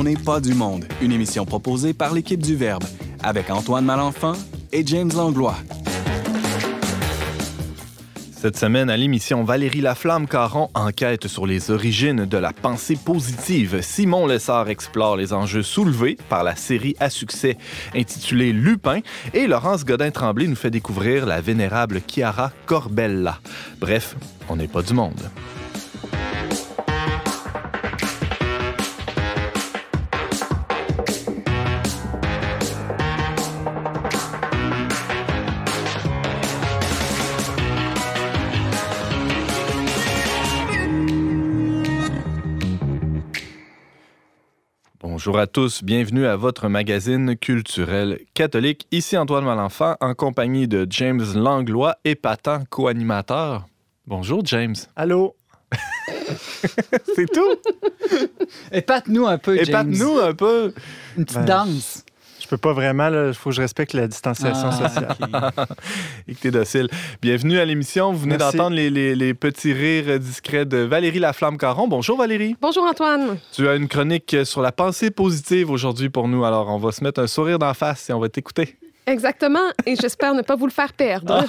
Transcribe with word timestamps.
On 0.00 0.04
n'est 0.04 0.14
pas 0.14 0.38
du 0.38 0.54
monde, 0.54 0.84
une 1.02 1.10
émission 1.10 1.44
proposée 1.44 1.92
par 1.92 2.14
l'équipe 2.14 2.40
du 2.40 2.54
Verbe, 2.54 2.84
avec 3.20 3.50
Antoine 3.50 3.84
Malenfant 3.84 4.34
et 4.70 4.86
James 4.86 5.10
Langlois. 5.12 5.56
Cette 8.30 8.56
semaine, 8.56 8.90
à 8.90 8.96
l'émission, 8.96 9.42
Valérie 9.42 9.80
Laflamme-Caron 9.80 10.68
enquête 10.74 11.26
sur 11.26 11.46
les 11.46 11.72
origines 11.72 12.26
de 12.26 12.38
la 12.38 12.52
pensée 12.52 12.94
positive. 12.94 13.80
Simon 13.82 14.28
Lessard 14.28 14.68
explore 14.68 15.16
les 15.16 15.32
enjeux 15.32 15.64
soulevés 15.64 16.16
par 16.28 16.44
la 16.44 16.54
série 16.54 16.94
à 17.00 17.10
succès 17.10 17.56
intitulée 17.92 18.52
Lupin. 18.52 19.00
Et 19.34 19.48
Laurence 19.48 19.84
Godin-Tremblay 19.84 20.46
nous 20.46 20.54
fait 20.54 20.70
découvrir 20.70 21.26
la 21.26 21.40
vénérable 21.40 22.02
Chiara 22.06 22.52
Corbella. 22.66 23.40
Bref, 23.80 24.14
on 24.48 24.54
n'est 24.54 24.68
pas 24.68 24.82
du 24.82 24.94
monde. 24.94 25.28
Bonjour 45.18 45.40
à 45.40 45.48
tous, 45.48 45.82
bienvenue 45.82 46.26
à 46.26 46.36
votre 46.36 46.68
magazine 46.68 47.36
culturel 47.36 48.20
catholique. 48.34 48.86
Ici 48.92 49.16
Antoine 49.16 49.44
Malenfant 49.44 49.96
en 50.00 50.14
compagnie 50.14 50.68
de 50.68 50.86
James 50.90 51.24
Langlois, 51.34 51.96
épatant 52.04 52.62
co-animateur. 52.70 53.66
Bonjour 54.06 54.46
James. 54.46 54.76
Allô? 54.94 55.34
C'est 57.16 57.26
tout? 57.32 57.56
Épate-nous 58.70 59.26
un 59.26 59.38
peu, 59.38 59.56
James. 59.56 59.64
Épate-nous 59.66 60.18
un 60.20 60.34
peu. 60.34 60.72
Une 61.16 61.24
petite 61.24 61.38
Ben, 61.38 61.64
danse. 61.64 62.04
Je 62.48 62.56
peux 62.56 62.56
pas 62.56 62.72
vraiment, 62.72 63.08
il 63.28 63.34
faut 63.34 63.50
que 63.50 63.56
je 63.56 63.60
respecte 63.60 63.92
la 63.92 64.06
distanciation 64.08 64.70
Ah, 64.72 64.88
sociale. 64.88 65.16
Et 66.28 66.34
que 66.34 66.40
t'es 66.40 66.50
docile. 66.50 66.88
Bienvenue 67.20 67.58
à 67.58 67.66
l'émission. 67.66 68.10
Vous 68.10 68.20
venez 68.20 68.38
d'entendre 68.38 68.74
les, 68.74 68.88
les- 68.88 69.14
les 69.14 69.34
petits 69.34 69.74
rires 69.74 70.18
discrets 70.18 70.64
de 70.64 70.78
Valérie 70.78 71.18
Laflamme-Caron. 71.18 71.88
Bonjour 71.88 72.16
Valérie. 72.16 72.56
Bonjour 72.58 72.84
Antoine. 72.84 73.36
Tu 73.52 73.68
as 73.68 73.74
une 73.74 73.86
chronique 73.86 74.34
sur 74.44 74.62
la 74.62 74.72
pensée 74.72 75.10
positive 75.10 75.70
aujourd'hui 75.70 76.08
pour 76.08 76.26
nous. 76.26 76.42
Alors, 76.46 76.68
on 76.70 76.78
va 76.78 76.90
se 76.90 77.04
mettre 77.04 77.20
un 77.20 77.26
sourire 77.26 77.58
d'en 77.58 77.74
face 77.74 78.08
et 78.08 78.14
on 78.14 78.18
va 78.20 78.30
t'écouter. 78.30 78.76
Exactement, 79.12 79.58
et 79.86 79.96
j'espère 79.96 80.34
ne 80.34 80.42
pas 80.42 80.54
vous 80.54 80.66
le 80.66 80.72
faire 80.72 80.92
perdre. 80.92 81.46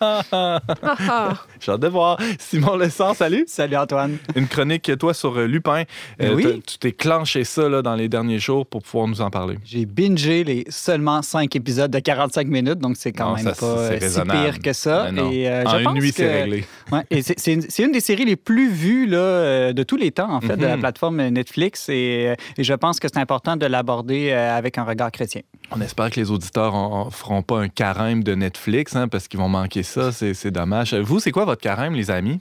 Ah, 0.00 0.22
ah. 0.30 1.32
J'ai 1.60 1.72
hâte 1.72 1.80
de 1.80 1.88
voir. 1.88 2.18
Simon 2.38 2.76
Lessard, 2.76 3.16
salut. 3.16 3.44
Salut, 3.46 3.76
Antoine. 3.76 4.18
Une 4.36 4.46
chronique, 4.46 4.90
toi, 4.98 5.14
sur 5.14 5.36
euh, 5.38 5.46
Lupin. 5.46 5.84
Ben 6.18 6.34
oui. 6.34 6.42
t'as- 6.44 6.50
Tu 6.72 6.78
t'es 6.78 6.92
clenché 6.92 7.44
ça 7.44 7.68
là, 7.68 7.80
dans 7.82 7.94
les 7.94 8.08
derniers 8.08 8.38
jours 8.38 8.66
pour 8.66 8.82
pouvoir 8.82 9.08
nous 9.08 9.20
en 9.22 9.30
parler. 9.30 9.58
J'ai 9.64 9.86
bingé 9.86 10.44
les 10.44 10.64
seulement 10.68 11.22
cinq 11.22 11.56
épisodes 11.56 11.90
de 11.90 11.98
45 11.98 12.46
minutes, 12.48 12.78
donc 12.78 12.96
c'est 12.98 13.12
quand 13.12 13.30
Non, 13.30 13.36
même 13.36 13.44
ça, 13.44 13.52
pas 13.54 13.66
euh, 13.66 13.98
si 14.00 14.20
pire 14.20 14.58
que 14.62 14.72
ça. 14.74 15.04
Ben 15.04 15.12
non. 15.14 15.30
Et, 15.32 15.48
euh, 15.48 15.64
en 15.64 15.70
je 15.70 15.76
une 15.78 15.84
pense 15.84 15.94
nuit, 15.94 16.10
que- 16.10 16.16
c'est 16.16 16.42
réglé. 16.42 16.64
Ouais, 16.92 17.04
et 17.10 17.22
c'est- 17.22 17.38
c'est 17.38 17.52
une, 17.54 17.62
c'est 17.62 17.84
une 17.84 17.92
des 17.92 18.00
séries 18.00 18.24
les 18.24 18.34
plus 18.36 18.68
vues 18.68 19.06
là, 19.06 19.18
euh, 19.18 19.72
de 19.72 19.82
tous 19.84 19.96
les 19.96 20.10
temps, 20.10 20.32
en 20.32 20.40
fait, 20.40 20.56
de 20.56 20.66
la 20.66 20.74
Mhm. 20.74 20.80
plateforme 20.80 21.28
Netflix. 21.28 21.88
Et, 21.88 22.26
euh, 22.30 22.34
et 22.58 22.64
je 22.64 22.74
pense 22.74 22.98
que 22.98 23.06
c'est 23.06 23.20
important 23.20 23.56
de 23.56 23.64
l'aborder 23.66 24.30
euh, 24.32 24.56
avec 24.58 24.76
un 24.76 24.82
regard 24.84 25.12
chrétien. 25.12 25.42
On 25.70 25.80
espère 25.80 26.10
que 26.10 26.18
les 26.18 26.32
auditeurs 26.32 26.74
en, 26.74 26.89
en 26.90 27.10
feront 27.10 27.42
pas 27.42 27.58
un 27.60 27.68
carême 27.68 28.22
de 28.22 28.34
Netflix, 28.34 28.96
hein, 28.96 29.08
parce 29.08 29.28
qu'ils 29.28 29.40
vont 29.40 29.48
manquer 29.48 29.82
ça. 29.82 30.12
C'est 30.12 30.50
dommage. 30.50 30.94
Vous, 30.94 31.20
c'est 31.20 31.30
quoi 31.30 31.44
votre 31.44 31.62
carême, 31.62 31.94
les 31.94 32.10
amis? 32.10 32.40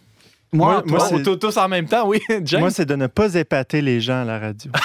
Moi- 0.51 0.81
moi, 0.85 0.99
c'est- 1.07 1.37
tous- 1.39 1.57
en 1.57 1.67
même 1.67 1.87
temps, 1.87 2.07
oui. 2.07 2.19
James? 2.43 2.61
Moi, 2.61 2.71
c'est 2.71 2.85
de 2.85 2.95
ne 2.95 3.07
pas 3.07 3.35
épater 3.35 3.81
les 3.81 4.01
gens 4.01 4.21
à 4.21 4.25
la 4.25 4.39
radio. 4.39 4.71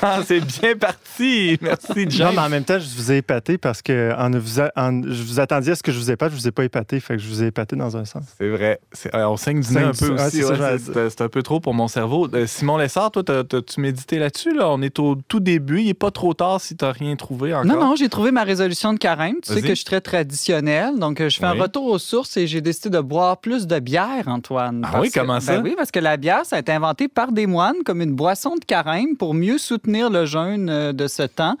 Ah, 0.00 0.20
c'est 0.24 0.38
bien 0.38 0.76
parti. 0.76 1.58
Merci, 1.60 2.04
Non, 2.04 2.10
James. 2.10 2.32
mais 2.36 2.42
en 2.42 2.48
même 2.48 2.62
temps, 2.62 2.78
je 2.78 2.86
vous 2.96 3.10
ai 3.10 3.16
épaté 3.16 3.58
parce 3.58 3.82
que 3.82 4.14
en 4.16 4.30
vous, 4.30 4.60
a- 4.60 4.70
en- 4.76 5.02
je 5.02 5.22
vous 5.24 5.40
attendiez 5.40 5.72
à 5.72 5.74
ce 5.74 5.82
que 5.82 5.90
je 5.90 5.98
vous 5.98 6.08
épate, 6.12 6.30
je 6.30 6.36
vous 6.36 6.46
ai 6.46 6.52
pas 6.52 6.62
épaté, 6.62 7.00
fait 7.00 7.16
que 7.16 7.20
je 7.22 7.26
vous 7.26 7.42
ai 7.42 7.46
épaté 7.48 7.74
dans 7.74 7.96
un 7.96 8.04
sens. 8.04 8.22
C'est 8.38 8.48
vrai. 8.48 8.78
C'est- 8.92 9.12
euh, 9.12 9.28
on 9.28 9.36
saigne 9.36 9.60
du 9.60 9.72
nez 9.74 9.80
un 9.82 9.90
peu 9.90 10.10
du- 10.10 10.14
ah, 10.16 10.26
aussi. 10.28 10.44
ouais, 10.44 10.76
vais 10.76 11.10
c'est 11.10 11.20
un 11.20 11.28
peu 11.28 11.42
trop 11.42 11.58
pour 11.58 11.74
mon 11.74 11.88
cerveau. 11.88 12.28
Euh, 12.32 12.46
Simon 12.46 12.76
Lessard, 12.76 13.10
toi, 13.10 13.24
t'as- 13.24 13.42
t'as-tu 13.42 13.80
médité 13.80 14.20
là-dessus? 14.20 14.54
Là? 14.54 14.68
On 14.70 14.80
est 14.82 15.00
au 15.00 15.16
tout 15.26 15.40
début. 15.40 15.80
Il 15.80 15.86
n'est 15.86 15.94
pas 15.94 16.12
trop 16.12 16.32
tard 16.32 16.60
si 16.60 16.76
tu 16.76 16.84
n'as 16.84 16.92
rien 16.92 17.16
trouvé 17.16 17.52
encore. 17.52 17.66
Non, 17.66 17.80
non, 17.80 17.96
j'ai 17.96 18.08
trouvé 18.08 18.30
ma 18.30 18.44
résolution 18.44 18.92
de 18.92 18.98
carême. 19.00 19.34
Tu 19.44 19.52
sais 19.52 19.62
que 19.62 19.68
je 19.70 19.74
suis 19.74 19.84
très 19.84 20.00
traditionnel. 20.00 20.96
Donc, 20.96 21.20
euh, 21.20 21.28
je 21.28 21.38
fais 21.38 21.46
Oui. 21.50 21.58
un 21.58 21.62
retour 21.62 21.86
aux 21.86 21.98
sources 21.98 22.36
et 22.36 22.46
j'ai 22.46 22.60
décidé 22.60 22.90
de 22.90 23.00
boire 23.00 23.38
plus 23.38 23.66
de 23.66 23.80
bière, 23.80 24.28
Antoine. 24.28 24.82
Ah 24.86 24.90
Parce 24.92 25.02
oui, 25.02 25.07
que- 25.10 25.20
comment 25.20 25.40
ça? 25.40 25.56
Ben 25.56 25.62
oui, 25.64 25.74
parce 25.76 25.90
que 25.90 25.98
la 26.00 26.16
bière, 26.16 26.44
ça 26.44 26.56
a 26.56 26.58
été 26.58 26.72
inventé 26.72 27.08
par 27.08 27.32
des 27.32 27.46
moines 27.46 27.76
comme 27.84 28.00
une 28.02 28.14
boisson 28.14 28.54
de 28.56 28.64
carême 28.64 29.16
pour 29.16 29.34
mieux 29.34 29.58
soutenir 29.58 30.10
le 30.10 30.26
jeûne 30.26 30.68
euh, 30.70 30.92
de 30.92 31.06
ce 31.06 31.22
temps. 31.22 31.56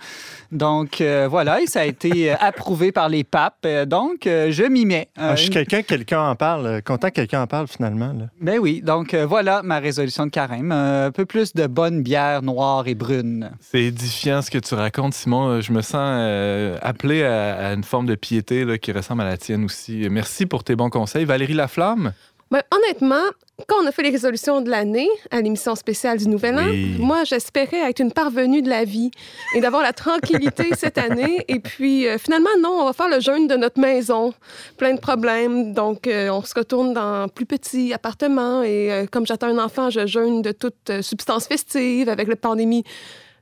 Donc, 0.52 1.00
euh, 1.00 1.26
voilà, 1.30 1.60
et 1.60 1.66
ça 1.66 1.80
a 1.80 1.84
été 1.84 2.32
euh, 2.32 2.36
approuvé 2.40 2.92
par 2.92 3.08
les 3.08 3.24
papes. 3.24 3.66
Donc, 3.86 4.26
euh, 4.26 4.50
je 4.50 4.64
m'y 4.64 4.86
mets. 4.86 5.08
Ah, 5.16 5.34
je 5.36 5.42
suis 5.42 5.50
quelqu'un, 5.50 5.82
quelqu'un 5.82 6.22
en 6.22 6.34
parle, 6.36 6.82
content 6.82 7.08
que 7.08 7.14
quelqu'un 7.14 7.42
en 7.42 7.46
parle 7.46 7.68
finalement. 7.68 8.12
là. 8.12 8.26
Ben 8.40 8.58
oui, 8.58 8.80
donc 8.82 9.14
euh, 9.14 9.26
voilà 9.26 9.62
ma 9.62 9.78
résolution 9.78 10.24
de 10.26 10.30
carême. 10.30 10.72
Euh, 10.72 11.08
un 11.08 11.10
peu 11.10 11.26
plus 11.26 11.54
de 11.54 11.66
bonne 11.66 12.02
bière 12.02 12.42
noire 12.42 12.86
et 12.88 12.94
brune. 12.94 13.50
C'est 13.60 13.82
édifiant 13.82 14.42
ce 14.42 14.50
que 14.50 14.58
tu 14.58 14.74
racontes, 14.74 15.14
Simon. 15.14 15.60
Je 15.60 15.72
me 15.72 15.82
sens 15.82 15.96
euh, 16.02 16.78
appelé 16.82 17.22
à, 17.24 17.68
à 17.68 17.72
une 17.74 17.84
forme 17.84 18.06
de 18.06 18.14
piété 18.14 18.64
là, 18.64 18.78
qui 18.78 18.92
ressemble 18.92 19.22
à 19.22 19.26
la 19.26 19.36
tienne 19.36 19.64
aussi. 19.64 20.06
Merci 20.10 20.46
pour 20.46 20.64
tes 20.64 20.76
bons 20.76 20.90
conseils. 20.90 21.24
Valérie 21.24 21.54
Laflamme? 21.54 22.12
Ben, 22.50 22.62
honnêtement, 22.74 23.24
quand 23.66 23.76
on 23.82 23.86
a 23.86 23.92
fait 23.92 24.02
les 24.02 24.10
résolutions 24.10 24.62
de 24.62 24.70
l'année 24.70 25.08
à 25.30 25.42
l'émission 25.42 25.74
spéciale 25.74 26.16
du 26.16 26.28
Nouvel 26.28 26.58
An, 26.58 26.66
Oui. 26.66 26.96
moi, 26.98 27.24
j'espérais 27.24 27.90
être 27.90 28.00
une 28.00 28.10
parvenue 28.12 28.62
de 28.62 28.70
la 28.70 28.84
vie 28.84 29.10
et 29.54 29.60
d'avoir 29.60 29.82
la 29.82 29.92
tranquillité 29.92 30.68
cette 30.76 30.96
année. 30.96 31.44
Et 31.48 31.60
puis, 31.60 32.06
euh, 32.08 32.16
finalement, 32.16 32.48
non, 32.60 32.70
on 32.80 32.84
va 32.86 32.92
faire 32.94 33.08
le 33.08 33.20
jeûne 33.20 33.48
de 33.48 33.56
notre 33.56 33.78
maison. 33.78 34.32
Plein 34.78 34.94
de 34.94 35.00
problèmes. 35.00 35.74
Donc, 35.74 36.06
euh, 36.06 36.30
on 36.30 36.42
se 36.42 36.54
retourne 36.54 36.94
dans 36.94 37.02
un 37.02 37.28
plus 37.28 37.44
petit 37.44 37.92
appartement. 37.92 38.62
Et 38.62 38.90
euh, 38.92 39.06
comme 39.10 39.26
j'attends 39.26 39.48
un 39.48 39.62
enfant, 39.62 39.90
je 39.90 40.06
jeûne 40.06 40.40
de 40.40 40.52
toute 40.52 41.02
substance 41.02 41.46
festive. 41.48 42.08
Avec 42.08 42.28
la 42.28 42.36
pandémie, 42.36 42.84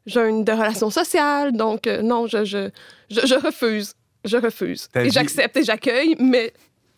jeûne 0.06 0.42
de 0.42 0.50
relations 0.50 0.90
sociales. 0.90 1.52
Donc, 1.52 1.86
non, 1.86 2.26
je, 2.26 2.44
je, 2.44 2.70
je, 3.10 3.24
je 3.24 3.34
refuse. 3.36 3.92
Je 4.24 4.36
refuse. 4.38 4.88
Et 4.96 5.10
j'accepte 5.10 5.56
et 5.58 5.62
j'accueille, 5.62 6.16
mais 6.18 6.52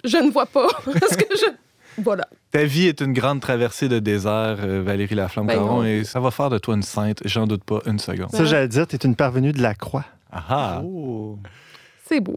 je 0.04 0.16
ne 0.16 0.30
vois 0.30 0.46
pas. 0.46 0.68
Parce 0.86 1.14
que 1.16 1.36
je. 1.36 1.44
Voilà. 2.02 2.28
Ta 2.50 2.64
vie 2.64 2.86
est 2.86 3.00
une 3.00 3.12
grande 3.12 3.40
traversée 3.40 3.88
de 3.88 3.98
désert, 3.98 4.58
euh, 4.60 4.82
Valérie 4.82 5.14
Laflamme-Caron, 5.14 5.82
Ben 5.82 5.86
et 5.86 6.04
ça 6.04 6.20
va 6.20 6.30
faire 6.30 6.50
de 6.50 6.58
toi 6.58 6.74
une 6.74 6.82
sainte, 6.82 7.20
j'en 7.24 7.46
doute 7.46 7.64
pas 7.64 7.80
une 7.86 7.98
seconde. 7.98 8.30
Ça, 8.30 8.44
j'allais 8.44 8.68
dire, 8.68 8.86
tu 8.86 8.96
es 8.96 8.98
une 8.98 9.16
parvenue 9.16 9.52
de 9.52 9.60
la 9.60 9.74
croix. 9.74 10.04
Ah 10.30 10.44
ah. 10.48 10.82
C'est 12.04 12.20
beau. 12.20 12.36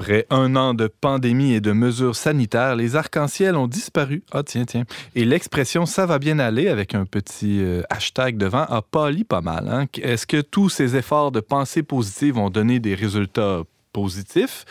Après 0.00 0.26
un 0.30 0.54
an 0.54 0.74
de 0.74 0.86
pandémie 0.86 1.54
et 1.54 1.60
de 1.60 1.72
mesures 1.72 2.14
sanitaires, 2.14 2.76
les 2.76 2.94
arcs-en-ciel 2.94 3.56
ont 3.56 3.66
disparu. 3.66 4.22
Ah, 4.30 4.44
tiens, 4.44 4.64
tiens. 4.64 4.84
Et 5.16 5.24
l'expression 5.24 5.86
ça 5.86 6.06
va 6.06 6.20
bien 6.20 6.38
aller, 6.38 6.68
avec 6.68 6.94
un 6.94 7.04
petit 7.04 7.60
euh, 7.60 7.82
hashtag 7.90 8.36
devant, 8.36 8.62
a 8.62 8.80
pâli 8.80 9.24
pas 9.24 9.40
mal. 9.40 9.66
hein. 9.68 9.86
Est-ce 10.00 10.24
que 10.24 10.40
tous 10.40 10.68
ces 10.68 10.94
efforts 10.94 11.32
de 11.32 11.40
pensée 11.40 11.82
positive 11.82 12.38
ont 12.38 12.48
donné 12.48 12.78
des 12.78 12.94
résultats 12.94 13.62
positifs? 13.92 14.64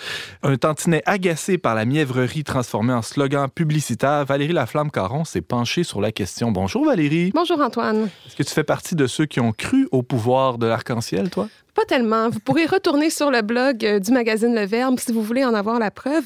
Un 0.44 0.56
tantinet 0.56 1.04
agacé 1.06 1.58
par 1.58 1.76
la 1.76 1.84
mièvrerie 1.84 2.46
transformée 2.46 2.94
en 2.94 3.02
slogan 3.02 3.50
publicitaire, 3.50 4.24
Valérie 4.24 4.54
Laflamme-Caron 4.54 5.26
s'est 5.26 5.42
penchée 5.42 5.84
sur 5.84 6.00
la 6.00 6.14
question. 6.14 6.54
Bonjour 6.54 6.86
Valérie. 6.86 7.32
Bonjour 7.36 7.60
Antoine. 7.60 8.10
Est-ce 8.28 8.36
que 8.38 8.44
tu 8.44 8.54
fais 8.54 8.64
partie 8.64 8.96
de 8.96 9.08
ceux 9.08 9.26
qui 9.26 9.42
ont 9.42 9.52
cru 9.52 9.90
au 9.92 10.04
pouvoir 10.04 10.58
de 10.58 10.68
l'arc-en-ciel, 10.68 11.30
toi? 11.30 11.50
Pas 11.78 11.86
tellement. 11.86 12.30
Vous 12.30 12.40
pourrez 12.40 12.66
retourner 12.66 13.12
sur 13.12 13.30
le 13.30 13.44
blog 13.44 13.86
euh, 13.86 14.00
du 14.00 14.12
magazine 14.12 14.56
Le 14.56 14.66
Verbe 14.66 15.00
si 15.00 15.12
vous 15.12 15.22
voulez 15.22 15.46
en 15.46 15.54
avoir 15.54 15.78
la 15.78 15.92
preuve. 15.92 16.24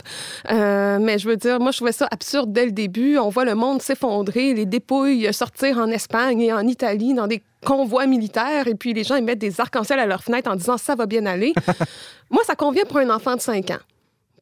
Euh, 0.50 0.98
mais 0.98 1.20
je 1.20 1.28
veux 1.28 1.36
dire, 1.36 1.60
moi, 1.60 1.72
je 1.72 1.78
trouvais 1.80 1.92
ça 1.92 2.08
absurde 2.10 2.54
dès 2.54 2.64
le 2.64 2.72
début. 2.72 3.18
On 3.18 3.28
voit 3.28 3.44
le 3.44 3.54
monde 3.54 3.82
s'effondrer, 3.82 4.54
les 4.54 4.66
dépouilles 4.66 5.34
sortir 5.34 5.78
en 5.78 5.88
Espagne 5.88 6.40
et 6.40 6.54
en 6.54 6.66
Italie 6.66 7.14
dans 7.14 7.28
des 7.28 7.44
convois 7.66 8.06
militaires, 8.06 8.70
et 8.70 8.76
puis 8.76 8.94
les 8.94 9.04
gens 9.04 9.18
ils 9.18 9.26
mettent 9.26 9.40
des 9.40 9.60
arcs-en-ciel 9.60 10.00
à 10.00 10.06
leur 10.06 10.24
fenêtre 10.24 10.50
en 10.50 10.56
disant 10.56 10.78
ça 10.78 10.96
va 10.96 11.06
bien 11.06 11.26
aller. 11.26 11.54
moi, 12.30 12.44
ça 12.46 12.56
convient 12.56 12.86
pour 12.86 13.00
un 13.00 13.10
enfant 13.10 13.36
de 13.36 13.42
5 13.42 13.72
ans. 13.72 13.84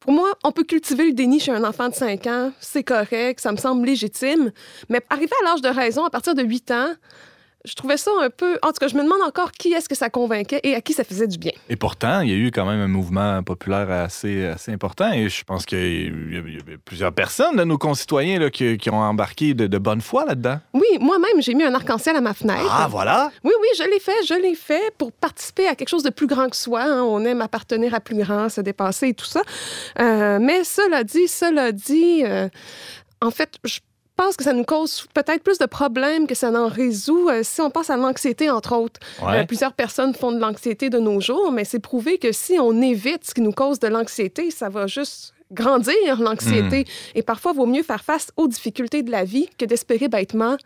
Pour 0.02 0.14
moi, 0.14 0.30
on 0.44 0.52
peut 0.52 0.64
cultiver 0.64 1.06
le 1.06 1.14
déni 1.14 1.40
chez 1.40 1.52
un 1.52 1.64
enfant 1.64 1.90
de 1.90 1.96
5 1.96 2.28
ans, 2.28 2.52
c'est 2.60 2.84
correct, 2.84 3.40
ça 3.40 3.52
me 3.52 3.58
semble 3.58 3.84
légitime. 3.84 4.52
Mais 4.90 5.02
arrivé 5.10 5.32
à 5.42 5.50
l'âge 5.50 5.62
de 5.62 5.70
raison, 5.70 6.06
à 6.06 6.12
partir 6.12 6.36
de 6.36 6.44
8 6.44 6.70
ans, 6.70 6.90
je 7.66 7.74
trouvais 7.74 7.98
ça 7.98 8.12
un 8.22 8.30
peu. 8.30 8.58
En 8.64 8.68
tout 8.68 8.80
cas, 8.80 8.88
je 8.88 8.96
me 8.96 9.04
demande 9.04 9.22
encore 9.22 9.52
qui 9.52 9.74
est-ce 9.74 9.90
que 9.90 9.96
ça 9.96 10.10
convainquait 10.10 10.62
et 10.64 10.76
à 10.76 10.82
qui 10.82 10.94
ça 10.94 11.04
faisait 11.04 11.28
du 11.28 11.38
bien. 11.38 11.52
Et 11.68 11.76
pourtant, 11.76 12.22
il 12.22 12.30
y 12.30 12.34
a 12.34 12.38
eu 12.38 12.52
quand 12.52 12.66
même 12.66 12.80
un 12.80 12.88
mouvement 12.88 13.44
populaire 13.44 13.92
assez, 13.92 14.46
assez 14.46 14.72
important 14.72 15.12
et 15.12 15.28
je 15.28 15.44
pense 15.44 15.66
qu'il 15.66 16.34
y, 16.34 16.58
a 16.58 16.78
plusieurs 16.84 17.12
personnes 17.12 17.58
de 17.58 17.64
nos 17.64 17.78
concitoyens 17.78 18.40
là, 18.40 18.50
qui, 18.50 18.78
qui, 18.78 18.90
ont 18.90 19.02
embarqué 19.02 19.54
de, 19.54 19.68
de 19.68 19.78
bonne 19.78 20.02
foi 20.02 20.26
là-dedans. 20.26 20.60
Oui, 20.74 20.88
moi-même, 21.02 21.42
j'ai 21.42 21.54
mis 21.54 21.64
un 21.64 21.74
arc-en-ciel 21.74 22.16
à 22.16 22.22
ma 22.22 22.34
fenêtre. 22.34 22.70
Ah, 22.72 22.88
voilà! 22.90 23.32
Oui, 23.44 23.54
oui, 23.60 23.68
je 23.78 23.84
l'ai 23.84 24.00
fait, 24.00 24.26
je 24.28 24.42
l'ai 24.42 24.56
fait 24.56 24.94
pour 24.98 25.12
participer 25.12 25.68
à 25.68 25.76
quelque 25.76 25.90
chose 25.90 26.04
de 26.04 26.12
plus 26.12 26.28
grand 26.28 26.50
que 26.50 26.56
soi. 26.56 26.84
Hein. 26.84 27.04
On 27.04 27.24
aime 27.26 27.42
appartenir 27.42 27.94
à 27.94 28.00
plus 28.00 28.16
grand, 28.16 28.48
se 28.50 28.62
dépasser 28.62 29.10
et 29.10 29.14
tout 29.14 29.26
ça. 29.26 29.42
Euh, 30.00 30.40
mais 30.40 30.64
cela 30.64 31.04
dit, 31.04 31.28
cela 31.28 31.72
dit, 31.72 32.24
euh, 32.26 32.48
en 33.22 33.32
fait, 33.32 33.56
je 33.66 33.80
je 33.89 33.89
pense 34.20 34.36
que 34.36 34.44
ça 34.44 34.52
nous 34.52 34.66
cause 34.66 35.06
peut-être 35.14 35.44
plus 35.44 35.60
de 35.60 35.66
problèmes 35.66 36.28
que 36.28 36.36
ça 36.36 36.52
n'en 36.52 36.68
résout. 36.68 37.30
Euh, 37.30 37.40
si 37.42 37.62
on 37.62 37.70
pense 37.70 37.90
à 37.90 37.96
l'anxiété, 37.96 38.50
entre 38.50 38.76
autres, 38.76 39.00
Ouais. 39.22 39.40
Euh, 39.40 39.46
plusieurs 39.46 39.72
personnes 39.74 40.14
font 40.14 40.34
de 40.34 40.40
l'anxiété 40.40 40.90
de 40.90 41.00
nos 41.00 41.22
jours, 41.22 41.54
mais 41.54 41.64
c'est 41.64 41.80
prouvé 41.80 42.18
que 42.18 42.32
si 42.34 42.60
on 42.60 42.82
évite 42.82 43.24
ce 43.26 43.34
qui 43.34 43.42
nous 43.42 43.54
cause 43.54 43.80
de 43.80 43.88
l'anxiété, 43.88 44.52
ça 44.52 44.68
va 44.68 44.88
juste 44.88 45.34
grandir 45.52 46.20
l'anxiété. 46.20 46.86
Et 47.16 47.24
parfois, 47.24 47.54
il 47.54 47.58
vaut 47.58 47.66
mieux 47.66 47.82
faire 47.84 48.04
face 48.04 48.28
aux 48.36 48.48
difficultés 48.48 49.04
de 49.04 49.12
la 49.12 49.24
vie 49.24 49.50
que 49.58 49.66
d'espérer 49.66 50.08
bêtement 50.08 50.58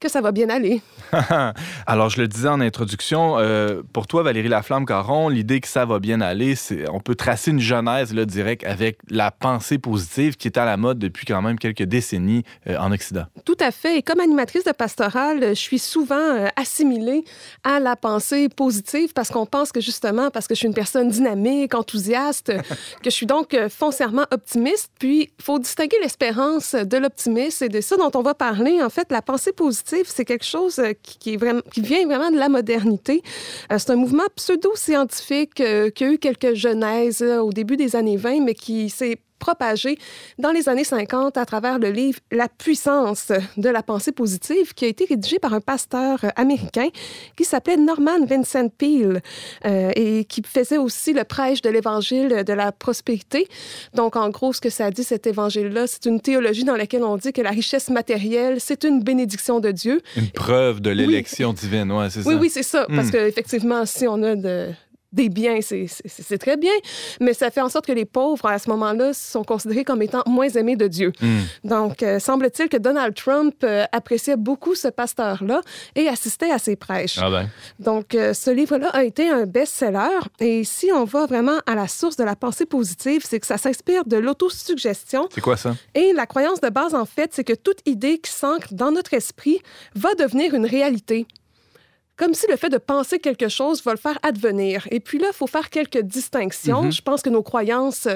que 0.00 0.08
ça 0.08 0.20
va 0.20 0.32
bien 0.32 0.48
aller. 0.50 0.82
Alors, 1.86 2.10
je 2.10 2.20
le 2.20 2.28
disais 2.28 2.48
en 2.48 2.60
introduction, 2.60 3.38
euh, 3.38 3.82
pour 3.92 4.06
toi, 4.06 4.22
Valérie 4.22 4.48
Laflamme-Caron, 4.48 5.28
l'idée 5.28 5.60
que 5.60 5.68
ça 5.68 5.84
va 5.84 5.98
bien 5.98 6.20
aller, 6.20 6.54
c'est 6.54 6.88
on 6.90 7.00
peut 7.00 7.14
tracer 7.14 7.50
une 7.50 7.60
genèse 7.60 8.12
là, 8.12 8.24
direct 8.24 8.64
avec 8.64 8.98
la 9.08 9.30
pensée 9.30 9.78
positive 9.78 10.36
qui 10.36 10.48
est 10.48 10.58
à 10.58 10.64
la 10.64 10.76
mode 10.76 10.98
depuis 10.98 11.24
quand 11.24 11.40
même 11.40 11.58
quelques 11.58 11.84
décennies 11.84 12.42
euh, 12.66 12.76
en 12.78 12.92
Occident. 12.92 13.24
Tout 13.44 13.56
à 13.60 13.70
fait. 13.70 13.98
Et 13.98 14.02
comme 14.02 14.20
animatrice 14.20 14.64
de 14.64 14.72
pastorale, 14.72 15.40
je 15.50 15.54
suis 15.54 15.78
souvent 15.78 16.16
euh, 16.16 16.48
assimilée 16.56 17.24
à 17.64 17.80
la 17.80 17.96
pensée 17.96 18.48
positive 18.48 19.12
parce 19.14 19.30
qu'on 19.30 19.46
pense 19.46 19.72
que 19.72 19.80
justement, 19.80 20.30
parce 20.30 20.46
que 20.46 20.54
je 20.54 20.58
suis 20.58 20.68
une 20.68 20.74
personne 20.74 21.08
dynamique, 21.08 21.74
enthousiaste, 21.74 22.52
que 23.02 23.10
je 23.10 23.10
suis 23.10 23.26
donc 23.26 23.56
foncièrement 23.70 24.26
optimiste. 24.30 24.90
Puis, 24.98 25.30
il 25.38 25.44
faut 25.44 25.58
distinguer 25.58 25.96
l'espérance 26.02 26.74
de 26.74 26.96
l'optimisme 26.98 27.64
et 27.64 27.68
de 27.68 27.80
ça 27.80 27.96
dont 27.96 28.10
on 28.14 28.22
va 28.22 28.34
parler. 28.34 28.82
En 28.82 28.90
fait, 28.90 29.10
la 29.10 29.22
pensée 29.22 29.52
positive, 29.52 29.85
c'est 30.04 30.24
quelque 30.24 30.44
chose 30.44 30.78
euh, 30.78 30.92
qui, 31.02 31.36
vient 31.36 32.06
vraiment 32.06 32.30
de 32.30 32.38
la 32.38 32.48
modernité. 32.48 33.22
Euh, 33.72 33.76
C'est 33.78 33.90
un 33.90 33.96
mouvement 33.96 34.24
pseudo-scientifique 34.34 35.60
euh, 35.60 35.90
qui 35.90 36.04
a 36.04 36.12
eu 36.12 36.18
quelques 36.18 36.54
genèses 36.54 37.22
au 37.22 37.52
début 37.52 37.76
des 37.76 37.96
années 37.96 38.16
20, 38.16 38.40
mais 38.40 38.54
qui 38.54 38.90
s'est 38.90 39.18
propagé 39.38 39.98
dans 40.38 40.50
les 40.50 40.68
années 40.68 40.84
50 40.84 41.36
à 41.36 41.44
travers 41.46 41.78
le 41.78 41.90
livre 41.90 42.18
La 42.30 42.48
puissance 42.48 43.32
de 43.56 43.68
la 43.68 43.82
pensée 43.82 44.12
positive 44.12 44.74
qui 44.74 44.84
a 44.84 44.88
été 44.88 45.04
rédigé 45.04 45.38
par 45.38 45.52
un 45.54 45.60
pasteur 45.60 46.24
américain 46.36 46.88
qui 47.36 47.44
s'appelait 47.44 47.76
Norman 47.76 48.24
Vincent 48.26 48.68
Peale 48.68 49.22
euh, 49.64 49.90
et 49.96 50.24
qui 50.24 50.42
faisait 50.46 50.78
aussi 50.78 51.12
le 51.12 51.24
prêche 51.24 51.62
de 51.62 51.70
l'évangile 51.70 52.44
de 52.44 52.52
la 52.52 52.72
prospérité. 52.72 53.48
Donc, 53.94 54.16
en 54.16 54.30
gros, 54.30 54.52
ce 54.52 54.60
que 54.60 54.70
ça 54.70 54.90
dit, 54.90 55.04
cet 55.04 55.26
évangile-là, 55.26 55.86
c'est 55.86 56.06
une 56.06 56.20
théologie 56.20 56.64
dans 56.64 56.76
laquelle 56.76 57.04
on 57.04 57.16
dit 57.16 57.32
que 57.32 57.42
la 57.42 57.50
richesse 57.50 57.88
matérielle, 57.90 58.60
c'est 58.60 58.84
une 58.84 59.02
bénédiction 59.02 59.60
de 59.60 59.70
Dieu. 59.70 60.00
Une 60.16 60.30
preuve 60.30 60.80
de 60.80 60.90
l'élection 60.90 61.52
divine, 61.52 61.90
ouais, 61.92 62.10
c'est 62.10 62.22
ça. 62.22 62.28
Oui, 62.28 62.36
oui, 62.40 62.50
c'est 62.50 62.62
ça. 62.62 62.86
Parce 62.88 63.08
Hmm. 63.08 63.12
qu'effectivement, 63.12 63.86
si 63.86 64.06
on 64.08 64.22
a 64.22 64.34
de- 64.34 64.70
des 65.16 65.28
biens, 65.28 65.58
c'est- 65.62 66.38
très 66.38 66.56
bien, 66.56 66.72
mais 67.20 67.32
ça 67.32 67.50
fait 67.50 67.62
en 67.62 67.68
sorte 67.68 67.86
que 67.86 67.92
les 67.92 68.04
pauvres, 68.04 68.46
à 68.46 68.58
ce 68.58 68.68
moment-là, 68.70 69.12
sont 69.14 69.42
considérés 69.42 69.82
comme 69.84 70.02
étant 70.02 70.22
moins 70.26 70.48
aimés 70.50 70.76
de 70.76 70.86
Dieu. 70.86 71.12
Hmm. 71.20 71.40
Donc, 71.64 72.02
euh, 72.02 72.20
semble-t-il 72.20 72.68
que 72.68 72.76
Donald 72.76 73.14
Trump 73.14 73.54
euh, 73.64 73.84
appréciait 73.92 74.36
beaucoup 74.36 74.74
ce 74.74 74.88
pasteur-là 74.88 75.62
et 75.94 76.06
assistait 76.08 76.50
à 76.50 76.58
ses 76.58 76.76
prêches. 76.76 77.18
Ah 77.20 77.30
ben. 77.30 77.48
Donc, 77.80 78.14
euh, 78.14 78.34
ce 78.34 78.50
livre-là 78.50 78.90
a 78.90 79.04
été 79.04 79.28
un 79.28 79.46
best-seller. 79.46 80.20
Et 80.40 80.64
si 80.64 80.90
on 80.92 81.04
va 81.04 81.24
vraiment 81.26 81.58
à 81.66 81.74
la 81.74 81.88
source 81.88 82.16
de 82.16 82.24
la 82.24 82.36
pensée 82.36 82.66
positive, 82.66 83.22
c'est 83.26 83.40
que 83.40 83.46
ça 83.46 83.56
s'inspire 83.56 84.04
de 84.04 84.18
l'autosuggestion. 84.18 85.28
C'est 85.34 85.40
quoi 85.40 85.56
ça? 85.56 85.74
Et 85.94 86.12
la 86.12 86.26
croyance 86.26 86.60
de 86.60 86.68
base, 86.68 86.94
en 86.94 87.06
fait, 87.06 87.30
c'est 87.32 87.44
que 87.44 87.54
toute 87.54 87.78
idée 87.86 88.18
qui 88.18 88.30
s'ancre 88.30 88.68
dans 88.72 88.90
notre 88.92 89.14
esprit 89.14 89.60
va 89.94 90.14
devenir 90.14 90.52
une 90.54 90.66
réalité. 90.66 91.26
Comme 92.16 92.34
si 92.34 92.46
le 92.48 92.56
fait 92.56 92.70
de 92.70 92.78
penser 92.78 93.18
quelque 93.18 93.48
chose 93.48 93.82
va 93.84 93.92
le 93.92 93.98
faire 93.98 94.18
advenir. 94.22 94.88
Et 94.90 95.00
puis 95.00 95.18
là, 95.18 95.28
il 95.32 95.36
faut 95.36 95.46
faire 95.46 95.68
quelques 95.68 96.00
distinctions. 96.00 96.90
Je 96.90 97.02
pense 97.02 97.22
que 97.22 97.28
nos 97.30 97.42
croyances 97.42 98.08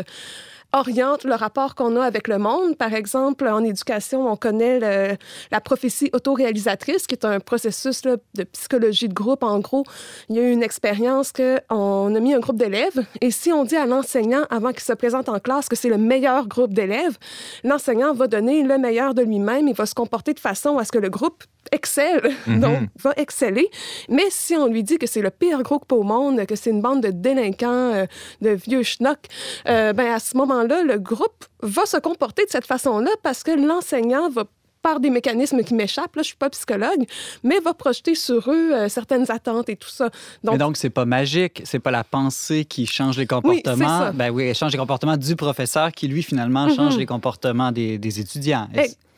orientent 0.73 1.25
le 1.25 1.35
rapport 1.35 1.75
qu'on 1.75 1.97
a 1.97 2.05
avec 2.05 2.29
le 2.29 2.39
monde. 2.39 2.77
Par 2.77 2.95
exemple, 2.95 3.47
en 3.49 3.63
éducation, 3.65 4.31
on 4.31 4.37
connaît 4.37 4.79
le- 4.81 5.17
la 5.51 5.61
prophétie 5.61 6.11
autoréalisatrice, 6.13 7.07
qui 7.07 7.15
est 7.15 7.25
un 7.25 7.41
processus 7.41 8.05
là, 8.05 8.17
de 8.35 8.45
psychologie 8.45 9.09
de 9.09 9.15
groupe. 9.15 9.43
En 9.43 9.59
gros, 9.61 9.85
il 10.29 10.37
y 10.37 10.39
a 10.39 10.43
eu 10.43 10.51
une 10.53 10.63
expérience 10.63 11.33
qu'on 11.33 12.15
a 12.15 12.21
mis 12.21 12.35
un 12.35 12.41
groupe 12.41 12.57
d'élèves 12.57 13.05
et 13.21 13.31
si 13.31 13.53
on 13.53 13.65
dit 13.65 13.77
à 13.77 13.87
l'enseignant 13.87 14.43
avant 14.51 14.71
qu'il 14.71 14.81
se 14.83 14.93
présente 14.93 15.29
en 15.29 15.39
classe 15.41 15.69
que 15.69 15.77
c'est 15.77 15.89
le 15.89 15.99
meilleur 15.99 16.47
groupe 16.47 16.73
d'élèves, 16.73 17.19
l'enseignant 17.65 18.13
va 18.15 18.27
donner 18.27 18.63
le 18.63 18.79
meilleur 18.79 19.15
de 19.15 19.23
lui-même. 19.23 19.69
Il 19.69 19.75
va 19.75 19.87
se 19.87 19.95
comporter 19.95 20.35
de 20.35 20.41
façon 20.41 20.79
à 20.79 20.85
ce 20.85 20.93
que 20.93 20.99
le 20.99 21.11
groupe 21.11 21.45
excelle, 21.73 22.33
donc 22.47 22.81
va 23.03 23.13
exceller. 23.17 23.69
Mais 24.09 24.25
si 24.31 24.57
on 24.57 24.67
lui 24.67 24.83
dit 24.83 24.99
que 24.99 25.07
c'est 25.07 25.21
le 25.21 25.31
pire 25.31 25.63
groupe 25.63 25.91
au 25.93 26.03
monde, 26.03 26.45
que 26.47 26.57
c'est 26.57 26.71
une 26.71 26.81
bande 26.81 27.03
de 27.03 27.11
délinquants, 27.11 27.93
euh, 27.95 28.07
de 28.41 28.51
vieux 28.51 28.83
schnocks, 28.83 29.27
euh, 29.69 29.93
ben 29.93 30.13
à 30.13 30.19
ce 30.19 30.37
moment-là, 30.63 30.83
le 30.83 30.99
groupe 30.99 31.45
va 31.63 31.87
se 31.87 31.97
comporter 31.97 32.45
de 32.45 32.51
cette 32.51 32.67
façon-là 32.67 33.11
parce 33.23 33.43
que 33.43 33.51
l'enseignant 33.51 34.29
va 34.31 34.45
par 34.83 35.01
des 35.01 35.11
mécanismes 35.11 35.63
qui 35.63 35.75
m'échappent, 35.75 36.17
là, 36.17 36.23
je 36.23 36.29
suis 36.29 36.37
pas 36.37 36.49
psychologue, 36.51 37.05
mais 37.43 37.59
va 37.61 37.75
projeter 37.75 38.15
sur 38.15 38.51
eux 38.51 38.73
euh, 38.73 38.89
certaines 38.89 39.31
attentes 39.31 39.69
et 39.69 39.77
tout 39.77 39.91
ça. 39.91 40.09
Mais 40.43 40.57
donc, 40.57 40.79
c'est 40.79 40.89
pas 40.89 41.05
magique, 41.05 41.61
c'est 41.65 41.79
pas 41.79 41.91
la 41.91 42.03
pensée 42.03 42.65
qui 42.65 42.87
change 42.87 43.19
les 43.19 43.27
comportements. 43.27 43.87
ça. 43.87 44.13
ben 44.13 44.31
oui, 44.31 44.45
elle 44.45 44.55
change 44.55 44.73
les 44.73 44.79
comportements 44.79 45.19
du 45.19 45.37
professeur 45.37 45.93
qui, 45.93 46.09
lui, 46.09 46.23
finalement, 46.23 46.69
change 46.75 46.97
les 46.97 47.07
comportements 47.07 47.73
des, 47.73 47.99
des 47.99 48.21
étudiants. 48.21 48.69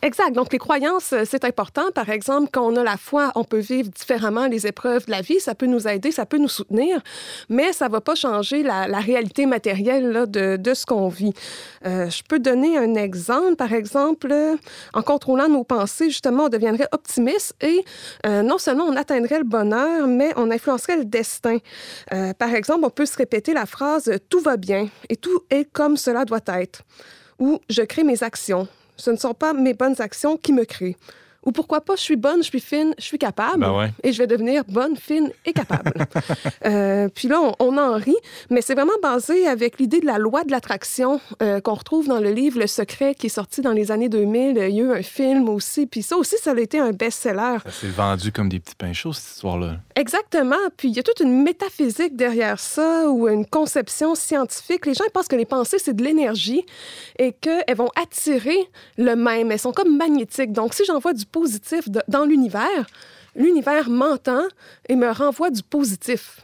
Exact. 0.05 0.33
Donc, 0.33 0.53
les 0.53 0.59
croyances, 0.59 1.13
euh, 1.13 1.23
c'est 1.25 1.45
important. 1.45 1.93
Par 1.95 2.11
exemple, 2.11 2.49
quand 2.53 2.67
on 2.67 2.75
a 2.75 2.83
la 2.83 2.97
foi, 2.97 3.31
on 3.37 3.45
peut 3.45 3.61
vivre 3.61 3.89
différemment 3.89 4.49
les 4.49 4.67
épreuves 4.67 5.07
de 5.07 5.13
la 5.13 5.21
vie. 5.21 5.39
Ça 5.39 5.55
peut 5.55 5.67
nous 5.67 5.87
aider, 5.87 6.11
ça 6.11 6.27
peut 6.27 6.39
nous 6.39 6.49
soutenir, 6.49 7.01
mais 7.49 7.73
ça 7.73 7.87
va 7.87 8.01
pas 8.01 8.17
changer 8.17 8.65
la, 8.65 8.87
réalité 8.99 9.47
matérielle 9.47 10.27
de, 10.29 10.75
ce 10.75 10.87
qu'on 10.87 11.07
vit. 11.07 11.33
Euh, 11.87 12.11
je 12.11 12.25
peux 12.29 12.41
donner 12.41 12.77
un 12.77 12.97
exemple. 12.97 13.55
Par 13.55 13.73
exemple, 13.73 14.27
euh, 14.33 14.57
en 14.93 15.03
contrôlant 15.03 15.49
nos 15.49 15.63
pensées, 15.63 16.11
justement, 16.11 16.47
on 16.47 16.49
deviendrait 16.49 16.89
optimiste 16.91 17.55
et 17.61 17.85
non 18.27 18.59
seulement 18.59 18.85
on 18.85 18.97
atteindrait 18.97 19.39
le 19.39 19.45
bonheur, 19.45 20.09
mais 20.09 20.33
on 20.37 20.51
influencerait 20.51 20.97
le 20.97 21.05
destin. 21.05 21.59
Par 22.39 22.55
exemple, 22.55 22.85
on 22.85 22.91
peut 22.91 23.07
se 23.07 23.17
répéter 23.17 23.53
la 23.53 23.67
phrase 23.67 24.11
«tout 24.29 24.41
va 24.41 24.57
bien» 24.57 24.89
et 25.09 25.17
«tout 25.25 25.43
est 25.51 25.65
comme 25.73 25.97
cela 25.97 26.25
doit 26.25 26.41
être» 26.47 26.83
ou 27.39 27.61
«je 27.71 27.83
crée 27.83 28.05
mes 28.05 28.23
actions». 28.23 28.67
Ce 29.03 29.11
ne 29.11 29.17
sont 29.17 29.35
pas 29.35 29.53
mes 29.53 29.75
bonnes 29.75 30.01
actions 30.01 30.37
qui 30.37 30.53
me 30.53 30.65
créent. 30.65 30.97
Ou 31.45 31.53
pourquoi 31.53 31.81
pas, 31.81 31.97
je 31.97 32.03
suis 32.03 32.17
bonne, 32.17 32.39
je 32.39 32.49
suis 32.49 32.61
fine, 32.61 32.95
je 32.99 33.05
suis 33.05 33.19
capable. 33.19 33.61
Ben 33.61 33.77
ouais. 33.77 33.91
Et 34.03 34.13
je 34.13 34.19
vais 34.19 34.27
devenir 34.27 34.65
bonne, 34.69 34.97
fine 34.97 35.31
et 35.45 35.53
capable. 35.53 35.93
Euh, 36.65 37.09
puis 37.13 37.29
là, 37.29 37.41
on, 37.41 37.55
on 37.59 37.79
en 37.79 37.95
rit, 37.95 38.17
mais 38.51 38.63
c'est 38.63 38.75
vraiment 38.75 38.93
basé 39.03 39.49
avec 39.49 39.79
l'idée 39.79 40.01
de 40.01 40.07
la 40.07 40.19
loi 40.19 40.45
de 40.45 40.51
l'attraction 40.51 41.21
euh, 41.43 41.61
qu'on 41.61 41.75
retrouve 41.75 42.07
dans 42.07 42.21
le 42.21 42.31
livre 42.31 42.59
Le 42.61 42.67
Secret 42.67 43.15
qui 43.15 43.27
est 43.27 43.31
sorti 43.31 43.63
dans 43.63 43.73
les 43.73 43.91
années 43.91 44.09
2000. 44.09 44.57
Il 44.57 44.75
y 44.75 44.81
a 44.81 44.85
eu 44.85 44.93
un 44.93 45.03
film 45.03 45.49
aussi. 45.49 45.87
Puis 45.87 46.03
ça 46.03 46.17
aussi, 46.17 46.37
ça 46.41 46.53
a 46.53 46.61
été 46.61 46.79
un 46.79 46.93
best-seller. 46.93 47.59
Ça 47.65 47.71
s'est 47.73 47.89
vendu 47.89 48.31
comme 48.33 48.49
des 48.49 48.61
petits 48.61 48.75
pains 48.77 48.93
chauds, 48.93 49.13
cette 49.13 49.35
histoire-là. 49.35 49.77
Exactement. 49.97 50.57
Puis 50.77 50.89
il 50.89 50.97
y 50.97 51.01
a 51.01 51.03
toute 51.03 51.21
une 51.21 51.43
métaphysique 51.43 52.17
derrière 52.17 52.61
ça 52.61 53.09
ou 53.11 53.29
une 53.29 53.47
conception 53.47 54.15
scientifique. 54.15 54.87
Les 54.87 54.95
gens 54.95 55.05
ils 55.07 55.13
pensent 55.13 55.29
que 55.29 55.37
les 55.37 55.47
pensées, 55.47 55.79
c'est 55.79 55.95
de 55.95 56.05
l'énergie 56.05 56.65
et 57.19 57.33
qu'elles 57.33 57.77
vont 57.77 57.91
attirer 58.01 58.69
le 58.99 59.15
même. 59.17 59.51
Elles 59.51 59.59
sont 59.59 59.73
comme 59.73 59.97
magnétiques. 59.97 60.53
Donc, 60.53 60.75
si 60.75 60.85
j'envoie 60.85 61.13
du 61.13 61.27
positif 61.33 61.89
de- 61.89 62.03
dans 62.09 62.25
l'univers, 62.25 62.87
l'univers 63.35 63.89
m'entend 63.91 64.45
et 64.89 64.95
me 64.97 65.11
renvoie 65.11 65.51
du 65.51 65.63
positif. 65.63 66.41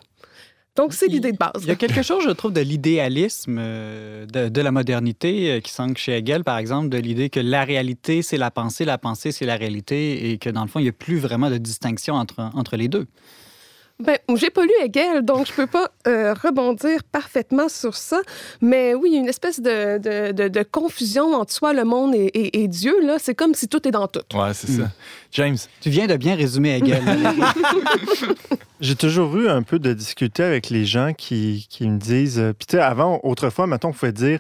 Donc, 0.77 0.93
c'est 0.93 1.09
l'idée 1.09 1.33
de 1.33 1.37
base. 1.37 1.51
Il 1.63 1.67
y 1.67 1.73
a 1.73 1.75
quelque 1.75 2.03
chose, 2.03 2.23
je 2.25 2.31
trouve, 2.31 2.53
de 2.53 2.61
l'idéalisme 2.61 3.57
euh, 3.59 4.27
de, 4.27 4.49
de 4.49 4.61
la 4.61 4.71
modernité 4.71 5.51
euh, 5.51 5.61
qui 5.61 5.73
s'ancre 5.73 5.99
chez 6.01 6.17
Hegel, 6.19 6.45
par 6.45 6.57
exemple, 6.57 6.89
de 6.89 6.99
l'idée 6.99 7.31
que 7.31 7.41
la 7.41 7.65
réalité, 7.65 8.23
c'est 8.23 8.37
la 8.37 8.53
pensée, 8.53 8.85
la 8.85 8.97
pensée, 8.97 9.33
c'est 9.33 9.45
la 9.45 9.57
réalité, 9.57 10.31
et 10.31 10.39
que 10.39 10.51
dans 10.51 10.63
le 10.63 10.69
fond, 10.69 10.79
il 10.79 10.85
n'y 10.85 10.89
a 10.89 10.93
plus 10.93 11.19
vraiment 11.19 11.51
de 11.51 11.59
distinction 11.59 12.15
entre, 12.15 12.39
entre 12.55 12.77
les 12.77 12.87
deux. 12.87 13.07
Ben, 14.01 14.17
j'ai 14.37 14.51
pas 14.51 14.63
lu 14.63 14.71
Hegel, 14.85 15.23
donc 15.25 15.49
je 15.49 15.53
peux 15.53 15.67
pas 15.67 15.89
euh, 16.07 16.33
rebondir 16.33 17.03
parfaitement 17.11 17.69
sur 17.69 17.97
ça. 17.97 18.21
Mais 18.61 18.95
oui, 18.95 19.09
il 19.11 19.15
y 19.15 19.17
a 19.17 19.21
une 19.21 19.29
espèce 19.29 19.61
de, 19.61 19.99
de, 19.99 20.31
de- 20.33 20.47
de 20.49 20.63
confusion 20.63 21.35
entre 21.35 21.53
soi, 21.53 21.73
le 21.73 21.83
monde 21.85 22.15
et, 22.15 22.27
et- 22.27 22.63
et 22.63 22.69
Dieu. 22.69 22.95
Là, 23.03 23.17
c'est 23.19 23.35
comme 23.35 23.55
si 23.55 23.67
tout 23.67 23.87
est 23.89 23.91
dans 23.91 24.07
tout. 24.07 24.21
Ouais, 24.35 24.55
c'est 24.55 24.69
ça. 24.71 24.85
James, 25.33 25.57
Tu 25.81 25.91
viens 25.91 26.07
de 26.07 26.17
bien 26.17 26.37
résumer 26.37 26.77
Hegel. 26.77 27.03
J'ai 28.81 28.95
toujours 28.95 29.37
eu 29.37 29.49
un 29.49 29.63
peu 29.63 29.81
de 29.81 29.93
difficulté 29.93 30.45
avec 30.45 30.71
les 30.71 30.85
gens 30.85 31.13
qui, 31.13 31.67
qui 31.69 31.89
me 31.89 31.99
disent. 31.99 32.39
euh, 32.39 32.53
Puis, 32.57 32.67
tu 32.67 32.77
sais, 32.77 32.83
avant, 32.83 33.19
autrefois, 33.25 33.67
maintenant, 33.67 33.91
on 33.91 33.93
pouvait 33.93 34.13
dire 34.13 34.39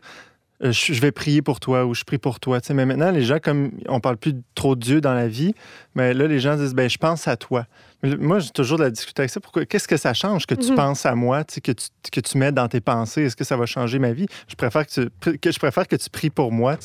euh, 0.64 0.72
je 0.72 1.00
vais 1.00 1.12
prier 1.12 1.40
pour 1.42 1.60
toi 1.60 1.84
ou 1.86 1.94
je 1.94 2.04
prie 2.04 2.18
pour 2.18 2.40
toi. 2.40 2.60
Tu 2.60 2.68
sais, 2.68 2.74
mais 2.74 2.84
maintenant, 2.86 3.10
les 3.10 3.22
gens, 3.22 3.38
comme 3.38 3.70
on 3.88 4.00
parle 4.00 4.16
plus 4.16 4.34
trop 4.54 4.74
de 4.74 4.80
Dieu 4.80 5.00
dans 5.00 5.14
la 5.14 5.28
vie, 5.28 5.54
mais 5.94 6.14
là, 6.14 6.26
les 6.26 6.40
gens 6.40 6.56
disent 6.56 6.74
ben, 6.74 6.90
je 6.90 6.98
pense 6.98 7.28
à 7.28 7.36
toi. 7.36 7.66
Mais 8.02 8.16
Moi, 8.16 8.38
j'ai 8.40 8.50
toujours 8.50 8.78
de 8.78 8.84
la 8.84 8.90
discuter 8.90 9.22
avec 9.22 9.30
ça. 9.30 9.40
Pourquoi? 9.40 9.64
Qu'est-ce 9.66 9.88
que 9.88 9.96
ça 9.96 10.14
change 10.14 10.46
que 10.46 10.54
tu 10.54 10.70
Mhm. 10.70 10.76
penses 10.76 11.06
à 11.06 11.14
moi, 11.14 11.44
que 11.44 11.72
tu, 11.72 11.86
que 12.12 12.20
tu 12.20 12.38
mets 12.38 12.52
dans 12.52 12.68
tes 12.68 12.80
pensées? 12.80 13.22
Est-ce 13.24 13.36
que 13.36 13.44
ça 13.44 13.56
va 13.56 13.66
changer 13.66 13.98
ma 13.98 14.12
vie? 14.12 14.26
Je 14.48 14.54
préfère 14.54 14.86
que 14.86 15.08
tu, 15.20 15.38
que 15.38 15.50
je 15.52 15.58
préfère 15.58 15.86
que 15.86 15.96
tu 15.96 16.10
pries 16.10 16.30
pour 16.30 16.50
moi. 16.52 16.76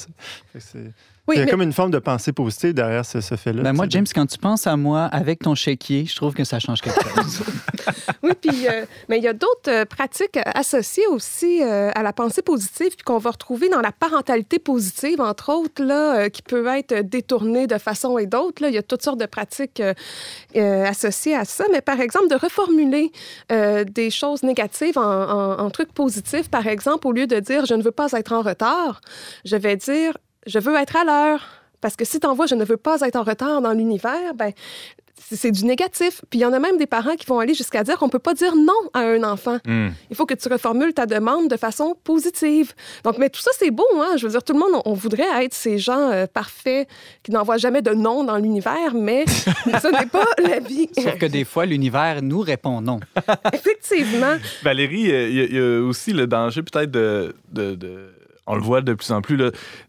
Oui, 1.25 1.35
Il 1.35 1.39
y 1.39 1.41
a 1.41 1.45
mais- 1.45 1.51
comme 1.51 1.61
une 1.61 1.71
forme 1.71 1.91
de 1.91 1.99
pensée 1.99 2.33
positive 2.33 2.73
derrière 2.73 3.05
ce, 3.05 3.21
ce 3.21 3.35
fait-là. 3.35 3.63
Ben 3.63 3.71
moi. 3.71 3.85
James, 3.87 4.05
quand 4.13 4.25
tu 4.25 4.37
penses 4.37 4.67
à 4.67 4.75
moi 4.75 5.05
avec 5.05 5.39
ton 5.39 5.55
chéquier, 5.55 6.05
je 6.05 6.13
trouve 6.17 6.33
que 6.33 6.43
ça 6.43 6.59
change 6.59 6.81
quelque 6.81 6.99
chose. 7.15 7.43
Oui, 8.23 8.31
puis 8.41 8.67
euh, 8.67 8.85
mais 9.07 9.19
il 9.19 9.23
y 9.23 9.27
a 9.29 9.33
d'autres 9.33 9.69
euh, 9.69 9.85
pratiques 9.85 10.37
associées 10.53 11.07
aussi 11.07 11.61
euh, 11.63 11.91
à 11.95 12.03
la 12.03 12.11
pensée 12.11 12.41
positive 12.41 12.89
puis 12.95 13.03
qu'on 13.05 13.19
va 13.19 13.31
retrouver 13.31 13.69
dans 13.69 13.79
la 13.79 13.93
parentalité 13.93 14.59
positive, 14.59 15.21
entre 15.21 15.49
autres, 15.53 15.81
là, 15.81 16.15
euh, 16.25 16.29
qui 16.29 16.41
peut 16.41 16.67
être 16.67 16.93
détournée 17.01 17.67
de 17.67 17.77
façon 17.77 18.17
et 18.17 18.25
d'autre. 18.25 18.61
là. 18.61 18.67
Il 18.67 18.75
y 18.75 18.77
a 18.77 18.83
toutes 18.83 19.03
sortes 19.03 19.19
de 19.19 19.25
pratiques 19.25 19.79
euh, 19.79 19.93
euh, 20.57 20.85
associées 20.85 21.35
à 21.35 21.45
ça. 21.45 21.63
Mais 21.71 21.79
par 21.81 22.01
exemple, 22.01 22.27
de 22.29 22.35
reformuler 22.35 23.13
euh, 23.51 23.85
des 23.85 24.09
choses 24.09 24.43
négatives 24.43 24.97
en, 24.97 25.01
en- 25.01 25.59
en 25.59 25.69
trucs 25.69 25.93
positifs. 25.93 26.49
Par 26.49 26.67
exemple, 26.67 27.07
au 27.07 27.13
lieu 27.13 27.27
de 27.27 27.39
dire 27.39 27.65
je 27.65 27.75
ne 27.75 27.81
veux 27.81 27.91
pas 27.91 28.11
être 28.11 28.33
en 28.33 28.41
retard, 28.41 28.99
je 29.45 29.55
vais 29.55 29.77
dire 29.77 30.17
je 30.47 30.59
veux 30.59 30.75
être 30.75 30.95
à 30.95 31.03
l'heure. 31.03 31.41
Parce 31.81 31.95
que 31.97 32.05
si 32.05 32.19
tu 32.19 32.27
envoies 32.27 32.45
je 32.45 32.55
ne 32.55 32.63
veux 32.63 32.77
pas 32.77 33.01
être 33.01 33.17
en 33.17 33.23
retard 33.23 33.61
dans 33.61 33.73
l'univers, 33.73 34.33
ben 34.35 34.51
c'est 35.31 35.51
du 35.51 35.65
négatif. 35.65 36.21
Puis 36.29 36.39
il 36.39 36.41
y 36.43 36.45
en 36.45 36.53
a 36.53 36.59
même 36.59 36.77
des 36.77 36.85
parents 36.85 37.15
qui 37.15 37.25
vont 37.25 37.39
aller 37.39 37.53
jusqu'à 37.53 37.83
dire 37.83 37.97
qu'on 37.97 38.09
peut 38.09 38.19
pas 38.19 38.33
dire 38.33 38.55
non 38.55 38.73
à 38.93 38.99
un 39.01 39.23
enfant. 39.23 39.57
Hmm. 39.65 39.89
Il 40.09 40.15
faut 40.15 40.25
que 40.25 40.33
tu 40.33 40.47
reformules 40.49 40.93
ta 40.93 41.05
demande 41.05 41.49
de 41.49 41.57
façon 41.57 41.95
positive. 42.03 42.73
Donc, 43.03 43.17
mais 43.17 43.29
tout 43.29 43.41
ça, 43.41 43.51
c'est 43.57 43.71
beau, 43.71 43.85
hein? 43.95 44.15
Je 44.17 44.25
veux 44.25 44.31
dire, 44.31 44.43
tout 44.43 44.53
le 44.53 44.59
monde, 44.59 44.81
on, 44.85 44.93
voudrait 44.93 45.43
être 45.45 45.53
ces 45.53 45.77
gens 45.77 46.11
euh, 46.11 46.25
parfaits 46.27 46.87
qui 47.23 47.31
n'envoient 47.31 47.57
jamais 47.57 47.81
de 47.81 47.91
non 47.91 48.23
dans 48.23 48.37
l'univers, 48.37 48.93
mais 48.93 49.25
ce 49.27 49.91
n'est 49.99 50.05
pas 50.07 50.25
la 50.39 50.59
vie. 50.59 50.89
Sauf 50.97 51.17
que 51.17 51.25
des 51.25 51.45
fois, 51.45 51.65
l'univers 51.65 52.21
nous 52.21 52.41
répond 52.41 52.81
non. 52.81 52.99
Effectivement. 53.53 54.35
Valérie, 54.63 55.11
euh, 55.11 55.29
il 55.29 55.35
y, 55.35 55.41
a- 55.41 55.45
il 55.45 55.55
y 55.55 55.59
a 55.59 55.81
aussi 55.81 56.13
le 56.13 56.27
danger 56.27 56.61
peut-être 56.63 56.91
de, 56.91 57.35
de- 57.51 57.75
de- 57.75 58.12
On 58.47 58.55
le 58.55 58.61
voit 58.61 58.81
de 58.81 58.93
plus 58.93 59.11
en 59.11 59.21
plus, 59.21 59.37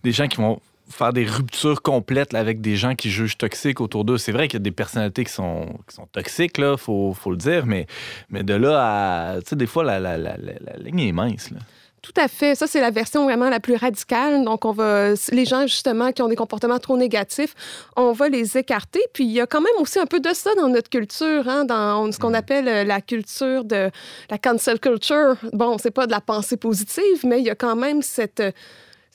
des 0.03 0.13
gens 0.13 0.29
qui 0.29 0.37
vont 0.37 0.61
faire 0.89 1.13
des 1.13 1.25
ruptures 1.25 1.81
complètes 1.83 2.35
avec 2.35 2.61
des 2.61 2.77
gens 2.77 2.95
qui 2.95 3.11
jugent 3.11 3.39
toxiques 3.39 3.81
autour 3.81 4.05
d'eux. 4.05 4.19
C'est 4.19 4.33
vrai 4.33 4.49
qu'il 4.49 4.59
y 4.59 4.63
a 4.63 4.65
des 4.65 4.71
personnalités 4.71 5.25
qui 5.25 5.33
sont, 5.33 5.67
qui 5.89 5.95
sont 5.95 6.07
toxiques, 6.13 6.59
là, 6.59 6.77
faut, 6.77 7.15
le 7.27 7.37
dire, 7.37 7.67
mais, 7.67 7.87
de 8.31 8.55
là 8.55 9.33
à... 9.35 9.41
Tu 9.41 9.51
sais, 9.51 9.57
des 9.57 9.67
fois, 9.67 9.83
la, 9.83 9.99
la- 9.99 10.19
la 10.19 10.37
ligne 10.79 11.01
est 11.01 11.13
mince. 11.13 11.51
Là. 11.51 11.59
Tout 12.05 12.21
à 12.21 12.29
fait. 12.29 12.55
Ça, 12.55 12.67
c'est 12.67 12.83
la 12.83 12.91
version 12.91 13.25
vraiment 13.25 13.49
la 13.49 13.61
plus 13.61 13.77
radicale. 13.77 14.45
Donc, 14.45 14.67
on 14.67 14.73
va, 14.73 15.15
les 15.33 15.47
gens, 15.47 15.63
justement, 15.63 16.13
qui 16.13 16.21
ont 16.21 16.29
des 16.29 16.37
comportements 16.37 16.79
trop 16.79 16.99
négatifs, 16.99 17.55
on 17.97 18.13
va 18.13 18.29
les 18.29 18.59
écarter. 18.59 19.01
Puis, 19.15 19.25
il 19.25 19.33
y 19.33 19.41
a 19.41 19.47
quand 19.47 19.63
même 19.63 19.73
aussi 19.81 19.99
un 19.99 20.05
peu 20.05 20.21
de 20.21 20.35
ça 20.35 20.51
dans 20.55 20.69
notre 20.69 20.91
culture, 20.91 21.49
hein, 21.49 21.65
dans 21.65 22.13
ce 22.13 22.19
qu'on 22.19 22.35
appelle 22.35 22.69
euh, 22.69 22.85
la 22.85 23.01
culture 23.01 23.65
de 23.65 23.91
la 24.29 24.37
cancel 24.37 24.81
culture. 24.81 25.37
Bon, 25.55 25.79
c'est 25.79 25.91
pas 25.91 26.07
de 26.07 26.11
la 26.11 26.21
pensée 26.21 26.59
positive, 26.59 27.25
mais 27.25 27.39
il 27.39 27.47
y 27.47 27.51
a 27.51 27.55
quand 27.55 27.75
même 27.75 28.03
cette, 28.03 28.41
euh, 28.41 28.53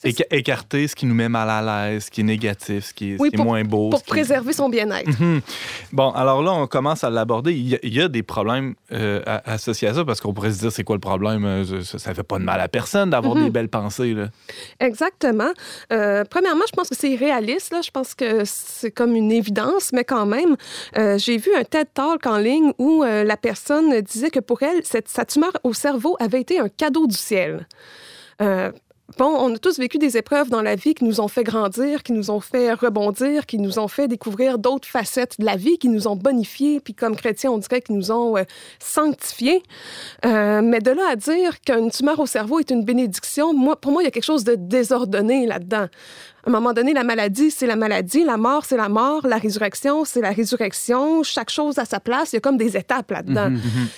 Éca- 0.02 0.24
écarter 0.30 0.88
ce 0.88 0.94
qui 0.96 1.04
nous 1.04 1.14
met 1.14 1.28
mal 1.28 1.50
à 1.50 1.60
l'aise, 1.90 2.04
ce 2.06 2.10
qui 2.10 2.22
est 2.22 2.24
négatif, 2.24 2.86
ce 2.86 2.94
qui 2.94 3.12
est, 3.12 3.18
ce 3.18 3.36
moins 3.42 3.62
beau. 3.64 3.90
pour 3.90 4.02
qui- 4.02 4.08
préserver 4.08 4.54
son 4.54 4.70
bien-être. 4.70 5.20
Mhm. 5.20 5.42
Bon, 5.92 6.10
alors 6.12 6.42
là, 6.42 6.52
on 6.52 6.66
commence 6.66 7.04
à 7.04 7.10
l'aborder. 7.10 7.52
Il, 7.52 7.68
y 7.68 7.74
a- 7.74 7.78
il 7.82 7.92
y 7.94 8.00
a 8.00 8.08
des 8.08 8.22
problèmes 8.22 8.74
euh, 8.92 9.20
associés 9.44 9.88
à 9.88 9.94
ça 9.94 10.04
parce 10.06 10.20
qu'on 10.22 10.32
pourrait 10.32 10.52
se 10.52 10.60
dire 10.60 10.72
c'est 10.72 10.84
quoi 10.84 10.96
le 10.96 11.00
problème? 11.00 11.44
Euh, 11.44 11.82
Ça, 11.82 11.98
ça 11.98 12.14
fait 12.14 12.22
pas 12.22 12.38
de 12.38 12.44
mal 12.44 12.60
à 12.60 12.68
personne 12.68 13.10
d'avoir 13.10 13.34
Mhm. 13.34 13.44
des 13.44 13.50
belles 13.50 13.68
pensées. 13.68 14.14
Là. 14.14 14.28
Exactement. 14.80 15.50
Euh, 15.92 16.24
premièrement, 16.30 16.64
je 16.66 16.72
pense 16.74 16.88
que 16.88 16.96
c'est 16.96 17.14
réaliste. 17.14 17.70
Là. 17.72 17.80
Je 17.82 17.90
pense 17.90 18.14
que 18.14 18.42
c'est 18.46 18.90
comme 18.90 19.14
une 19.14 19.30
évidence, 19.30 19.92
mais 19.92 20.04
quand 20.04 20.24
même, 20.26 20.56
euh, 20.96 21.18
j'ai 21.18 21.36
vu 21.36 21.50
un 21.54 21.64
TED 21.64 21.88
Talk 21.92 22.26
en 22.26 22.38
ligne 22.38 22.72
où 22.78 23.02
la 23.04 23.36
personne 23.36 24.00
disait 24.00 24.30
que 24.30 24.40
pour 24.40 24.62
elle, 24.62 24.80
cette, 24.84 25.08
sa 25.08 25.24
tumeur 25.24 25.52
au 25.62 25.74
cerveau 25.74 26.16
avait 26.20 26.40
été 26.40 26.58
un 26.58 26.68
cadeau 26.68 27.06
du 27.06 27.16
ciel. 27.16 27.66
Euh, 28.40 28.72
Bon, 29.18 29.26
on 29.26 29.54
a 29.54 29.58
tous 29.58 29.78
vécu 29.78 29.98
des 29.98 30.16
épreuves 30.16 30.50
dans 30.50 30.62
la 30.62 30.76
vie 30.76 30.94
qui 30.94 31.04
nous 31.04 31.20
ont 31.20 31.26
fait 31.26 31.42
grandir, 31.42 32.04
qui 32.04 32.12
nous 32.12 32.30
ont 32.30 32.38
fait 32.38 32.72
rebondir, 32.72 33.44
qui 33.44 33.58
nous 33.58 33.80
ont 33.80 33.88
fait 33.88 34.06
découvrir 34.06 34.58
d'autres 34.58 34.86
facettes 34.86 35.40
de 35.40 35.44
la 35.44 35.56
vie, 35.56 35.78
qui 35.78 35.88
nous 35.88 36.06
ont 36.06 36.14
bonifiés, 36.14 36.78
puis 36.78 36.94
comme 36.94 37.16
chrétiens, 37.16 37.50
on 37.50 37.58
dirait 37.58 37.80
qu'ils 37.80 37.96
nous 37.96 38.12
ont 38.12 38.36
euh, 38.36 38.44
sanctifiés. 38.78 39.64
Euh, 40.24 40.62
mais 40.62 40.78
de 40.78 40.92
là 40.92 41.02
à 41.10 41.16
dire 41.16 41.60
qu'une 41.60 41.90
tumeur 41.90 42.20
au 42.20 42.26
cerveau 42.26 42.60
est 42.60 42.70
une 42.70 42.84
bénédiction, 42.84 43.52
moi, 43.52 43.74
pour 43.74 43.90
moi, 43.90 44.02
il 44.02 44.04
y 44.04 44.08
a 44.08 44.12
quelque 44.12 44.22
chose 44.24 44.44
de 44.44 44.54
désordonné 44.54 45.44
là-dedans. 45.46 45.88
À 46.44 46.48
un 46.48 46.52
moment 46.52 46.72
donné, 46.72 46.94
la 46.94 47.04
maladie, 47.04 47.50
c'est 47.50 47.66
la 47.66 47.76
maladie, 47.76 48.24
la 48.24 48.36
mort, 48.36 48.64
c'est 48.64 48.76
la 48.76 48.88
mort, 48.88 49.26
la 49.26 49.36
résurrection, 49.36 50.04
c'est 50.04 50.20
la 50.22 50.30
résurrection, 50.30 51.22
chaque 51.22 51.50
chose 51.50 51.78
à 51.78 51.84
sa 51.84 52.00
place, 52.00 52.32
il 52.32 52.36
y 52.36 52.38
a 52.38 52.40
comme 52.40 52.56
des 52.56 52.76
étapes 52.76 53.10
là-dedans. 53.10 53.50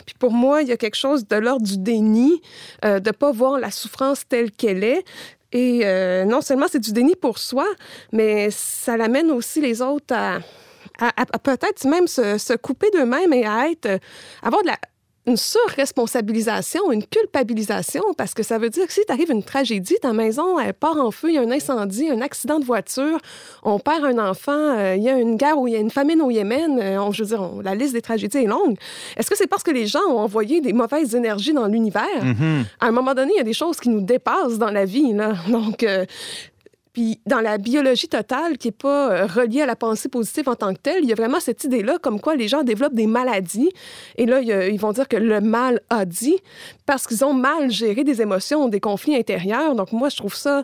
Puis 0.06 0.14
pour 0.18 0.32
moi, 0.32 0.62
il 0.62 0.68
y 0.68 0.72
a 0.72 0.76
quelque 0.76 0.96
chose 0.96 1.26
de 1.28 1.37
l'ordre 1.37 1.64
du 1.64 1.78
déni, 1.78 2.40
euh, 2.84 2.99
de 3.00 3.11
pas 3.12 3.30
voir 3.32 3.58
la 3.61 3.70
souffrance 3.70 4.26
telle 4.28 4.50
qu'elle 4.50 4.82
est. 4.82 5.04
Et 5.52 5.82
euh, 5.84 6.25
non 6.25 6.40
seulement 6.40 6.66
c'est 6.70 6.80
du 6.80 6.92
déni 6.92 7.14
pour 7.14 7.38
soi, 7.38 7.66
mais 8.12 8.49
ça 8.50 8.96
l'amène 8.96 9.30
aussi 9.30 9.61
les 9.61 9.82
autres 9.82 10.14
à, 10.14 10.37
à- 10.99 11.08
à- 11.08 11.26
à 11.32 11.38
peut-être 11.38 11.84
même 11.84 12.06
se, 12.08 12.38
se 12.38 12.54
couper 12.54 12.88
d'eux-mêmes 12.92 13.32
et 13.34 13.44
à 13.46 13.68
être, 13.70 13.87
euh, 13.87 13.99
avoir 14.42 14.62
de 14.62 14.68
la, 14.68 14.76
une 15.26 15.37
surresponsabilisation, 15.37 16.91
une 16.91 17.05
culpabilisation, 17.05 18.02
parce 18.17 18.35
que 18.35 18.43
ça 18.43 18.59
veut 18.59 18.71
dire 18.71 18.87
que 18.87 18.93
si 18.93 19.05
t'arrive 19.05 19.31
une 19.31 19.43
tragédie, 19.45 19.95
ta 20.02 20.12
maison, 20.12 20.59
elle 20.59 20.75
part 20.75 20.97
en 20.99 21.11
feu, 21.11 21.29
il 21.31 21.35
y 21.35 21.38
a 21.38 21.43
un 21.43 21.50
incendie, 21.50 22.09
un 22.11 22.21
accident 22.21 22.59
de 22.59 22.64
voiture, 22.64 23.19
on 23.62 23.79
perd 23.79 24.05
un 24.05 24.19
enfant, 24.19 24.52
euh, 24.52 24.97
il 24.97 25.02
y 25.05 25.09
a 25.09 25.17
une 25.19 25.37
guerre 25.37 25.59
ou 25.59 25.69
il 25.69 25.75
y 25.75 25.76
a 25.76 25.81
une 25.81 25.91
famine 25.93 26.21
au 26.23 26.31
Yémen, 26.31 26.79
euh, 26.81 26.99
on- 27.00 27.12
je 27.12 27.23
veux 27.23 27.29
dire, 27.29 27.41
on- 27.41 27.61
la 27.61 27.75
liste 27.76 27.93
des 27.93 28.02
tragédies 28.02 28.38
est 28.38 28.47
longue. 28.47 28.76
Est-ce 29.17 29.31
que 29.31 29.37
c'est 29.37 29.47
parce 29.47 29.62
que 29.62 29.71
les 29.71 29.87
gens 29.87 30.00
ont 30.09 30.19
envoyé 30.19 30.61
des 30.61 30.73
mauvaises 30.73 31.14
énergies 31.14 31.52
dans 31.52 31.67
l'univers? 31.69 32.02
Mhm. 32.25 32.64
À 32.81 32.87
un 32.87 32.93
moment 32.93 33.14
donné, 33.14 33.33
il 33.35 33.38
y 33.38 33.41
a 33.41 33.45
des 33.45 33.52
choses 33.52 33.79
qui 33.79 33.91
nous 33.91 34.00
dépassent 34.00 34.59
dans 34.59 34.71
la 34.71 34.85
vie, 34.85 35.12
là. 35.12 35.35
Donc, 35.49 35.85
euh, 35.85 36.05
puis 36.92 37.20
dans 37.26 37.40
la 37.40 37.58
biologie 37.58 38.08
totale, 38.08 38.58
qui 38.58 38.68
n'est 38.68 38.72
pas 38.72 39.11
euh, 39.11 39.26
reliée 39.26 39.62
à 39.62 39.66
la 39.66 39.76
pensée 39.76 40.08
positive 40.08 40.49
en 40.49 40.54
tant 40.54 40.75
que 40.75 40.80
telle, 40.80 41.02
il 41.02 41.08
y 41.08 41.12
a 41.12 41.14
vraiment 41.14 41.40
cette 41.40 41.64
idée-là, 41.64 41.99
comme 41.99 42.20
quoi 42.20 42.37
les 42.37 42.49
gens 42.49 42.62
développent 42.62 42.94
des 42.94 43.06
maladies. 43.06 43.70
Et 44.16 44.26
là, 44.26 44.40
ils 44.40 44.78
vont 44.78 44.92
dire 44.92 45.08
que 45.08 45.16
le 45.16 45.40
mal 45.40 45.80
a 45.90 46.04
dit, 46.04 46.37
parce 46.84 47.06
qu'ils 47.06 47.25
ont 47.25 47.34
mal 47.34 47.70
géré 47.70 48.04
des 48.04 48.20
émotions, 48.20 48.68
des 48.68 48.80
conflits 48.80 49.16
intérieurs. 49.16 49.75
Donc 49.75 49.92
moi, 49.92 50.08
je 50.08 50.16
trouve 50.16 50.34
ça... 50.34 50.62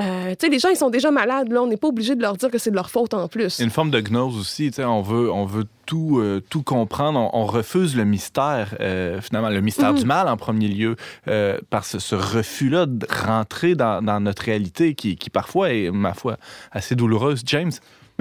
euh, 0.00 0.30
tu 0.30 0.46
sais, 0.46 0.48
les 0.50 0.58
gens, 0.58 0.68
ils 0.70 0.76
sont 0.76 0.88
déjà 0.90 1.10
malades, 1.10 1.52
là. 1.52 1.62
On 1.62 1.66
n'est 1.66 1.76
pas 1.76 1.88
obligé 1.88 2.16
de 2.16 2.22
leur 2.22 2.36
dire 2.36 2.50
que 2.50 2.58
c'est 2.58 2.70
de 2.70 2.76
leur 2.76 2.90
faute 2.90 3.12
en 3.14 3.28
plus. 3.28 3.58
Une 3.60 3.70
forme 3.70 3.90
de 3.90 4.00
gnose 4.00 4.38
aussi. 4.38 4.70
tu 4.70 4.76
sais, 4.76 4.84
On 4.84 5.02
veut, 5.02 5.30
on 5.30 5.44
veut 5.44 5.66
tout, 5.84 6.18
euh, 6.18 6.40
tout 6.48 6.62
comprendre. 6.62 7.18
On, 7.20 7.42
on 7.42 7.44
refuse 7.46 7.94
le 7.94 8.04
mystère, 8.04 8.74
euh, 8.80 9.20
finalement, 9.20 9.50
le 9.50 9.60
mystère 9.60 9.92
Mhm. 9.92 9.98
du 9.98 10.04
mal 10.06 10.28
en 10.28 10.36
premier 10.38 10.68
lieu, 10.68 10.96
euh, 11.28 11.58
par 11.68 11.84
ce, 11.84 11.98
ce 11.98 12.14
refus-là 12.14 12.86
de 12.86 13.06
rentrer 13.26 13.74
dans, 13.74 14.00
dans 14.02 14.18
notre 14.20 14.42
réalité 14.44 14.94
qui, 14.94 15.16
qui 15.16 15.28
parfois 15.28 15.72
est, 15.72 15.90
ma 15.90 16.14
foi, 16.14 16.36
assez 16.70 16.94
douloureuse. 16.96 17.42
James? 17.44 17.72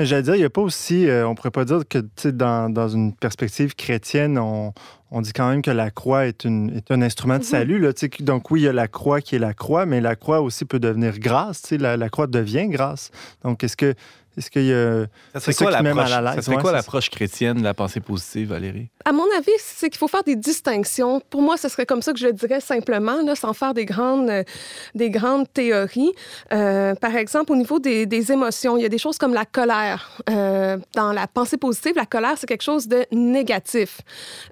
Mais 0.02 0.08
j'allais 0.08 0.24
dire, 0.24 0.34
il 0.34 0.40
n'y 0.40 0.46
a 0.46 0.50
pas 0.50 0.64
aussi, 0.64 1.08
euh, 1.08 1.28
on 1.28 1.36
pourrait 1.36 1.52
pas 1.52 1.64
dire 1.64 1.82
que 1.88 2.00
dans, 2.30 2.72
dans 2.74 2.90
une 2.90 3.14
perspective 3.14 3.76
chrétienne, 3.76 4.40
on, 4.40 4.74
on 5.12 5.22
dit 5.22 5.32
quand 5.32 5.48
même 5.48 5.62
que 5.62 5.70
la 5.70 5.92
croix 5.92 6.26
est, 6.26 6.44
une, 6.44 6.76
est 6.76 6.90
un 6.90 7.04
instrument 7.04 7.36
de 7.36 7.44
Mhm. 7.44 7.46
salut. 7.46 7.78
Là, 7.78 7.92
donc 8.22 8.50
oui, 8.50 8.62
il 8.62 8.64
y 8.64 8.68
a 8.68 8.74
la 8.74 8.88
croix 8.88 9.22
qui 9.22 9.36
est 9.36 9.40
la 9.40 9.54
croix, 9.54 9.86
mais 9.86 10.02
la 10.02 10.16
croix 10.16 10.42
aussi 10.42 10.66
peut 10.66 10.80
devenir 10.80 11.20
grâce. 11.20 11.70
La, 11.70 11.98
la 11.98 12.10
croix 12.10 12.26
devient 12.26 12.68
grâce. 12.68 13.12
Donc 13.44 13.64
est-ce 13.64 13.78
que 13.78 13.94
est-ce 14.38 14.50
qu'il 14.50 14.66
y 14.66 14.74
a... 14.74 15.06
Ça 15.34 15.40
serait 15.40 15.54
quoi 15.54 15.72
l'approche 15.72 16.10
l'aise? 16.10 16.36
ça 16.36 16.42
serait 16.42 16.56
Ouais, 16.56 16.62
quoi 16.62 16.72
l'approche 16.72 17.10
chrétienne 17.10 17.58
de 17.58 17.64
la 17.64 17.74
pensée 17.74 18.00
positive, 18.00 18.50
Valérie? 18.50 18.90
À 19.04 19.12
mon 19.12 19.26
avis, 19.38 19.52
c'est 19.58 19.90
qu'il 19.90 19.98
faut 19.98 20.08
faire 20.08 20.24
des 20.24 20.36
distinctions. 20.36 21.22
Pour 21.30 21.42
moi, 21.42 21.58
ce 21.58 21.68
serait 21.70 21.86
comme 21.86 22.02
ça 22.02 22.14
que 22.14 22.20
je 22.20 22.28
le 22.28 22.34
dirais 22.34 22.62
simplement, 22.62 23.22
là, 23.24 23.36
sans 23.36 23.54
faire 23.54 23.74
des 23.74 23.86
grandes, 23.86 24.30
euh, 24.30 24.44
des 24.96 25.10
grandes 25.10 25.52
théories. 25.52 26.12
Euh, 26.54 26.96
par 26.96 27.16
exemple, 27.16 27.52
au 27.52 27.56
niveau 27.56 27.80
des, 27.80 28.06
des 28.06 28.32
émotions, 28.32 28.78
il 28.78 28.84
y 28.84 28.86
a 28.86 28.90
des 28.90 28.98
choses 28.98 29.18
comme 29.18 29.34
la 29.34 29.46
colère. 29.46 30.22
Euh, 30.30 30.78
dans 30.96 31.12
la 31.12 31.28
pensée 31.28 31.58
positive, 31.58 31.94
la 31.96 32.06
colère, 32.06 32.36
c'est 32.38 32.48
quelque 32.48 32.64
chose 32.64 32.88
de 32.88 33.06
négatif. 33.12 34.02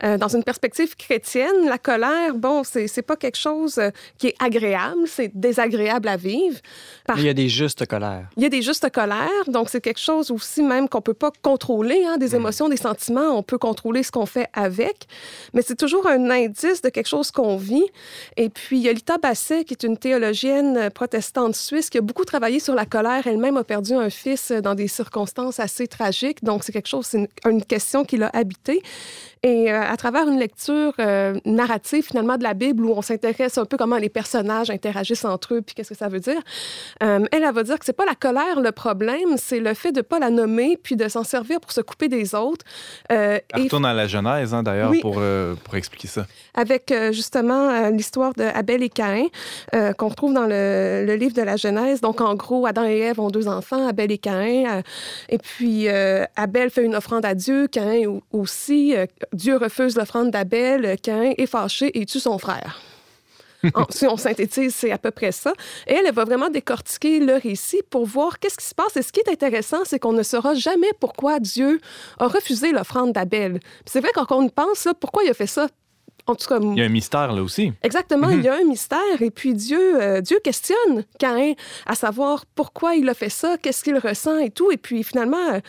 Euh, 0.04 0.18
dans 0.18 0.28
une 0.28 0.44
perspective 0.44 0.96
chrétienne, 0.96 1.68
la 1.68 1.78
colère, 1.78 2.34
bon, 2.36 2.64
c'est 2.64 2.88
c'est 2.88 3.02
pas 3.02 3.16
quelque 3.16 3.38
chose 3.38 3.80
qui 4.18 4.28
est 4.28 4.36
agréable, 4.40 5.02
c'est 5.06 5.32
désagréable 5.34 6.08
à 6.08 6.18
vivre. 6.18 6.58
Par 7.06 7.18
Il 7.18 7.26
y 7.26 7.30
a 7.30 7.34
des 7.34 7.50
justes 7.50 7.86
colères. 7.86 8.28
il 8.36 8.44
y 8.44 8.46
a 8.46 8.50
des 8.50 8.62
justes 8.62 8.90
colères, 8.92 9.46
donc 9.48 9.69
c'est 9.70 9.82
quelque 9.82 10.00
chose 10.00 10.32
aussi 10.32 10.64
même 10.64 10.90
qu'on 10.90 11.02
peut 11.02 11.14
pas 11.14 11.32
contrôler, 11.42 12.04
hein, 12.06 12.18
des 12.18 12.36
émotions, 12.36 12.70
des 12.70 12.78
sentiments, 12.78 13.38
on 13.38 13.44
peut 13.44 13.58
contrôler 13.58 14.04
ce 14.04 14.12
qu'on 14.12 14.26
fait 14.26 14.48
avec, 14.54 15.08
mais 15.54 15.62
c'est 15.62 15.76
toujours 15.76 16.08
un 16.08 16.30
indice 16.30 16.82
de 16.82 16.90
quelque 16.90 17.08
chose 17.08 17.32
qu'on 17.32 17.58
vit. 17.58 17.86
Et 18.38 18.50
puis, 18.50 18.78
il 18.78 18.84
y 18.84 18.90
a 18.90 18.94
Lita 18.94 19.18
Basset, 19.18 19.64
qui 19.64 19.74
est 19.74 19.84
une 19.84 19.98
théologienne 19.98 20.90
protestante 20.90 21.56
suisse, 21.56 21.90
qui 21.90 21.98
a 21.98 22.02
beaucoup 22.02 22.26
travaillé 22.26 22.60
sur 22.60 22.76
la 22.76 22.86
colère. 22.86 23.28
Elle-même 23.28 23.58
a 23.58 23.64
perdu 23.64 23.94
un 23.94 24.10
fils 24.10 24.52
dans 24.52 24.76
des 24.76 24.88
circonstances 24.88 25.60
assez 25.60 25.88
tragiques, 25.88 26.44
donc 26.44 26.64
c'est 26.64 26.72
quelque 26.72 26.88
chose, 26.90 27.06
c'est 27.06 27.20
une, 27.20 27.28
une 27.50 27.64
question 27.64 28.04
qui 28.04 28.18
l'a 28.18 28.30
habité. 28.34 28.82
Et 29.42 29.72
euh, 29.72 29.82
à 29.82 29.96
travers 29.96 30.28
une 30.28 30.38
lecture 30.38 30.94
euh, 31.00 31.34
narrative, 31.46 32.06
finalement, 32.06 32.38
de 32.38 32.44
la 32.44 32.54
Bible, 32.54 32.84
où 32.84 32.92
on 32.92 33.02
s'intéresse 33.02 33.58
un 33.58 33.64
peu 33.64 33.78
comment 33.78 33.98
les 33.98 34.10
personnages 34.10 34.70
interagissent 34.70 35.24
entre 35.24 35.56
eux, 35.56 35.62
puis 35.62 35.76
qu'est-ce 35.76 35.90
que 35.90 35.98
ça 35.98 36.10
veut 36.10 36.20
dire, 36.20 36.42
euh, 37.04 37.26
elle, 37.32 37.44
elle 37.44 37.54
va 37.54 37.64
dire 37.64 37.80
que 37.80 37.86
c'est 37.86 37.94
pas 37.94 38.06
la 38.06 38.16
colère 38.16 38.60
le 38.60 38.74
problème, 38.74 39.38
c'est 39.38 39.62
le 39.62 39.74
fait 39.74 39.94
de 39.94 40.02
pas 40.02 40.20
la 40.20 40.30
nommer, 40.30 40.78
puis 40.82 40.98
de 40.98 41.08
s'en 41.08 41.24
servir 41.24 41.62
pour 41.62 41.72
se 41.72 41.80
couper 41.80 42.10
des 42.10 42.36
autres. 42.36 42.66
elle 43.08 43.42
retourne 43.54 43.86
à 43.86 43.94
la 43.94 44.08
Genèse, 44.08 44.54
hein, 44.54 44.62
d'ailleurs, 44.62 44.92
pour, 45.02 45.22
pour 45.64 45.76
expliquer 45.76 46.10
ça. 46.10 46.28
Avec, 46.54 46.94
justement, 47.12 47.90
l'histoire 47.90 48.34
d'Abel 48.34 48.84
et 48.84 48.90
Caïn, 48.90 49.28
qu'on 49.98 50.10
retrouve 50.10 50.34
dans 50.34 50.48
le, 50.48 51.06
le, 51.08 51.16
livre 51.16 51.34
de 51.34 51.42
la 51.42 51.56
Genèse. 51.56 52.02
Donc, 52.02 52.20
en 52.20 52.36
gros, 52.36 52.66
Adam 52.66 52.86
et 52.86 53.00
Ève 53.00 53.20
ont 53.20 53.30
deux 53.30 53.48
enfants, 53.48 53.88
Abel 53.88 54.12
et 54.12 54.18
Caïn. 54.18 54.84
et 55.30 55.38
puis, 55.38 55.88
Abel 55.88 56.70
fait 56.70 56.84
une 56.84 56.96
offrande 56.96 57.26
à 57.26 57.36
Dieu, 57.36 57.68
Caïn 57.68 58.20
aussi. 58.34 58.96
Dieu 59.34 59.58
refuse 59.58 59.96
l'offrande 59.96 60.32
d'Abel, 60.32 60.98
Caïn 61.02 61.34
est 61.38 61.46
fâché 61.46 62.00
et 62.00 62.06
tue 62.06 62.20
son 62.20 62.38
frère. 62.38 62.82
si 63.90 64.08
on 64.08 64.18
synthétise, 64.18 64.74
c'est 64.74 64.92
à 64.92 64.98
peu 64.98 65.12
près 65.12 65.32
ça. 65.32 65.54
Et 65.88 65.94
elle, 65.94 66.06
elle 66.06 66.14
va 66.14 66.26
vraiment 66.26 66.50
décortiquer 66.50 67.20
le 67.20 67.36
récit 67.36 67.82
pour 67.90 68.06
voir 68.06 68.40
qu'est-ce 68.40 68.58
qui 68.58 68.66
se 68.66 68.76
passe. 68.76 68.96
Et 68.98 69.02
ce 69.02 69.12
qui 69.12 69.20
est 69.20 69.30
intéressant, 69.30 69.80
c'est 69.84 70.00
qu'on 70.00 70.14
ne 70.14 70.24
saura 70.24 70.54
jamais 70.54 70.92
pourquoi 71.00 71.40
Dieu 71.40 71.80
a 72.20 72.28
refusé 72.28 72.72
l'offrande 72.72 73.14
d'Abel. 73.14 73.60
C'est 73.86 74.00
vrai, 74.00 74.12
quand 74.14 74.32
on 74.32 74.50
pense, 74.50 74.88
pourquoi 75.00 75.24
il 75.24 75.30
a 75.30 75.34
fait 75.34 75.48
ça? 75.48 75.68
Il 76.74 76.78
y 76.78 76.82
a 76.82 76.86
un 76.86 76.90
mystère 76.90 77.32
là 77.34 77.42
aussi. 77.42 77.74
Exactement, 77.84 78.30
il 78.30 78.42
y 78.42 78.48
a 78.48 78.56
un 78.56 78.64
mystère. 78.64 79.22
Et 79.22 79.32
puis 79.32 79.54
Dieu, 79.54 80.02
euh, 80.02 80.22
Dieu 80.22 80.40
questionne 80.44 81.04
Caïn 81.18 81.54
à 81.86 81.96
savoir 81.96 82.46
pourquoi 82.56 82.96
il 82.96 83.08
a 83.10 83.14
fait 83.14 83.30
ça, 83.30 83.58
qu'est-ce 83.58 83.84
qu'il 83.84 83.98
ressent 83.98 84.38
et 84.38 84.50
tout. 84.50 84.72
Et 84.72 84.78
puis 84.78 85.04
finalement, 85.04 85.38
euh, 85.54 85.60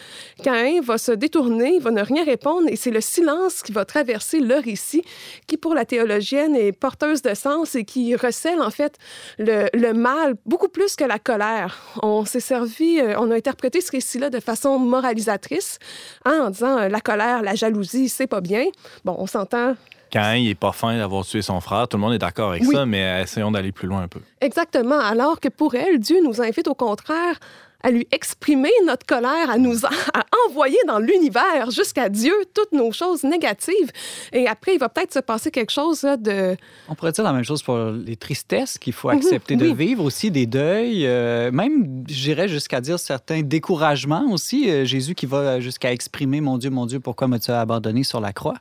Caïn 0.42 0.80
va 0.80 0.98
se 0.98 1.12
détourner, 1.12 1.74
il 1.76 1.82
va 1.82 1.90
ne 1.90 2.02
rien 2.02 2.24
répondre. 2.24 2.68
Et 2.68 2.76
c'est 2.76 2.90
le 2.90 3.00
silence 3.00 3.62
qui 3.62 3.72
va 3.72 3.84
traverser 3.84 4.40
le 4.40 4.56
récit, 4.56 5.02
qui 5.46 5.56
pour 5.56 5.74
la 5.74 5.84
théologienne 5.84 6.54
est 6.54 6.72
porteuse 6.72 7.22
de 7.22 7.34
sens 7.34 7.74
et 7.74 7.84
qui 7.84 8.14
recèle 8.14 8.60
en 8.60 8.70
fait 8.70 8.96
le, 9.38 9.68
le 9.74 9.92
mal 9.92 10.34
beaucoup 10.46 10.68
plus 10.68 10.96
que 10.96 11.04
la 11.04 11.18
colère. 11.18 11.78
On 12.02 12.24
s'est 12.24 12.40
servi, 12.40 13.00
euh, 13.00 13.14
on 13.18 13.30
a 13.30 13.36
interprété 13.36 13.80
ce 13.80 13.90
récit-là 13.92 14.30
de 14.30 14.40
façon 14.40 14.78
moralisatrice 14.78 15.78
hein, 16.24 16.42
en 16.46 16.50
disant 16.50 16.88
la 16.88 17.00
colère, 17.00 17.42
la 17.42 17.54
jalousie, 17.54 18.08
c'est 18.08 18.26
pas 18.26 18.40
bien. 18.40 18.64
Bon, 19.04 19.16
on 19.18 19.26
s'entend 19.26 19.74
quand 20.12 20.32
il 20.32 20.44
n'est 20.44 20.54
pas 20.54 20.72
fin 20.72 20.96
d'avoir 20.96 21.24
tué 21.24 21.42
son 21.42 21.60
frère. 21.60 21.88
Tout 21.88 21.96
le 21.96 22.02
monde 22.02 22.14
est 22.14 22.18
d'accord 22.18 22.50
avec 22.50 22.64
ça, 22.64 22.86
mais 22.86 23.22
essayons 23.22 23.50
d'aller 23.50 23.72
plus 23.72 23.88
loin 23.88 24.02
un 24.02 24.08
peu. 24.08 24.20
Exactement. 24.40 24.98
Alors 24.98 25.40
que 25.40 25.48
pour 25.48 25.74
elle, 25.74 25.98
Dieu 25.98 26.18
nous 26.22 26.40
invite 26.40 26.68
au 26.68 26.74
contraire 26.74 27.38
à 27.82 27.90
lui 27.90 28.06
exprimer 28.12 28.70
notre 28.86 29.06
colère, 29.06 29.50
à 29.50 29.58
nous 29.58 29.84
à 29.86 30.24
envoyer 30.46 30.78
dans 30.86 30.98
l'univers 30.98 31.70
jusqu'à 31.70 32.08
Dieu 32.08 32.32
toutes 32.54 32.72
nos 32.72 32.92
choses 32.92 33.24
négatives. 33.24 33.90
Et 34.32 34.46
après, 34.46 34.74
il 34.74 34.78
va 34.78 34.88
peut-être 34.88 35.14
se 35.14 35.18
passer 35.18 35.50
quelque 35.50 35.72
chose 35.72 36.02
de... 36.02 36.56
On 36.88 36.94
pourrait 36.94 37.12
dire 37.12 37.24
la 37.24 37.32
même 37.32 37.44
chose 37.44 37.62
pour 37.62 37.78
les 37.78 38.16
tristesses 38.16 38.78
qu'il 38.78 38.92
faut 38.92 39.08
mhm, 39.08 39.16
accepter 39.16 39.56
de 39.56 39.66
vivre, 39.66 40.04
aussi 40.04 40.30
des 40.30 40.46
deuils, 40.46 41.06
euh, 41.06 41.50
même, 41.52 42.04
j'irais 42.08 42.48
jusqu'à 42.48 42.80
dire 42.80 42.98
certains 42.98 43.42
découragements 43.42 44.30
aussi. 44.30 44.70
Euh, 44.70 44.84
Jésus 44.84 45.14
qui 45.14 45.26
va 45.26 45.60
jusqu'à 45.60 45.92
exprimer, 45.92 46.40
mon 46.40 46.58
Dieu, 46.58 46.70
mon 46.70 46.86
Dieu, 46.86 47.00
pourquoi 47.00 47.28
m'as-tu 47.28 47.50
abandonné 47.50 48.04
sur 48.04 48.20
la 48.20 48.32
croix? 48.32 48.56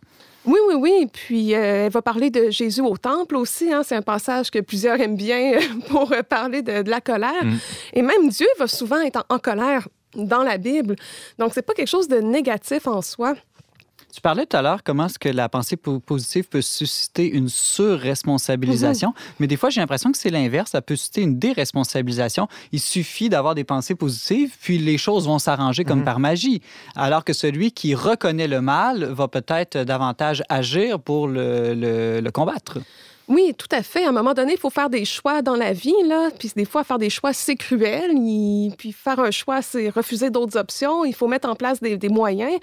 Oui, 0.46 0.60
oui, 0.68 0.76
oui. 0.76 1.08
Puis 1.12 1.56
euh, 1.56 1.86
elle 1.86 1.92
va 1.92 2.02
parler 2.02 2.30
de 2.30 2.50
Jésus 2.50 2.82
au 2.82 2.98
temple 2.98 3.36
aussi. 3.36 3.72
Hein. 3.72 3.82
C'est 3.84 3.96
un 3.96 4.02
passage 4.02 4.50
que 4.52 4.60
plusieurs 4.60 5.00
aiment 5.00 5.16
bien 5.18 5.56
euh, 5.56 5.60
pour 5.90 6.14
parler 6.28 6.62
de, 6.62 6.90
la 6.90 7.02
colère. 7.02 7.44
Mm. 7.44 7.58
Et 7.94 8.02
même 8.02 8.30
Dieu 8.30 8.48
va 8.58 8.68
souvent 8.68 9.02
être 9.02 9.26
en, 9.30 9.36
en 9.36 9.40
colère 9.40 9.88
dans 10.16 10.44
la 10.44 10.58
Bible. 10.58 10.96
Donc, 11.38 11.52
c'est 11.54 11.62
pas 11.62 11.74
quelque 11.74 11.88
chose 11.88 12.08
de 12.08 12.18
négatif 12.18 12.88
en 12.88 13.02
soi. 13.02 13.36
Tu 14.14 14.22
parlais 14.22 14.46
tout 14.46 14.58
à 14.58 14.62
l'heure 14.62 14.84
comment 14.84 15.06
est-ce 15.06 15.20
que 15.20 15.30
la 15.30 15.50
pensée 15.50 15.78
positive 15.78 16.48
peut 16.50 16.62
susciter 16.62 17.30
une 17.30 17.48
surresponsabilisation, 17.48 19.10
mm-hmm. 19.10 19.34
mais 19.40 19.48
des 19.48 19.56
fois, 19.56 19.70
j'ai 19.70 19.82
l'impression 19.82 20.12
que 20.12 20.18
c'est 20.18 20.32
l'inverse. 20.32 20.72
Ça 20.72 20.82
peut 20.82 20.96
susciter 20.96 21.22
une 21.22 21.38
déresponsabilisation. 21.38 22.48
Il 22.72 22.80
suffit 22.80 23.30
d'avoir 23.30 23.56
des 23.56 23.64
pensées 23.64 23.96
positives, 23.96 24.56
puis 24.62 24.78
les 24.78 24.98
choses 24.98 25.28
vont 25.28 25.40
s'arranger 25.40 25.84
comme 25.84 26.02
mm-hmm. 26.02 26.06
par 26.06 26.20
magie. 26.20 26.62
Alors 26.96 27.24
que 27.24 27.34
celui 27.34 27.72
qui 27.72 27.94
reconnaît 27.94 28.48
le 28.48 28.62
mal 28.62 29.04
va 29.06 29.28
peut-être 29.28 29.78
davantage 29.78 30.44
agir 30.50 31.00
pour 31.00 31.28
le, 31.28 31.74
le 32.20 32.32
combattre. 32.32 32.80
Oui, 33.30 33.54
tout 33.56 33.68
à 33.72 33.84
fait. 33.84 34.06
À 34.06 34.10
un 34.10 34.12
moment 34.12 34.34
donné, 34.34 34.54
il 34.54 34.60
faut 34.60 34.72
faire 34.72 34.90
des 34.90 35.06
choix 35.06 35.44
dans 35.44 35.56
la 35.56 35.72
vie, 35.72 35.94
là. 36.08 36.30
Puis 36.38 36.52
des 36.56 36.66
fois, 36.66 36.84
faire 36.84 36.98
des 36.98 37.12
choix, 37.12 37.32
c'est 37.32 37.56
cruel. 37.56 38.12
Puis 38.76 38.92
faire 38.92 39.20
un 39.20 39.30
choix, 39.30 39.62
c'est 39.62 39.90
refuser 39.90 40.32
d'autres 40.32 40.58
options. 40.58 41.06
Il 41.06 41.14
faut 41.14 41.28
mettre 41.28 41.48
en 41.48 41.54
place 41.54 41.80
des, 41.80 42.10
moyens. 42.10 42.60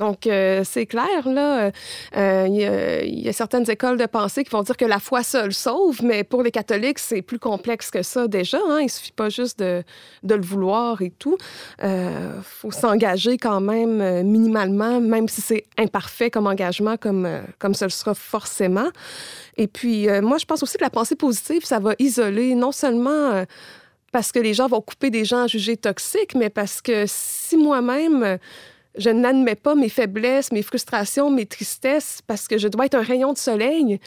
Donc, 0.00 0.26
euh, 0.26 0.62
c'est 0.64 0.86
clair, 0.86 1.28
là. 1.28 1.70
Euh, 2.16 2.46
il, 2.48 3.20
y 3.20 3.28
a, 3.28 3.32
certaines 3.32 3.70
écoles 3.70 3.96
de 3.96 4.06
pensée 4.06 4.42
qui 4.42 4.50
vont 4.50 4.62
dire 4.62 4.76
que 4.76 4.84
la 4.84 4.98
foi 4.98 5.22
seule 5.22 5.54
sauve, 5.54 6.02
mais 6.02 6.24
pour 6.24 6.42
les 6.42 6.50
catholiques, 6.50 6.98
c'est 6.98 7.22
plus 7.22 7.38
complexe 7.38 7.92
que 7.92 8.02
ça 8.02 8.26
déjà. 8.26 8.58
Hein. 8.68 8.80
Il 8.82 8.90
suffit 8.90 9.12
pas 9.12 9.28
juste 9.28 9.60
de, 9.60 9.84
le 10.24 10.42
vouloir 10.42 11.00
et 11.00 11.10
tout. 11.10 11.36
Il 11.78 11.84
euh, 11.84 12.42
faut 12.42 12.72
s'engager 12.72 13.38
quand 13.38 13.60
même 13.60 14.24
minimalement, 14.24 15.00
même 15.00 15.28
si 15.28 15.42
c'est 15.42 15.64
imparfait 15.78 16.28
comme 16.28 16.48
engagement, 16.48 16.96
comme, 16.96 17.28
comme 17.60 17.74
ce 17.74 17.88
sera 17.88 18.14
forcément. 18.14 18.88
Et 19.58 19.66
puis, 19.66 20.08
euh, 20.08 20.22
moi, 20.22 20.38
je 20.38 20.46
pense 20.46 20.62
aussi 20.62 20.78
que 20.78 20.84
la 20.84 20.90
pensée 20.90 21.16
positive, 21.16 21.64
ça 21.64 21.80
va 21.80 21.94
isoler 21.98 22.54
non 22.54 22.72
seulement 22.72 23.10
euh, 23.10 23.44
parce 24.12 24.32
que 24.32 24.38
les 24.38 24.54
gens 24.54 24.68
vont 24.68 24.80
couper 24.80 25.10
des 25.10 25.24
gens 25.24 25.46
jugés 25.46 25.76
toxiques, 25.76 26.34
mais 26.34 26.48
parce 26.48 26.80
que 26.80 27.04
si 27.06 27.56
moi-même 27.56 28.38
je 28.98 29.10
n'admets 29.10 29.54
pas 29.54 29.74
mes 29.74 29.88
faiblesses, 29.88 30.52
mes 30.52 30.62
frustrations, 30.62 31.30
mes 31.30 31.46
tristesses 31.46 32.20
parce 32.26 32.48
que 32.48 32.58
je 32.58 32.68
dois 32.68 32.86
être 32.86 32.94
un 32.94 33.02
rayon 33.02 33.32
de 33.32 33.38
soleil, 33.38 34.00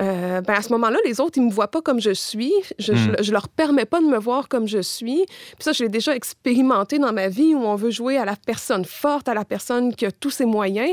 euh, 0.00 0.40
ben 0.40 0.54
à 0.54 0.62
ce 0.62 0.70
moment-là, 0.72 0.98
les 1.04 1.20
autres, 1.20 1.34
ils 1.36 1.42
me 1.42 1.50
voient 1.50 1.70
pas 1.70 1.82
comme 1.82 2.00
je 2.00 2.12
suis. 2.12 2.52
Je, 2.78 2.92
ne 2.92 2.98
hmm. 2.98 3.32
leur 3.32 3.48
permets 3.48 3.84
pas 3.84 4.00
de 4.00 4.06
me 4.06 4.18
voir 4.18 4.48
comme 4.48 4.68
je 4.68 4.80
suis. 4.80 5.24
Puis 5.26 5.56
ça, 5.60 5.72
je 5.72 5.82
l'ai 5.82 5.88
déjà 5.88 6.14
expérimenté 6.14 6.98
dans 6.98 7.12
ma 7.12 7.28
vie 7.28 7.54
où 7.54 7.64
on 7.64 7.74
veut 7.74 7.90
jouer 7.90 8.16
à 8.16 8.24
la 8.24 8.36
personne 8.36 8.84
forte, 8.84 9.28
à 9.28 9.34
la 9.34 9.44
personne 9.44 9.94
qui 9.94 10.06
a 10.06 10.12
tous 10.12 10.30
ses 10.30 10.46
moyens. 10.46 10.92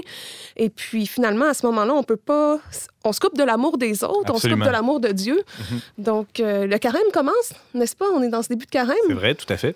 Et 0.58 0.70
puis 0.70 1.06
finalement, 1.06 1.46
à 1.46 1.54
ce 1.54 1.66
moment-là, 1.68 1.94
on 1.94 2.04
peut 2.04 2.18
pas... 2.18 2.60
On 3.06 3.12
se 3.12 3.20
coupe 3.20 3.38
de 3.38 3.44
l'amour 3.44 3.78
des 3.78 4.04
autres, 4.04 4.34
on 4.34 4.39
se 4.39 4.48
coupe 4.48 4.63
de 4.63 4.70
l'amour 4.70 5.02
de 5.02 5.10
Dieu. 5.10 5.44
Mhm. 5.60 5.80
Donc, 5.98 6.39
euh, 6.39 6.66
le 6.66 6.78
carême 6.78 7.02
commence, 7.12 7.54
n'est-ce 7.74 7.98
pas? 7.98 8.06
On 8.13 8.24
est 8.24 8.30
dans 8.30 8.42
ce 8.42 8.48
début 8.48 8.66
de 8.66 8.72
carême. 8.72 8.96
C'est 9.08 9.13
vrai, 9.13 9.36
tout 9.36 9.52
à 9.52 9.58
fait. 9.58 9.76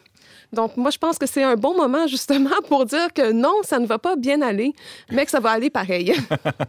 Donc, 0.54 0.78
moi, 0.78 0.92
je 0.92 0.98
pense 0.98 1.18
que 1.18 1.26
c'est 1.26 1.44
un 1.44 1.56
bon 1.56 1.76
moment, 1.76 2.08
justement, 2.08 2.56
pour 2.68 2.86
dire 2.86 3.14
que 3.14 3.32
non, 3.32 3.54
ça 3.64 3.80
ne 3.80 3.86
va 3.86 4.00
pas 4.00 4.16
bien 4.16 4.42
aller, 4.42 4.74
mais 5.12 5.26
que 5.26 5.32
ça 5.32 5.40
va 5.40 5.52
aller 5.52 5.70
pareil. 5.70 6.14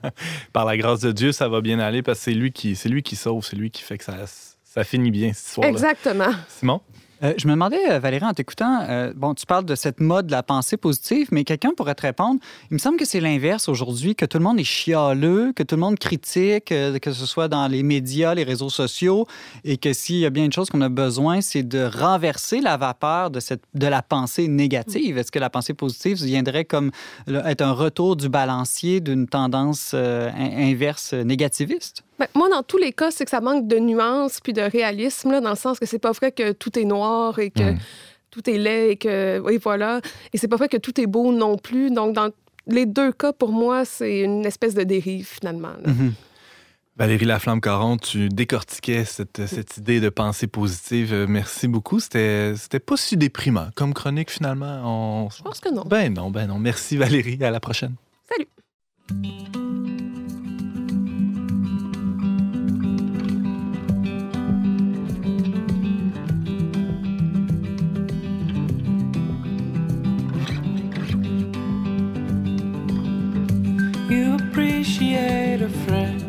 Par 0.52 0.64
la 0.64 0.76
grâce 0.76 1.00
de 1.00 1.12
Dieu, 1.12 1.32
ça 1.32 1.48
va 1.48 1.60
bien 1.60 1.78
aller 1.78 2.02
parce 2.02 2.18
que 2.18 2.24
c'est 2.24 2.32
lui 2.32 2.52
qui, 2.52 2.76
c'est 2.76 2.88
lui 2.88 3.02
qui 3.02 3.16
sauve, 3.16 3.44
c'est 3.44 3.56
lui 3.56 3.70
qui 3.70 3.82
fait 3.82 3.98
que 3.98 4.04
ça, 4.04 4.14
ça 4.64 4.84
finit 4.84 5.10
bien, 5.10 5.32
cette 5.32 5.46
histoire 5.46 5.68
Exactement. 5.68 6.32
Simon? 6.48 6.80
Euh, 7.22 7.34
je 7.36 7.48
me 7.48 7.52
demandais, 7.52 7.90
euh, 7.90 7.98
Valérie, 7.98 8.24
en 8.24 8.32
t'écoutant, 8.32 8.82
euh, 8.88 9.12
bon, 9.14 9.34
tu 9.34 9.44
parles 9.44 9.64
de 9.64 9.74
cette 9.74 10.00
mode 10.00 10.26
de 10.26 10.32
la 10.32 10.42
pensée 10.42 10.76
positive, 10.76 11.28
mais 11.32 11.44
quelqu'un 11.44 11.72
pourrait 11.76 11.94
te 11.94 12.02
répondre, 12.02 12.40
il 12.70 12.74
me 12.74 12.78
semble 12.78 12.96
que 12.96 13.04
c'est 13.04 13.20
l'inverse 13.20 13.68
aujourd'hui, 13.68 14.14
que 14.14 14.24
tout 14.24 14.38
le 14.38 14.44
monde 14.44 14.60
est 14.60 14.64
chialeux, 14.64 15.52
que 15.54 15.62
tout 15.62 15.74
le 15.74 15.80
monde 15.80 15.98
critique, 15.98 16.66
que 16.66 17.12
ce 17.12 17.26
soit 17.26 17.48
dans 17.48 17.66
les 17.66 17.82
médias, 17.82 18.34
les 18.34 18.44
réseaux 18.44 18.70
sociaux, 18.70 19.26
et 19.64 19.78
que 19.78 19.92
s'il 19.92 20.18
y 20.18 20.26
a 20.26 20.30
bien 20.30 20.44
une 20.44 20.52
chose 20.52 20.70
qu'on 20.70 20.80
a 20.80 20.88
besoin, 20.88 21.40
c'est 21.40 21.64
de 21.64 21.84
renverser 21.84 22.60
la 22.60 22.76
vapeur 22.76 23.30
de, 23.30 23.40
cette, 23.40 23.62
de 23.74 23.86
la 23.86 24.02
pensée 24.02 24.46
négative. 24.46 25.18
Est-ce 25.18 25.32
que 25.32 25.38
la 25.38 25.50
pensée 25.50 25.74
positive 25.74 26.22
viendrait 26.22 26.64
comme 26.64 26.90
être 27.26 27.62
un 27.62 27.72
retour 27.72 28.16
du 28.16 28.28
balancier 28.28 29.00
d'une 29.00 29.26
tendance 29.26 29.94
inverse 29.94 31.14
négativiste? 31.14 32.04
Ben, 32.18 32.26
moi, 32.34 32.48
dans 32.48 32.62
tous 32.62 32.78
les 32.78 32.92
cas, 32.92 33.10
c'est 33.10 33.24
que 33.24 33.30
ça 33.30 33.40
manque 33.40 33.66
de 33.68 33.78
nuances 33.78 34.40
puis 34.40 34.52
de 34.52 34.62
réalisme, 34.62 35.30
là, 35.30 35.40
dans 35.40 35.50
le 35.50 35.56
sens 35.56 35.78
que 35.78 35.86
c'est 35.86 35.98
pas 35.98 36.12
vrai 36.12 36.32
que 36.32 36.52
tout 36.52 36.78
est 36.78 36.84
noir 36.84 37.38
et 37.38 37.50
que 37.50 37.72
mm. 37.72 37.78
tout 38.30 38.50
est 38.50 38.58
laid 38.58 38.90
et 38.90 38.96
que. 38.96 39.38
Oui, 39.40 39.58
voilà. 39.62 40.00
Et 40.32 40.38
c'est 40.38 40.48
pas 40.48 40.56
vrai 40.56 40.68
que 40.68 40.76
tout 40.76 41.00
est 41.00 41.06
beau 41.06 41.32
non 41.32 41.56
plus. 41.56 41.90
Donc, 41.90 42.14
dans 42.14 42.30
les 42.66 42.86
deux 42.86 43.12
cas, 43.12 43.32
pour 43.32 43.52
moi, 43.52 43.84
c'est 43.84 44.20
une 44.20 44.44
espèce 44.44 44.74
de 44.74 44.82
dérive, 44.82 45.26
finalement. 45.26 45.74
Mm-hmm. 45.84 46.12
Valérie 46.98 47.26
Laflamme-Caron, 47.26 47.96
tu 47.96 48.28
décortiquais 48.28 49.04
cette, 49.04 49.46
cette, 49.46 49.76
idée 49.76 50.00
de 50.00 50.08
pensée 50.08 50.48
positive. 50.48 51.14
Euh, 51.14 51.26
merci 51.28 51.68
beaucoup. 51.68 52.00
C'était, 52.00 52.54
c'était 52.56 52.80
pas 52.80 52.96
si 52.96 53.16
déprimant 53.16 53.68
comme 53.76 53.94
chronique, 53.94 54.32
finalement. 54.32 54.80
On... 54.84 55.30
Je 55.30 55.40
pense 55.42 55.60
que 55.60 55.72
non. 55.72 55.84
Ben 55.86 56.12
non, 56.12 56.30
ben 56.30 56.48
non. 56.48 56.58
Merci, 56.58 56.96
Valérie. 56.96 57.38
À 57.44 57.52
la 57.52 57.60
prochaine. 57.60 57.94
Salut. 58.28 58.48
Appreciate 74.10 75.60
a 75.60 75.68
friend 75.68 76.22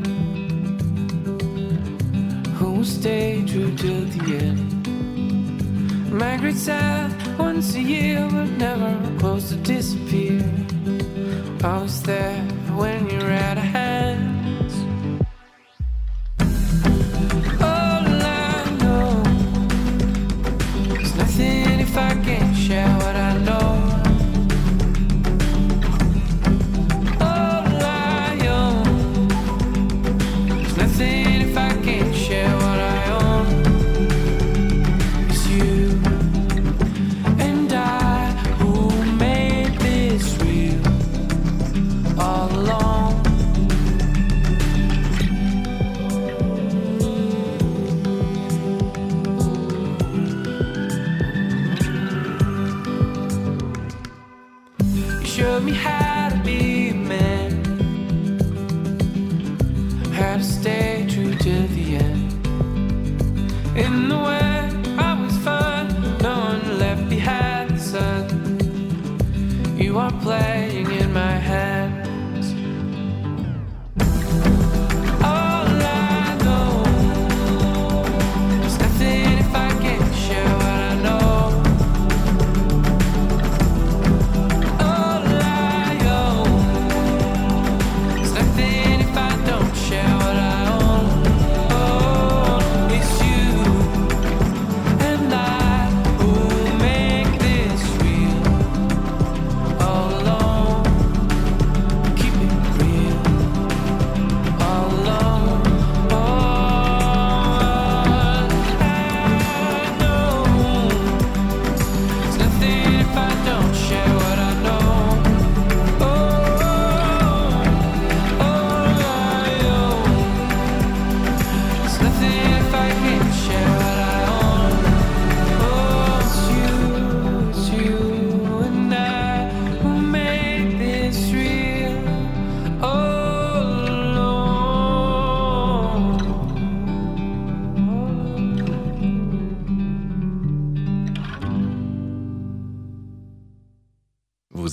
who 2.58 2.72
will 2.74 2.84
stay 2.84 3.44
true 3.48 3.74
till 3.76 4.06
the 4.06 4.38
end. 4.38 6.12
Margaret 6.12 6.56
said 6.56 7.12
once 7.38 7.76
a 7.76 7.82
year, 7.82 8.28
but 8.32 8.50
never 8.58 8.92
close 9.20 9.50
to 9.50 9.56
disappear. 9.56 10.44
Always 11.64 12.02
there 12.04 12.42
when 12.76 13.10
you're 13.10 13.32
at 13.32 13.58
a 13.58 13.62
showed 13.62 14.29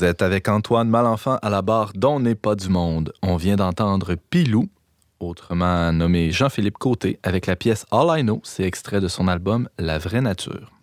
êtes 0.06 0.22
avec 0.22 0.48
Antoine 0.48 0.88
Malenfant 0.88 1.38
à 1.42 1.50
la 1.50 1.62
barre 1.62 1.92
dont 1.94 2.20
n'est 2.20 2.36
pas 2.36 2.54
du 2.54 2.68
monde. 2.68 3.12
On 3.22 3.36
vient 3.36 3.56
d'entendre 3.56 4.14
Pilou, 4.14 4.68
autrement 5.18 5.92
nommé 5.92 6.30
Jean-Philippe 6.30 6.78
Côté, 6.78 7.18
avec 7.22 7.46
la 7.46 7.56
pièce 7.56 7.84
All 7.90 8.20
I 8.20 8.22
Know. 8.22 8.40
C'est 8.44 8.64
extrait 8.64 9.00
de 9.00 9.08
son 9.08 9.26
album 9.26 9.68
La 9.78 9.98
vraie 9.98 10.20
nature. 10.20 10.75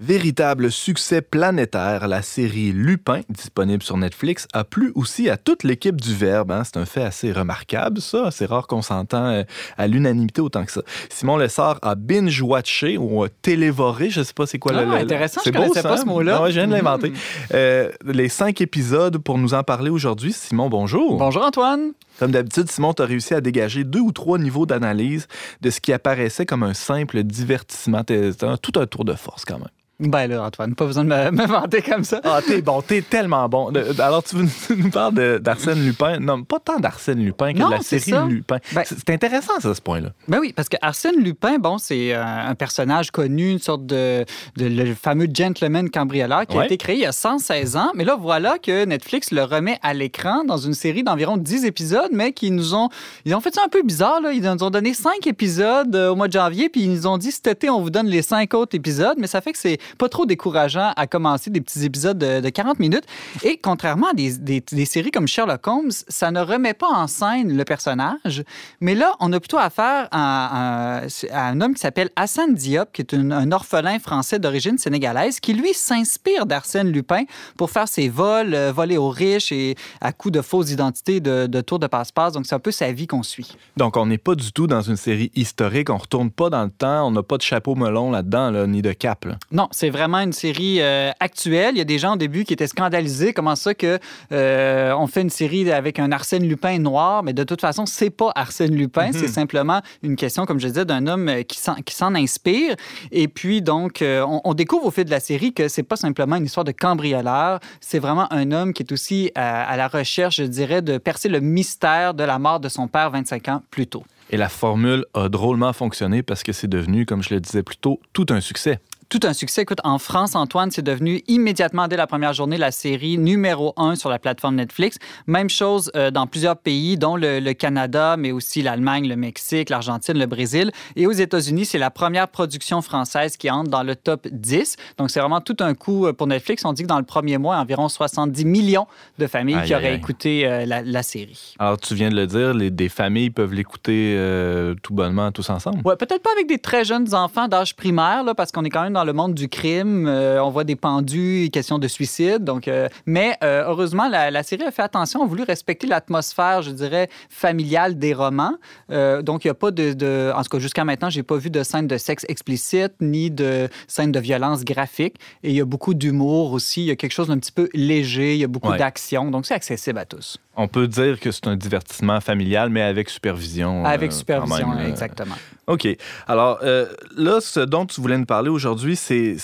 Véritable 0.00 0.70
succès 0.70 1.22
planétaire, 1.22 2.06
la 2.06 2.22
série 2.22 2.70
Lupin, 2.70 3.22
disponible 3.28 3.82
sur 3.82 3.96
Netflix, 3.96 4.46
a 4.52 4.62
plu 4.62 4.92
aussi 4.94 5.28
à 5.28 5.36
toute 5.36 5.64
l'équipe 5.64 6.00
du 6.00 6.14
Verbe. 6.14 6.52
hein. 6.52 6.62
C'est 6.64 6.76
un 6.76 6.84
fait 6.84 7.02
assez 7.02 7.32
remarquable, 7.32 8.00
ça. 8.00 8.30
C'est 8.30 8.46
rare 8.46 8.68
qu'on 8.68 8.80
s'entend 8.80 9.26
euh, 9.26 9.42
à 9.76 9.88
l'unanimité 9.88 10.40
autant 10.40 10.64
que 10.64 10.70
ça. 10.70 10.82
Simon 11.10 11.36
Lessard 11.36 11.80
a 11.82 11.96
binge-watché 11.96 12.96
ou 12.96 13.24
a 13.24 13.28
télévoré, 13.28 14.08
je 14.08 14.22
sais 14.22 14.32
pas 14.34 14.46
c'est 14.46 14.60
quoi 14.60 14.70
Ah, 14.76 14.84
le- 14.84 14.90
intéressant, 14.92 15.40
c'est 15.42 15.52
je 15.52 15.58
connaissais 15.58 15.82
ça, 15.82 15.88
pas 15.88 15.96
ce 15.96 16.06
mot-là. 16.06 16.36
Ah 16.38 16.42
ouais, 16.44 16.50
je 16.50 16.54
viens 16.60 16.68
de 16.68 16.72
Mhm. 16.76 16.76
l'inventer. 16.84 17.12
Euh, 17.54 17.90
les 18.04 18.28
cinq 18.28 18.60
épisodes 18.60 19.18
pour 19.18 19.36
nous 19.36 19.52
en 19.54 19.64
parler 19.64 19.90
aujourd'hui. 19.90 20.32
Simon, 20.32 20.68
bonjour. 20.68 21.18
Bonjour 21.18 21.44
Antoine. 21.44 21.90
Comme 22.20 22.30
d'habitude, 22.30 22.70
Simon, 22.70 22.94
tu 22.94 23.02
as 23.02 23.06
réussi 23.06 23.34
à 23.34 23.40
dégager 23.40 23.82
deux 23.82 23.98
ou 24.00 24.12
trois 24.12 24.38
niveaux 24.38 24.64
d'analyse 24.64 25.26
de 25.60 25.70
ce 25.70 25.80
qui 25.80 25.92
apparaissait 25.92 26.46
comme 26.46 26.62
un 26.62 26.74
simple 26.74 27.24
divertissement. 27.24 28.02
Tout 28.04 28.72
un 28.80 28.86
tour 28.86 29.04
de 29.04 29.14
force 29.14 29.44
quand 29.44 29.58
même. 29.58 29.68
Ben 30.00 30.28
là, 30.28 30.44
Antoine, 30.44 30.76
pas 30.76 30.86
besoin 30.86 31.02
de 31.04 31.08
me, 31.08 31.30
me 31.32 31.46
vanter 31.46 31.82
comme 31.82 32.04
ça. 32.04 32.20
Ah, 32.22 32.38
t'es 32.46 32.62
bon, 32.62 32.80
t'es 32.82 33.02
tellement 33.02 33.48
bon. 33.48 33.72
De- 33.72 33.84
Alors, 34.00 34.22
tu 34.22 34.36
nous 34.76 34.90
parles 34.90 35.40
d'Arsène 35.40 35.84
Lupin? 35.84 36.20
Non, 36.20 36.44
pas 36.44 36.60
tant 36.60 36.78
d'Arsène 36.78 37.18
Lupin 37.24 37.52
que 37.52 37.58
Non, 37.58 37.66
de 37.66 37.72
la 37.72 37.80
série 37.80 38.12
ça. 38.12 38.24
Lupin. 38.24 38.58
Ben- 38.72 38.84
C'est 38.86 39.10
intéressant, 39.10 39.58
ça, 39.58 39.74
ce 39.74 39.80
point-là. 39.80 40.10
Ben 40.28 40.38
oui, 40.38 40.52
parce 40.54 40.68
que 40.68 40.76
Arsène 40.82 41.16
Lupin, 41.20 41.58
bon, 41.58 41.78
c'est 41.78 42.14
un, 42.14 42.46
un 42.48 42.54
personnage 42.54 43.10
connu, 43.10 43.50
une 43.50 43.58
sorte 43.58 43.86
de, 43.86 44.24
de- 44.56 44.66
le 44.68 44.94
fameux 44.94 45.26
gentleman 45.34 45.90
cambrioleur 45.90 46.46
qui 46.46 46.56
a 46.56 46.64
été 46.64 46.76
créé 46.76 46.94
il 46.94 47.02
y 47.02 47.06
a 47.06 47.10
116 47.12 47.76
ans. 47.76 47.90
Mais 47.96 48.04
là, 48.04 48.16
voilà 48.20 48.58
que 48.58 48.84
Netflix 48.84 49.32
le 49.32 49.42
remet 49.42 49.80
à 49.82 49.94
l'écran 49.94 50.44
dans 50.44 50.58
une 50.58 50.74
série 50.74 51.02
d'environ 51.02 51.36
10 51.36 51.64
épisodes, 51.64 52.10
mais 52.12 52.32
qui 52.32 52.52
nous 52.52 52.72
ont, 52.72 52.88
ils 53.24 53.34
ont 53.34 53.40
fait 53.40 53.52
ça 53.52 53.62
un 53.64 53.68
peu 53.68 53.82
bizarre. 53.82 54.20
Là. 54.20 54.32
Ils 54.32 54.42
nous 54.42 54.62
ont 54.62 54.70
donné 54.70 54.94
5 54.94 55.26
épisodes 55.26 55.92
euh, 55.96 56.10
au 56.10 56.14
mois 56.14 56.28
de 56.28 56.32
janvier, 56.34 56.68
puis 56.68 56.82
ils 56.82 56.92
nous 56.92 57.08
ont 57.08 57.18
dit 57.18 57.32
cet 57.32 57.48
été, 57.48 57.68
on 57.68 57.80
vous 57.80 57.90
donne 57.90 58.06
les 58.06 58.22
5 58.22 58.54
autres 58.54 58.76
épisodes, 58.76 59.16
mais 59.18 59.26
ça 59.26 59.40
fait 59.40 59.50
que 59.52 59.58
c'est 59.58 59.78
pas 59.96 60.08
trop 60.08 60.26
décourageant 60.26 60.92
à 60.96 61.06
commencer 61.06 61.50
des 61.50 61.60
petits 61.60 61.84
épisodes 61.84 62.18
de, 62.18 62.40
de 62.40 62.48
40 62.48 62.78
minutes. 62.78 63.04
Et 63.44 63.58
contrairement 63.58 64.08
à 64.10 64.14
des, 64.14 64.36
des- 64.38 64.62
des 64.72 64.84
séries 64.84 65.10
comme 65.10 65.26
Sherlock 65.28 65.66
Holmes, 65.66 65.90
ça 66.08 66.30
ne 66.30 66.40
remet 66.40 66.74
pas 66.74 66.88
en 66.88 67.06
scène 67.06 67.56
le 67.56 67.64
personnage, 67.64 68.42
mais 68.80 68.94
là, 68.94 69.14
on 69.20 69.32
a 69.32 69.40
plutôt 69.40 69.58
affaire 69.58 70.08
à, 70.10 71.00
à- 71.00 71.06
à 71.32 71.48
un 71.48 71.60
homme 71.60 71.74
qui 71.74 71.80
s'appelle 71.80 72.10
Hassan 72.16 72.54
Diop, 72.54 72.92
qui 72.92 73.02
est 73.02 73.12
une- 73.12 73.32
un 73.32 73.52
orphelin 73.52 73.98
français 73.98 74.38
d'origine 74.38 74.78
sénégalaise, 74.78 75.40
qui 75.40 75.54
lui 75.54 75.72
s'inspire 75.74 76.46
d'Arsène 76.46 76.90
Lupin 76.90 77.24
pour 77.56 77.70
faire 77.70 77.88
ses 77.88 78.08
vols, 78.08 78.54
euh, 78.54 78.72
voler 78.72 78.96
aux 78.96 79.08
riches 79.10 79.52
et 79.52 79.76
à 80.00 80.12
coups 80.12 80.32
de 80.32 80.40
fausses 80.42 80.70
identités 80.70 81.20
de, 81.20 81.46
de 81.46 81.60
tours 81.60 81.78
de 81.78 81.86
passe-passe. 81.86 82.32
Donc, 82.32 82.46
c'est 82.46 82.54
un 82.54 82.58
peu 82.58 82.70
sa 82.70 82.92
vie 82.92 83.06
qu'on 83.06 83.22
suit. 83.22 83.52
Donc, 83.76 83.96
on 83.96 84.06
n'est 84.06 84.18
pas 84.18 84.34
du 84.34 84.52
tout 84.52 84.66
dans 84.66 84.82
une 84.82 84.96
série 84.96 85.30
historique. 85.34 85.90
On 85.90 85.96
retourne 85.98 86.30
pas 86.30 86.50
dans 86.50 86.64
le 86.64 86.70
temps. 86.70 87.06
On 87.06 87.10
n'a 87.10 87.22
pas 87.22 87.36
de 87.36 87.42
chapeau 87.42 87.74
melon 87.74 88.10
là-dedans, 88.10 88.50
là, 88.50 88.66
ni 88.66 88.82
de 88.82 88.92
cap. 88.92 89.24
là. 89.24 89.36
Non, 89.52 89.68
c'est 89.78 89.90
vraiment 89.90 90.18
une 90.18 90.32
série 90.32 90.80
euh, 90.80 91.12
actuelle. 91.20 91.76
Il 91.76 91.78
y 91.78 91.80
a 91.80 91.84
des 91.84 91.98
gens 91.98 92.14
au 92.14 92.16
début 92.16 92.42
qui 92.44 92.52
étaient 92.52 92.66
scandalisés. 92.66 93.32
Comment 93.32 93.54
ça 93.54 93.74
que 93.74 94.00
euh, 94.32 94.92
on 94.98 95.06
fait 95.06 95.20
une 95.20 95.30
série 95.30 95.70
avec 95.70 96.00
un 96.00 96.10
Arsène 96.10 96.48
Lupin 96.48 96.80
noir, 96.80 97.22
mais 97.22 97.32
de 97.32 97.44
toute 97.44 97.60
façon, 97.60 97.86
c'est 97.86 98.10
pas 98.10 98.32
Arsène 98.34 98.74
Lupin. 98.74 99.12
C'est 99.12 99.28
simplement 99.28 99.80
une 100.02 100.16
question, 100.16 100.46
comme 100.46 100.58
je 100.58 100.66
disais, 100.66 100.84
d'un 100.84 101.06
homme 101.06 101.28
euh, 101.28 101.42
qui 101.42 101.60
s'en, 101.60 102.14
inspire. 102.16 102.74
Et 103.12 103.28
puis 103.28 103.62
donc, 103.62 104.02
euh, 104.02 104.24
on, 104.26 104.40
on 104.42 104.54
découvre 104.54 104.86
au 104.86 104.90
fil 104.90 105.04
de 105.04 105.10
la 105.10 105.20
série 105.20 105.52
que 105.52 105.68
c'est 105.68 105.84
pas 105.84 105.96
simplement 105.96 106.34
une 106.34 106.46
histoire 106.46 106.64
de 106.64 106.72
cambrioleur. 106.72 107.60
C'est 107.80 108.00
vraiment 108.00 108.32
un 108.32 108.50
homme 108.50 108.72
qui 108.72 108.82
est 108.82 108.92
aussi 108.92 109.30
à, 109.36 109.62
à 109.62 109.76
la 109.76 109.86
recherche, 109.86 110.38
je 110.38 110.44
dirais, 110.44 110.82
de 110.82 110.98
percer 110.98 111.28
le 111.28 111.38
mystère 111.38 112.14
de 112.14 112.24
la 112.24 112.40
mort 112.40 112.58
de 112.58 112.68
son 112.68 112.88
père 112.88 113.10
25 113.12 113.48
ans 113.48 113.62
plus 113.70 113.86
tôt. 113.86 114.02
Et 114.30 114.36
la 114.36 114.48
formule 114.48 115.06
a 115.14 115.28
drôlement 115.28 115.72
fonctionné 115.72 116.22
parce 116.22 116.42
que 116.42 116.52
c'est 116.52 116.68
devenu, 116.68 117.06
comme 117.06 117.22
je 117.22 117.32
le 117.32 117.40
disais 117.40 117.62
plus 117.62 117.76
tôt, 117.76 118.00
tout 118.12 118.26
un 118.30 118.40
succès. 118.40 118.80
Tout 119.08 119.20
un 119.24 119.32
succès. 119.32 119.62
Écoute, 119.62 119.78
en 119.84 119.98
France, 119.98 120.34
Antoine, 120.34 120.70
c'est 120.70 120.82
devenu 120.82 121.22
immédiatement, 121.28 121.88
dès 121.88 121.96
la 121.96 122.06
première 122.06 122.34
journée, 122.34 122.58
la 122.58 122.70
série 122.70 123.16
numéro 123.16 123.72
un 123.76 123.94
sur 123.94 124.10
la 124.10 124.18
plateforme 124.18 124.56
Netflix. 124.56 124.98
Même 125.26 125.48
chose 125.48 125.90
euh, 125.96 126.10
dans 126.10 126.26
plusieurs 126.26 126.56
pays, 126.58 126.98
dont 126.98 127.16
le, 127.16 127.40
le 127.40 127.52
Canada, 127.54 128.16
mais 128.18 128.32
aussi 128.32 128.60
l'Allemagne, 128.62 129.08
le 129.08 129.16
Mexique, 129.16 129.70
l'Argentine, 129.70 130.18
le 130.18 130.26
Brésil. 130.26 130.70
Et 130.96 131.06
aux 131.06 131.12
États-Unis, 131.12 131.64
c'est 131.64 131.78
la 131.78 131.90
première 131.90 132.28
production 132.28 132.82
française 132.82 133.36
qui 133.36 133.50
entre 133.50 133.70
dans 133.70 133.82
le 133.82 133.96
top 133.96 134.28
10. 134.30 134.76
Donc, 134.98 135.10
c'est 135.10 135.20
vraiment 135.20 135.40
tout 135.40 135.56
un 135.60 135.74
coup 135.74 136.06
euh, 136.06 136.12
pour 136.12 136.26
Netflix. 136.26 136.64
On 136.66 136.72
dit 136.74 136.82
que 136.82 136.88
dans 136.88 136.98
le 136.98 137.04
premier 137.04 137.38
mois, 137.38 137.56
environ 137.56 137.88
70 137.88 138.44
millions 138.44 138.86
de 139.18 139.26
familles 139.26 139.54
Aïe, 139.56 139.66
qui 139.68 139.74
auraient 139.74 139.88
aïe. 139.88 139.96
écouté 139.96 140.46
euh, 140.46 140.66
la, 140.66 140.82
la 140.82 141.02
série. 141.02 141.54
Alors, 141.58 141.78
tu 141.78 141.94
viens 141.94 142.10
de 142.10 142.16
le 142.16 142.26
dire, 142.26 142.52
les, 142.52 142.70
des 142.70 142.88
familles 142.90 143.30
peuvent 143.30 143.54
l'écouter 143.54 144.14
euh, 144.18 144.74
tout 144.82 144.92
bonnement, 144.92 145.32
tous 145.32 145.48
ensemble? 145.48 145.80
Ouais, 145.86 145.96
peut-être 145.96 146.22
pas 146.22 146.30
avec 146.34 146.46
des 146.46 146.58
très 146.58 146.84
jeunes 146.84 147.14
enfants 147.14 147.48
d'âge 147.48 147.74
primaire, 147.74 148.22
là, 148.22 148.34
parce 148.34 148.52
qu'on 148.52 148.64
est 148.64 148.70
quand 148.70 148.82
même 148.82 148.92
dans 148.92 148.97
le 149.04 149.12
monde 149.12 149.34
du 149.34 149.48
crime. 149.48 150.06
Euh, 150.08 150.42
on 150.42 150.50
voit 150.50 150.64
des 150.64 150.76
pendus, 150.76 151.48
question 151.52 151.78
de 151.78 151.88
suicide. 151.88 152.44
Donc, 152.44 152.68
euh, 152.68 152.88
mais 153.06 153.36
euh, 153.42 153.64
heureusement, 153.66 154.08
la, 154.08 154.30
la 154.30 154.42
série 154.42 154.62
a 154.64 154.70
fait 154.70 154.82
attention, 154.82 155.22
a 155.22 155.26
voulu 155.26 155.42
respecter 155.42 155.86
l'atmosphère, 155.86 156.62
je 156.62 156.70
dirais, 156.70 157.08
familiale 157.28 157.98
des 157.98 158.14
romans. 158.14 158.54
Donc, 158.88 159.44
il 159.44 159.48
n'y 159.48 159.50
a 159.50 159.54
pas 159.54 159.70
de, 159.70 159.92
de- 159.92 160.32
En 160.34 160.42
tout 160.42 160.48
cas, 160.50 160.58
jusqu'à 160.58 160.84
maintenant, 160.84 161.10
j'ai 161.10 161.22
pas 161.22 161.36
vu 161.36 161.50
de 161.50 161.62
scène 161.62 161.86
de 161.86 161.96
sexe 161.96 162.24
explicite 162.28 162.92
ni 163.00 163.30
de 163.30 163.68
scène 163.86 164.12
de 164.12 164.20
violence 164.20 164.64
graphique. 164.64 165.16
Et 165.42 165.50
il 165.50 165.56
y 165.56 165.60
a 165.60 165.64
beaucoup 165.64 165.94
d'humour 165.94 166.52
aussi. 166.52 166.82
Il 166.82 166.86
y 166.86 166.90
a 166.90 166.96
quelque 166.96 167.12
chose 167.12 167.28
d'un 167.28 167.38
petit 167.38 167.52
peu 167.52 167.68
léger. 167.74 168.34
Il 168.34 168.40
y 168.40 168.44
a 168.44 168.48
beaucoup 168.48 168.68
Ouais. 168.70 168.78
d'action. 168.78 169.30
Donc, 169.30 169.46
c'est 169.46 169.54
accessible 169.54 169.98
à 169.98 170.04
tous. 170.04 170.38
On 170.60 170.66
peut 170.66 170.88
dire 170.88 171.20
que 171.20 171.30
c'est 171.30 171.46
un 171.46 171.54
divertissement 171.54 172.20
familial, 172.20 172.68
mais 172.68 172.82
avec 172.82 173.08
supervision. 173.10 173.84
Avec 173.84 174.10
euh, 174.10 174.14
supervision, 174.14 174.74
même, 174.74 174.88
exactement. 174.88 175.36
OK. 175.68 175.86
Alors, 176.26 176.58
euh, 176.64 176.86
là, 177.16 177.40
ce 177.40 177.60
dont 177.60 177.86
tu 177.86 178.00
voulais 178.00 178.18
nous 178.18 178.26
parler 178.26 178.50
aujourd'hui, 178.50 178.96
c'est 178.96 179.36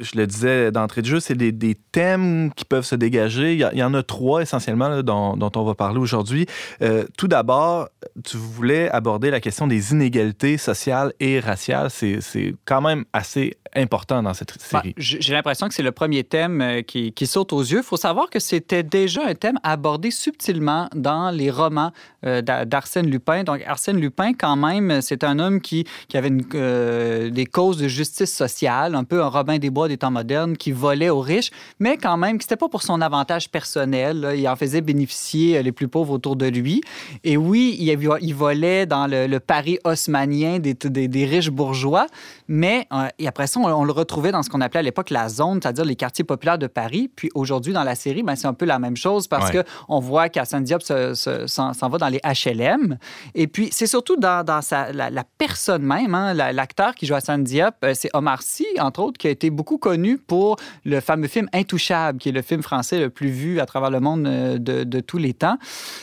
je 0.00 0.16
le 0.16 0.26
disais 0.26 0.72
d'entrée 0.72 1.02
de 1.02 1.06
jeu, 1.06 1.20
c'est 1.20 1.34
des, 1.34 1.52
des 1.52 1.76
thèmes 1.92 2.52
qui 2.54 2.64
peuvent 2.64 2.84
se 2.84 2.94
dégager. 2.94 3.54
Il 3.54 3.78
y, 3.78 3.82
en 3.82 3.94
a 3.94 4.02
trois 4.02 4.42
essentiellement 4.42 4.88
là, 4.88 5.02
dont, 5.02 5.36
dont 5.36 5.50
on 5.56 5.64
va 5.64 5.74
parler 5.74 5.98
aujourd'hui. 5.98 6.46
Euh, 6.82 7.04
tout 7.16 7.28
d'abord, 7.28 7.88
tu 8.24 8.36
voulais 8.36 8.90
aborder 8.90 9.30
la 9.30 9.40
question 9.40 9.66
des 9.66 9.92
inégalités 9.92 10.56
sociales 10.58 11.12
et 11.20 11.40
raciales. 11.40 11.90
C'est 11.90 12.20
c'est 12.20 12.54
quand 12.64 12.80
même 12.80 13.04
assez 13.12 13.56
important 13.76 14.22
dans 14.22 14.34
cette 14.34 14.50
Ouais, 14.52 14.56
série. 14.58 14.94
J'ai 14.96 15.20
j'ai 15.20 15.32
l'impression 15.32 15.68
que 15.68 15.74
c'est 15.74 15.82
le 15.82 15.92
premier 15.92 16.24
thème 16.24 16.60
euh, 16.60 16.82
qui, 16.82 17.12
qui 17.12 17.26
saute 17.26 17.52
aux 17.52 17.60
yeux. 17.62 17.78
Il 17.78 17.84
faut 17.84 17.96
savoir 17.96 18.30
que 18.30 18.40
c'était 18.40 18.82
déjà 18.82 19.22
un 19.26 19.34
thème 19.34 19.58
abordé 19.62 20.10
subtilement 20.10 20.88
dans 20.94 21.30
les 21.30 21.50
romans 21.50 21.92
euh, 22.24 22.42
d'A- 22.42 22.64
d'Arsène 22.64 23.08
Lupin. 23.08 23.44
Donc, 23.44 23.62
Arsène 23.66 24.00
Lupin, 24.00 24.32
quand 24.32 24.56
même, 24.56 25.00
c'est 25.02 25.22
un 25.24 25.38
homme 25.38 25.60
qui, 25.60 25.84
qui 26.08 26.16
avait 26.16 26.28
une, 26.28 26.44
euh, 26.54 27.30
des 27.30 27.46
causes 27.46 27.78
de 27.78 27.86
justice 27.88 28.34
sociale, 28.34 28.94
un 28.94 29.04
peu 29.04 29.22
un 29.22 29.28
Robin 29.28 29.58
des 29.58 29.70
Bois 29.70 29.88
des 29.90 29.98
temps 29.98 30.10
modernes, 30.10 30.56
qui 30.56 30.72
volait 30.72 31.10
aux 31.10 31.20
riches, 31.20 31.50
mais 31.78 31.96
quand 31.98 32.16
même, 32.16 32.38
que 32.38 32.44
c'était 32.44 32.56
pas 32.56 32.68
pour 32.68 32.82
son 32.82 33.00
avantage 33.00 33.50
personnel. 33.50 34.20
là. 34.20 34.34
Il 34.34 34.48
en 34.48 34.56
faisait 34.56 34.80
bénéficier 34.80 35.58
euh, 35.58 35.62
les 35.62 35.72
plus 35.72 35.88
pauvres 35.88 36.12
autour 36.14 36.36
de 36.36 36.46
lui. 36.46 36.80
Et 37.24 37.36
oui, 37.36 37.76
il, 37.78 38.34
volait 38.34 38.86
dans 38.86 39.06
le, 39.06 39.26
le 39.26 39.40
Paris 39.40 39.78
haussmanien 39.84 40.58
des, 40.58 40.74
des- 40.74 41.08
des 41.08 41.24
riches 41.26 41.50
bourgeois, 41.50 42.06
mais 42.48 42.86
euh, 42.92 43.08
et 43.18 43.26
après 43.28 43.46
ça, 43.46 43.60
on, 43.60 43.64
on 43.66 43.84
le 43.84 43.92
retrouvait 43.92 44.32
dans 44.32 44.42
ce 44.42 44.48
qu'on 44.50 44.60
appelait 44.60 44.80
à 44.80 44.82
l'époque 44.82 45.10
la 45.10 45.28
zone, 45.28 45.60
c'est-à-dire 45.62 45.84
les 45.84 45.96
quartiers 45.96 46.24
populaires 46.24 46.58
de 46.58 46.66
Paris. 46.66 47.10
Puis 47.14 47.28
aujourd'hui, 47.34 47.72
dans 47.72 47.84
la 47.84 47.94
série, 47.94 48.22
ben, 48.22 48.36
c'est 48.36 48.46
un 48.46 48.54
peu 48.54 48.64
la 48.66 48.78
même 48.78 48.96
chose 48.96 49.26
parce 49.28 49.50
Ouais. 49.52 49.62
que 49.64 49.68
on 49.88 50.00
voit 50.00 50.28
qu'Assane 50.28 50.64
Diop 50.64 50.82
se- 50.82 51.14
se- 51.14 51.46
s'en 51.46 51.88
va 51.88 51.98
dans 51.98 52.08
les 52.08 52.20
HLM. 52.24 52.96
Et 53.34 53.46
puis, 53.46 53.68
c'est 53.72 53.86
surtout 53.86 54.16
dans, 54.16 54.44
dans 54.44 54.62
sa, 54.62 54.92
la, 54.92 55.10
la 55.10 55.24
personne 55.38 55.82
même, 55.82 56.14
hein, 56.14 56.34
la- 56.34 56.52
l'acteur 56.52 56.94
qui 56.94 57.06
joue 57.06 57.14
Hassan 57.14 57.42
Diop, 57.42 57.74
euh, 57.84 57.92
c'est 57.94 58.10
Omar 58.14 58.42
Sy, 58.42 58.66
entre 58.78 59.00
autres, 59.00 59.18
qui 59.18 59.26
a 59.26 59.30
été 59.30 59.50
beaucoup 59.50 59.78
connu 59.80 60.18
pour 60.18 60.56
le 60.84 61.00
fameux 61.00 61.26
film 61.26 61.48
Intouchable, 61.52 62.18
qui 62.18 62.28
est 62.28 62.32
le 62.32 62.42
film 62.42 62.62
français 62.62 63.00
le 63.00 63.10
plus 63.10 63.30
vu 63.30 63.58
à 63.58 63.66
travers 63.66 63.90
le 63.90 64.00
monde 64.00 64.26
euh, 64.26 64.58
de, 64.58 65.00
tous 65.00 65.18
les 65.18 65.34
temps. 65.34 65.58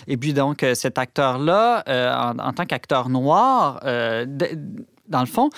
Et 0.08 0.18
puis, 0.18 0.34
donc, 0.34 0.64
euh, 0.64 0.76
cet 0.76 0.98
acteur-là, 0.98 1.84
euh, 1.88 2.34
en, 2.40 2.54
tant 2.54 2.66
qu'acteur 2.66 3.10
noir, 3.10 3.80
dans 3.84 5.20
le 5.22 5.26
fond, 5.26 5.50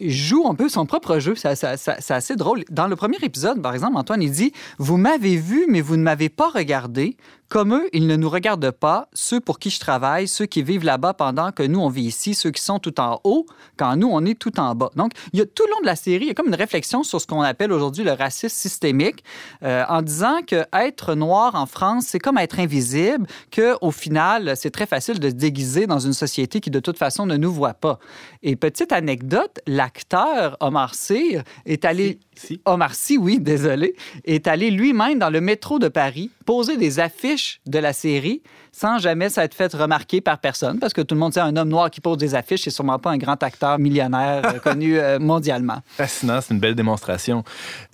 joue 0.00 0.46
un 0.48 0.54
peu 0.54 0.68
son 0.68 0.84
propre 0.84 1.18
jeu. 1.18 1.34
C'est 1.34 2.10
assez 2.10 2.36
drôle. 2.36 2.64
Dans 2.70 2.88
le 2.88 2.96
premier 2.96 3.16
épisode, 3.22 3.62
par 3.62 3.72
exemple, 3.74 3.96
Antoine, 3.96 4.22
il 4.22 4.30
dit 4.30 4.52
Vous 4.78 4.96
m'avez 4.96 5.36
vu, 5.36 5.66
mais 5.68 5.80
vous 5.80 5.96
ne 5.96 6.02
m'avez 6.02 6.28
pas 6.28 6.50
regardé. 6.50 7.16
Comme 7.48 7.74
eux, 7.74 7.88
ils 7.94 8.06
ne 8.06 8.16
nous 8.16 8.28
regardent 8.28 8.70
pas, 8.70 9.08
ceux 9.14 9.40
pour 9.40 9.58
qui 9.58 9.70
je 9.70 9.80
travaille, 9.80 10.28
ceux 10.28 10.44
qui 10.44 10.62
vivent 10.62 10.84
là-bas 10.84 11.14
pendant 11.14 11.50
que 11.50 11.62
nous, 11.62 11.80
on 11.80 11.88
vit 11.88 12.02
ici, 12.02 12.34
ceux 12.34 12.50
qui 12.50 12.60
sont 12.60 12.78
tout 12.78 13.00
en 13.00 13.20
haut, 13.24 13.46
quand 13.78 13.96
nous, 13.96 14.08
on 14.12 14.22
est 14.26 14.38
tout 14.38 14.60
en 14.60 14.74
bas. 14.74 14.90
Donc, 14.96 15.12
il 15.32 15.38
y 15.38 15.42
a 15.42 15.46
tout 15.46 15.64
le 15.64 15.70
long 15.70 15.80
de 15.80 15.86
la 15.86 15.96
série, 15.96 16.24
il 16.24 16.28
y 16.28 16.30
a 16.30 16.34
comme 16.34 16.48
une 16.48 16.54
réflexion 16.54 17.02
sur 17.02 17.22
ce 17.22 17.26
qu'on 17.26 17.40
appelle 17.40 17.72
aujourd'hui 17.72 18.04
le 18.04 18.12
racisme 18.12 18.54
systémique, 18.54 19.24
euh, 19.62 19.82
en 19.88 20.02
disant 20.02 20.40
que 20.46 20.66
être 20.74 21.14
noir 21.14 21.54
en 21.54 21.64
France, 21.64 22.04
c'est 22.08 22.18
comme 22.18 22.36
être 22.36 22.60
invisible, 22.60 23.26
qu'au 23.50 23.90
final, 23.92 24.54
c'est 24.54 24.70
très 24.70 24.86
facile 24.86 25.18
de 25.18 25.30
se 25.30 25.34
déguiser 25.34 25.86
dans 25.86 26.00
une 26.00 26.12
société 26.12 26.60
qui, 26.60 26.68
de 26.68 26.80
toute 26.80 26.98
façon, 26.98 27.24
ne 27.24 27.38
nous 27.38 27.52
voit 27.52 27.72
pas. 27.72 27.98
Et 28.42 28.56
petite 28.56 28.92
anecdote, 28.92 29.58
l'acteur 29.66 30.58
Omar 30.60 30.94
Sy 30.94 31.38
est 31.64 31.86
allé... 31.86 32.18
Si. 32.38 32.60
Omar 32.64 32.94
Sy, 32.94 33.18
oui, 33.18 33.40
désolé, 33.40 33.94
est 34.24 34.46
allé 34.46 34.70
lui-même 34.70 35.18
dans 35.18 35.30
le 35.30 35.40
métro 35.40 35.78
de 35.78 35.88
Paris 35.88 36.30
poser 36.44 36.76
des 36.76 37.00
affiches 37.00 37.60
de 37.66 37.78
la 37.78 37.92
série 37.92 38.42
sans 38.72 38.98
jamais 38.98 39.28
s'être 39.28 39.54
fait 39.54 39.74
remarquer 39.74 40.20
par 40.20 40.38
personne, 40.38 40.78
parce 40.78 40.92
que 40.92 41.00
tout 41.00 41.14
le 41.14 41.20
monde 41.20 41.34
sait 41.34 41.40
un 41.40 41.56
homme 41.56 41.68
noir 41.68 41.90
qui 41.90 42.00
pose 42.00 42.16
des 42.16 42.36
affiches, 42.36 42.62
c'est 42.62 42.70
sûrement 42.70 42.98
pas 42.98 43.10
un 43.10 43.18
grand 43.18 43.42
acteur 43.42 43.78
millionnaire 43.78 44.42
euh, 44.44 44.58
connu 44.60 44.98
euh, 44.98 45.18
mondialement. 45.20 45.82
Fascinant, 45.86 46.40
c'est 46.40 46.54
une 46.54 46.60
belle 46.60 46.76
démonstration. 46.76 47.42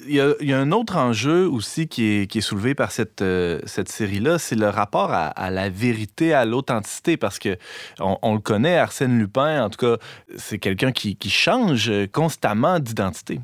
Il 0.07 0.15
y 0.15 0.21
a, 0.21 0.35
il 0.41 0.49
y 0.49 0.53
a 0.53 0.59
un 0.59 0.73
autre 0.73 0.97
enjeu 0.97 1.49
aussi 1.49 1.89
qui 1.89 2.05
est, 2.05 2.31
qui 2.31 2.39
est 2.39 2.43
soulevé 2.43 2.75
par 2.75 2.93
cette, 2.93 3.23
euh, 3.23 3.61
cette 3.65 3.89
série-là, 3.89 4.39
c'est 4.39 4.57
le 4.57 4.69
rapport 4.69 5.11
à, 5.11 5.29
à 5.29 5.51
la 5.51 5.71
vérité, 5.71 6.35
à 6.35 6.45
l'authenticité, 6.45 7.17
parce 7.17 7.39
que 7.39 7.57
on, 7.99 8.19
on 8.21 8.35
le 8.35 8.41
connaît, 8.41 8.77
Arsène 8.77 9.19
Lupin, 9.19 9.65
en 9.65 9.71
tout 9.71 9.79
cas, 9.79 9.97
c'est 10.37 10.59
quelqu'un 10.59 10.93
qui, 10.93 11.17
qui 11.17 11.31
change 11.31 11.91
constamment 12.13 12.79
d'identité. 12.79 13.41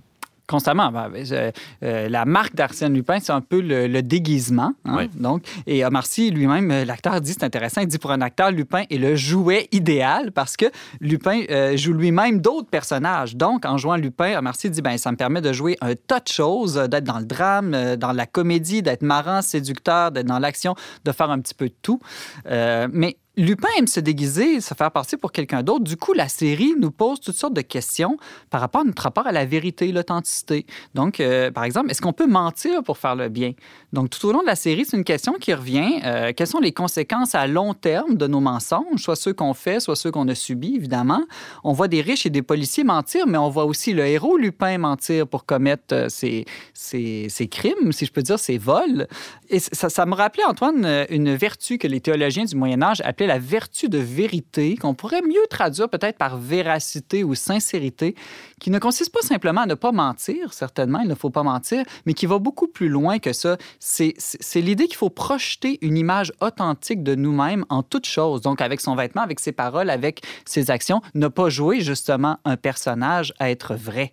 Constamment. 0.50 0.90
Ben, 0.90 1.12
euh, 1.14 1.52
euh, 1.84 2.08
la 2.08 2.24
marque 2.24 2.56
d'Arsène 2.56 2.92
Lupin, 2.94 3.18
c'est 3.20 3.30
un 3.30 3.40
peu 3.40 3.60
le, 3.60 3.86
le 3.86 4.02
déguisement. 4.02 4.72
hein. 4.84 4.96
Oui. 4.98 5.10
Donc, 5.14 5.44
et 5.68 5.84
Omar 5.84 6.06
Sy 6.06 6.30
lui-même, 6.32 6.70
euh, 6.72 6.84
l'acteur 6.84 7.20
dit, 7.20 7.34
c'est 7.34 7.44
intéressant, 7.44 7.82
il 7.82 7.86
dit 7.86 7.98
pour 7.98 8.10
un 8.10 8.20
acteur, 8.20 8.50
Lupin 8.50 8.82
est 8.90 8.98
le 8.98 9.14
jouet 9.14 9.68
idéal 9.70 10.32
parce 10.32 10.56
que 10.56 10.66
Lupin 11.00 11.42
euh, 11.50 11.76
joue 11.76 11.92
lui-même 11.92 12.40
d'autres 12.40 12.68
personnages. 12.68 13.36
Donc, 13.36 13.64
en 13.64 13.78
jouant 13.78 13.94
Lupin, 13.96 14.36
Omar 14.38 14.56
Sy 14.56 14.70
dit, 14.70 14.82
ben, 14.82 14.98
ça 14.98 15.12
me 15.12 15.16
permet 15.16 15.40
de 15.40 15.52
jouer 15.52 15.76
un 15.80 15.94
tas 15.94 16.18
de 16.18 16.28
choses, 16.28 16.74
d'être 16.74 17.04
dans 17.04 17.20
le 17.20 17.26
drame, 17.26 17.96
dans 17.96 18.12
la 18.12 18.26
comédie, 18.26 18.82
d'être 18.82 19.02
marrant, 19.02 19.42
séducteur, 19.42 20.10
d'être 20.10 20.26
dans 20.26 20.40
l'action, 20.40 20.74
de 21.04 21.12
faire 21.12 21.30
un 21.30 21.38
petit 21.38 21.54
peu 21.54 21.68
de 21.68 21.74
tout. 21.80 22.00
Euh, 22.46 22.88
mais 22.92 23.16
Lupin 23.36 23.68
aime 23.78 23.86
se 23.86 24.00
déguiser, 24.00 24.60
se 24.60 24.74
faire 24.74 24.90
passer 24.90 25.16
pour 25.16 25.30
quelqu'un 25.30 25.62
d'autre. 25.62 25.84
Du 25.84 25.96
coup, 25.96 26.12
la 26.12 26.28
série 26.28 26.74
nous 26.76 26.90
pose 26.90 27.20
toutes 27.20 27.36
sortes 27.36 27.54
de 27.54 27.60
questions 27.60 28.16
par 28.50 28.60
rapport 28.60 28.80
à 28.80 28.84
notre 28.84 29.02
rapport 29.02 29.26
à 29.26 29.32
la 29.32 29.44
vérité, 29.46 29.92
l'authenticité. 29.92 30.66
Donc, 30.94 31.20
euh, 31.20 31.52
par 31.52 31.62
exemple, 31.62 31.90
est-ce 31.90 32.02
qu'on 32.02 32.12
peut 32.12 32.26
mentir 32.26 32.82
pour 32.82 32.98
faire 32.98 33.14
le 33.14 33.28
bien? 33.28 33.52
Donc, 33.92 34.10
tout 34.10 34.26
au 34.26 34.32
long 34.32 34.42
de 34.42 34.46
la 34.46 34.56
série, 34.56 34.84
c'est 34.84 34.96
une 34.96 35.04
question 35.04 35.34
qui 35.34 35.54
revient. 35.54 36.00
Euh, 36.04 36.32
quelles 36.36 36.48
sont 36.48 36.58
les 36.58 36.72
conséquences 36.72 37.36
à 37.36 37.46
long 37.46 37.72
terme 37.72 38.16
de 38.16 38.26
nos 38.26 38.40
mensonges, 38.40 39.00
soit 39.00 39.16
ceux 39.16 39.32
qu'on 39.32 39.54
fait, 39.54 39.78
soit 39.78 39.96
ceux 39.96 40.10
qu'on 40.10 40.26
a 40.26 40.34
subis, 40.34 40.74
évidemment? 40.74 41.22
On 41.62 41.72
voit 41.72 41.88
des 41.88 42.00
riches 42.00 42.26
et 42.26 42.30
des 42.30 42.42
policiers 42.42 42.82
mentir, 42.82 43.28
mais 43.28 43.38
on 43.38 43.48
voit 43.48 43.64
aussi 43.64 43.92
le 43.92 44.06
héros 44.06 44.38
Lupin 44.38 44.76
mentir 44.78 45.28
pour 45.28 45.44
commettre 45.46 45.94
euh, 45.94 46.08
ses, 46.08 47.48
crimes, 47.48 47.92
si 47.92 48.06
je 48.06 48.12
peux 48.12 48.22
dire, 48.22 48.40
ses 48.40 48.58
vols. 48.58 49.06
Et 49.52 49.58
ça, 49.58 49.90
ça 49.90 50.06
me 50.06 50.14
rappelait, 50.14 50.44
Antoine, 50.44 50.84
euh, 50.84 51.04
une 51.10 51.34
vertu 51.34 51.76
que 51.76 51.88
les 51.88 52.00
théologiens 52.00 52.44
du 52.44 52.54
Moyen 52.54 52.80
Âge 52.82 53.00
appelaient 53.04 53.26
la 53.26 53.40
vertu 53.40 53.88
de 53.88 53.98
vérité, 53.98 54.76
qu'on 54.76 54.94
pourrait 54.94 55.22
mieux 55.22 55.44
traduire 55.50 55.88
peut-être 55.88 56.18
par 56.18 56.38
véracité 56.38 57.24
ou 57.24 57.34
sincérité, 57.34 58.14
qui 58.60 58.70
ne 58.70 58.78
consiste 58.78 59.12
pas 59.12 59.22
simplement 59.22 59.62
à 59.62 59.66
ne 59.66 59.74
pas 59.74 59.90
mentir, 59.90 60.52
certainement, 60.52 61.00
il 61.00 61.08
ne 61.08 61.16
faut 61.16 61.30
pas 61.30 61.42
mentir, 61.42 61.84
mais 62.06 62.14
qui 62.14 62.26
va 62.26 62.38
beaucoup 62.38 62.68
plus 62.68 62.88
loin 62.88 63.18
que 63.18 63.32
ça. 63.32 63.56
C'est 63.80 64.14
l'idée 64.54 64.86
qu'il 64.86 64.96
faut 64.96 65.10
projeter 65.10 65.78
une 65.82 65.96
image 65.96 66.32
authentique 66.40 67.02
de 67.02 67.16
nous-mêmes 67.16 67.64
en 67.70 67.82
toute 67.82 68.06
chose, 68.06 68.42
donc 68.42 68.60
avec 68.60 68.80
son 68.80 68.94
vêtement, 68.94 69.22
avec 69.22 69.40
ses 69.40 69.52
paroles, 69.52 69.90
avec 69.90 70.22
ses 70.44 70.70
actions, 70.70 71.02
ne 71.14 71.26
pas 71.26 71.48
jouer 71.48 71.80
justement 71.80 72.38
un 72.44 72.56
personnage 72.56 73.34
à 73.40 73.50
être 73.50 73.74
vrai. 73.74 74.12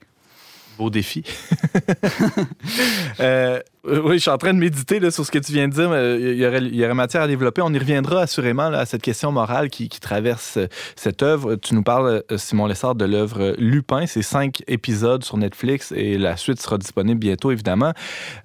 Beau 0.78 0.89
défi. 0.89 1.23
Euh, 3.19 3.62
oui, 3.88 4.13
je 4.15 4.19
suis 4.19 4.30
en 4.30 4.38
train 4.38 4.54
de 4.54 4.60
méditer 4.60 5.00
sur 5.12 5.26
ce 5.26 5.32
que 5.32 5.39
tu 5.39 5.52
viens 5.54 5.67
de 5.67 5.73
dire. 5.73 5.89
mais 5.89 6.19
Il 6.19 6.38
y, 6.38 6.45
aurait, 6.45 6.60
il 6.60 6.76
y 6.76 6.84
aurait 6.84 6.93
matière 6.93 7.21
à 7.23 7.28
développer. 7.28 7.62
On 7.62 7.73
y 7.73 7.80
reviendra 7.80 8.21
assurément 8.21 8.63
à 8.67 8.86
cette 8.86 9.02
question 9.02 9.32
morale 9.32 9.69
qui, 9.69 9.89
traverse 9.89 10.58
euh, 10.58 10.67
cette 10.95 11.23
œuvre. 11.23 11.56
Tu 11.56 11.73
nous 11.73 11.84
parles, 11.84 12.23
euh, 12.32 12.38
Simon 12.38 12.67
Lessard, 12.67 12.95
de 12.95 13.06
l'œuvre 13.06 13.41
euh, 13.41 13.56
Lupin. 13.58 14.06
C'est 14.06 14.21
cinq 14.21 14.62
épisodes 14.67 15.23
sur 15.23 15.38
Netflix 15.38 15.91
et 15.95 16.17
la 16.17 16.38
suite 16.38 16.62
sera 16.62 16.78
disponible 16.78 17.19
bientôt, 17.19 17.52
évidemment. 17.52 17.93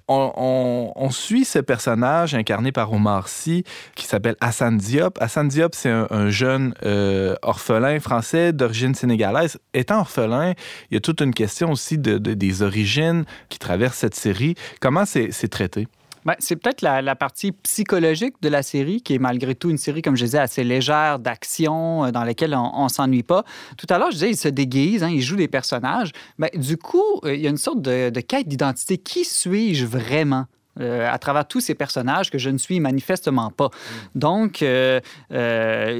On, 0.07 1.09
suit 1.11 1.45
ce 1.45 1.59
personnage 1.59 2.33
incarné 2.33 2.71
par 2.71 2.91
Omar 2.91 3.27
Sy 3.27 3.63
qui 3.95 4.05
s'appelle 4.07 4.35
Hassan 4.41 4.77
Diop. 4.77 5.17
Hassan 5.21 5.47
Diop, 5.47 5.75
c'est 5.75 5.89
un, 5.91 6.07
un 6.09 6.29
jeune 6.29 6.73
euh, 6.83 7.35
orphelin 7.43 7.99
français 7.99 8.51
d'origine 8.51 8.95
sénégalaise. 8.95 9.59
Étant 9.75 9.99
orphelin, 9.99 10.53
il 10.89 10.95
y 10.95 10.97
a 10.97 11.01
toute 11.01 11.21
une 11.21 11.33
question 11.33 11.71
aussi 11.71 11.97
de, 11.99 12.17
de- 12.17 12.33
des 12.33 12.61
origines 12.63 13.25
qui 13.49 13.59
traverse 13.59 13.97
cette 13.97 14.15
série. 14.15 14.55
Comment 14.81 15.05
c'est 15.05 15.31
c'est 15.33 15.49
traité? 15.49 15.87
Ben, 16.25 16.35
c'est 16.39 16.55
peut-être 16.55 16.81
la, 16.81 17.15
partie 17.15 17.51
psychologique 17.51 18.35
de 18.41 18.47
la 18.47 18.63
série, 18.63 19.01
qui 19.01 19.15
est 19.15 19.19
malgré 19.19 19.55
tout 19.55 19.69
une 19.69 19.77
série, 19.77 20.01
comme 20.01 20.15
je 20.15 20.23
disais, 20.23 20.39
assez 20.39 20.63
légère, 20.63 21.19
d'action, 21.19 22.05
euh, 22.05 22.11
dans 22.11 22.23
laquelle 22.23 22.55
on, 22.55 22.85
ne 22.85 22.89
s'ennuie 22.89 23.23
pas. 23.23 23.43
Tout 23.77 23.87
à 23.89 23.97
l'heure, 23.97 24.11
je 24.11 24.15
disais, 24.15 24.29
il 24.29 24.37
se 24.37 24.47
déguise, 24.47 25.03
hein, 25.03 25.09
il 25.09 25.21
joue 25.21 25.35
des 25.35 25.49
personnages. 25.49 26.11
Ben, 26.39 26.49
du 26.55 26.77
coup, 26.77 27.19
euh, 27.25 27.35
il 27.35 27.41
y 27.41 27.47
a 27.47 27.49
une 27.49 27.57
sorte 27.57 27.81
de, 27.81 28.09
de 28.09 28.21
quête 28.21 28.47
d'identité. 28.47 28.97
Qui 28.97 29.25
suis-je 29.25 29.85
vraiment? 29.85 30.45
Euh, 30.79 31.09
à 31.11 31.17
travers 31.17 31.47
tous 31.47 31.59
ces 31.59 31.75
personnages 31.75 32.29
que 32.31 32.37
je 32.37 32.49
ne 32.49 32.57
suis 32.57 32.79
manifestement 32.79 33.51
pas. 33.51 33.69
Donc, 34.15 34.61
euh, 34.61 34.99
euh, 35.31 35.91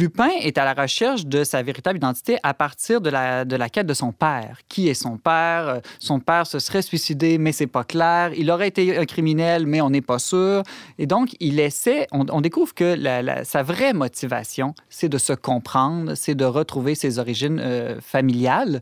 Lupin 0.00 0.30
est 0.40 0.58
à 0.58 0.64
la 0.64 0.74
recherche 0.74 1.26
de 1.26 1.44
sa 1.44 1.62
véritable 1.62 1.98
identité 1.98 2.38
à 2.42 2.54
partir 2.54 3.00
de 3.00 3.10
la, 3.10 3.44
de 3.44 3.56
la 3.56 3.68
quête 3.68 3.86
de 3.86 3.94
son 3.94 4.12
père. 4.12 4.58
Qui 4.68 4.88
est 4.88 4.94
son 4.94 5.16
père? 5.16 5.80
Son 5.98 6.20
père 6.20 6.46
se 6.46 6.58
serait 6.58 6.82
suicidé, 6.82 7.38
mais 7.38 7.52
c'est 7.52 7.66
pas 7.66 7.84
clair. 7.84 8.32
Il 8.36 8.50
aurait 8.50 8.68
été 8.68 8.96
un 8.96 9.04
criminel, 9.04 9.66
mais 9.66 9.80
on 9.80 9.90
n'est 9.90 10.00
pas 10.00 10.18
sûr. 10.18 10.62
Et 10.98 11.06
donc, 11.06 11.34
il 11.40 11.58
essaie, 11.60 12.06
on, 12.12 12.26
on 12.30 12.40
découvre 12.40 12.74
que 12.74 12.94
la- 12.96 13.22
la- 13.22 13.44
sa 13.44 13.62
vraie 13.62 13.92
motivation, 13.92 14.74
c'est 14.88 15.08
de 15.08 15.18
se 15.18 15.32
comprendre, 15.32 16.14
c'est 16.14 16.34
de 16.34 16.44
retrouver 16.44 16.94
ses 16.94 17.18
origines 17.18 17.60
familiales. 18.00 18.80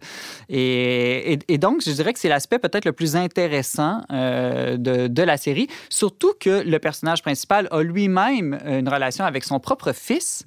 Et, 0.48 1.32
et- 1.34 1.38
et 1.48 1.58
donc, 1.58 1.82
je 1.84 1.90
dirais 1.90 2.12
que 2.12 2.18
c'est 2.18 2.28
l'aspect 2.28 2.58
peut-être 2.58 2.84
le 2.84 2.92
plus 2.92 3.16
intéressant 3.16 4.02
euh, 4.10 4.76
de, 4.76 5.06
de 5.22 5.26
la 5.26 5.36
série, 5.36 5.68
surtout 5.88 6.34
que 6.38 6.62
le 6.62 6.78
personnage 6.78 7.22
principal 7.22 7.68
a 7.70 7.82
lui-même 7.82 8.58
une 8.66 8.88
relation 8.88 9.24
avec 9.24 9.44
son 9.44 9.60
propre 9.60 9.92
fils, 9.92 10.44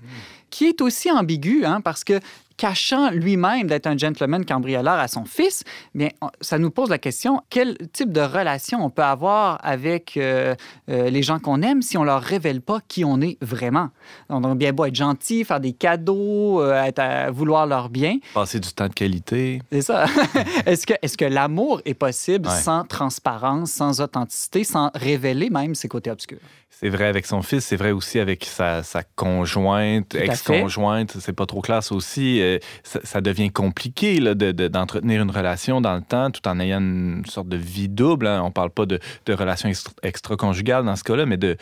qui 0.50 0.66
est 0.66 0.82
aussi 0.82 1.12
ambigu, 1.12 1.66
hein, 1.66 1.82
parce 1.82 2.04
que 2.04 2.20
cachant 2.58 3.12
lui-même 3.12 3.68
d'être 3.68 3.88
un 3.88 3.98
gentleman 3.98 4.46
cambrioleur 4.46 4.96
à 4.96 5.08
son 5.08 5.26
fils, 5.26 5.64
bien, 5.94 6.10
ça 6.42 6.58
nous 6.58 6.72
pose 6.72 6.90
la 6.90 6.98
question 6.98 7.42
quel 7.50 7.78
type 7.94 8.12
de 8.12 8.22
relation 8.22 8.84
on 8.84 8.90
peut 8.90 9.04
avoir 9.04 9.60
avec 9.64 10.18
euh, 10.18 10.56
euh, 10.90 11.10
les 11.10 11.24
gens 11.24 11.40
qu'on 11.40 11.62
aime 11.62 11.82
si 11.82 11.98
on 11.98 12.04
leur 12.04 12.22
révèle 12.22 12.62
pas 12.62 12.80
qui 12.88 13.04
on 13.06 13.22
est 13.22 13.38
vraiment? 13.42 13.90
Donc, 14.30 14.46
on 14.46 14.52
a 14.52 14.56
bien 14.56 14.74
beau 14.74 14.86
être 14.86 14.96
gentil, 14.96 15.44
faire 15.44 15.60
des 15.60 15.74
cadeaux, 15.74 16.62
euh, 16.62 16.84
être 16.84 17.00
à 17.00 17.32
vouloir 17.32 17.68
leur 17.68 17.90
bien. 17.90 18.18
Passer 18.34 18.60
du 18.60 18.72
temps 18.72 18.88
de 18.88 18.94
qualité. 18.94 19.62
C'est 19.72 19.82
ça. 19.82 20.06
est-ce 20.66 20.86
que, 20.86 20.94
est 21.02 21.16
que 21.16 21.26
l'amour 21.26 21.82
est 21.86 21.94
possible 21.94 22.46
Ouais. 22.46 22.62
sans 22.62 22.84
transparence, 22.84 23.72
sans 23.72 24.02
authenticité, 24.02 24.64
sans 24.64 24.92
révéler 24.94 25.50
même 25.50 25.76
ses 25.76 25.88
côtés 25.88 26.12
obscurs? 26.12 26.40
C'est 26.70 26.90
vrai 26.90 27.06
avec 27.06 27.26
son 27.26 27.42
fils, 27.42 27.66
c'est 27.66 27.78
vrai 27.78 27.92
aussi 27.92 28.20
avec 28.20 28.44
sa, 28.44 28.84
sa 28.84 29.02
conjointe, 29.04 30.14
ex-conjointe, 30.14 31.16
c'est 31.22 31.32
pas 31.32 31.46
trop 31.46 31.62
classe 31.62 31.92
aussi. 31.94 32.42
Euh, 32.46 32.60
ça, 32.84 33.00
ça 33.04 33.22
devient 33.22 33.50
compliqué 33.50 34.20
là, 34.20 34.34
de- 34.36 34.52
de- 34.52 34.68
d'entretenir 34.68 35.22
une 35.22 35.32
relation 35.32 35.82
dans 35.82 35.96
le 35.96 36.02
temps 36.02 36.30
tout 36.32 36.48
en 36.48 36.60
ayant 36.60 36.80
une 36.80 37.24
sorte 37.28 37.48
de 37.50 37.58
vie 37.58 37.90
double. 37.90 38.28
hein. 38.28 38.42
On 38.46 38.52
parle 38.52 38.70
pas 38.70 38.86
de, 38.86 39.00
de 39.26 39.34
relation 39.34 39.68
extra- 39.70 39.94
extra-conjugale 40.04 40.86
dans 40.86 40.96
ce 40.96 41.04
cas-là, 41.04 41.26
mais 41.26 41.38
de, 41.38 41.58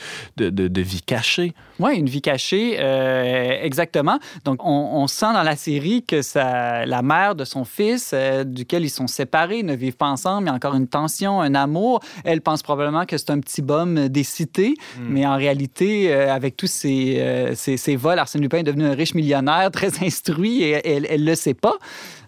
vie 0.81 1.01
cachée. 1.01 1.53
Oui, 1.79 1.95
une 1.97 2.07
vie 2.09 2.21
cachée, 2.21 2.77
euh, 2.79 3.57
exactement. 3.63 4.19
Donc, 4.45 4.63
on, 4.63 4.69
on 4.93 5.07
sent 5.07 5.33
dans 5.33 5.43
la 5.43 5.55
série 5.55 6.03
que 6.03 6.21
ça, 6.21 6.85
la 6.85 7.01
mère 7.01 7.35
de 7.35 7.45
son 7.45 7.63
fils, 7.65 8.11
euh, 8.13 8.43
duquel 8.43 8.83
ils 8.83 8.89
sont 8.89 9.07
séparés, 9.07 9.63
ne 9.63 9.73
vivent 9.75 9.95
pas 9.97 10.07
ensemble, 10.07 10.43
il 10.43 10.47
y 10.47 10.51
a 10.51 10.53
encore 10.53 10.75
une 10.75 10.87
tension, 10.87 11.41
un 11.41 11.55
amour. 11.55 12.01
Elle 12.23 12.41
pense 12.41 12.61
probablement 12.63 13.05
que 13.05 13.17
c'est 13.17 13.29
un 13.31 13.39
petit 13.39 13.61
bum 13.61 14.07
des 14.09 14.23
cités, 14.23 14.75
mais 14.99 15.25
en 15.25 15.35
réalité, 15.37 16.13
avec 16.13 16.55
tous 16.57 16.67
ces, 16.67 17.51
ces, 17.55 17.77
ces 17.77 17.95
vols, 17.95 18.19
Arsène 18.19 18.41
Lupin 18.41 18.57
est 18.59 18.63
devenu 18.63 18.85
un 18.85 18.93
riche 18.95 19.13
millionnaire 19.15 19.71
très 19.71 20.03
instruit 20.03 20.63
et 20.63 20.72
elle 20.83 21.21
ne 21.21 21.29
le 21.29 21.35
sait 21.35 21.53
pas. 21.53 21.77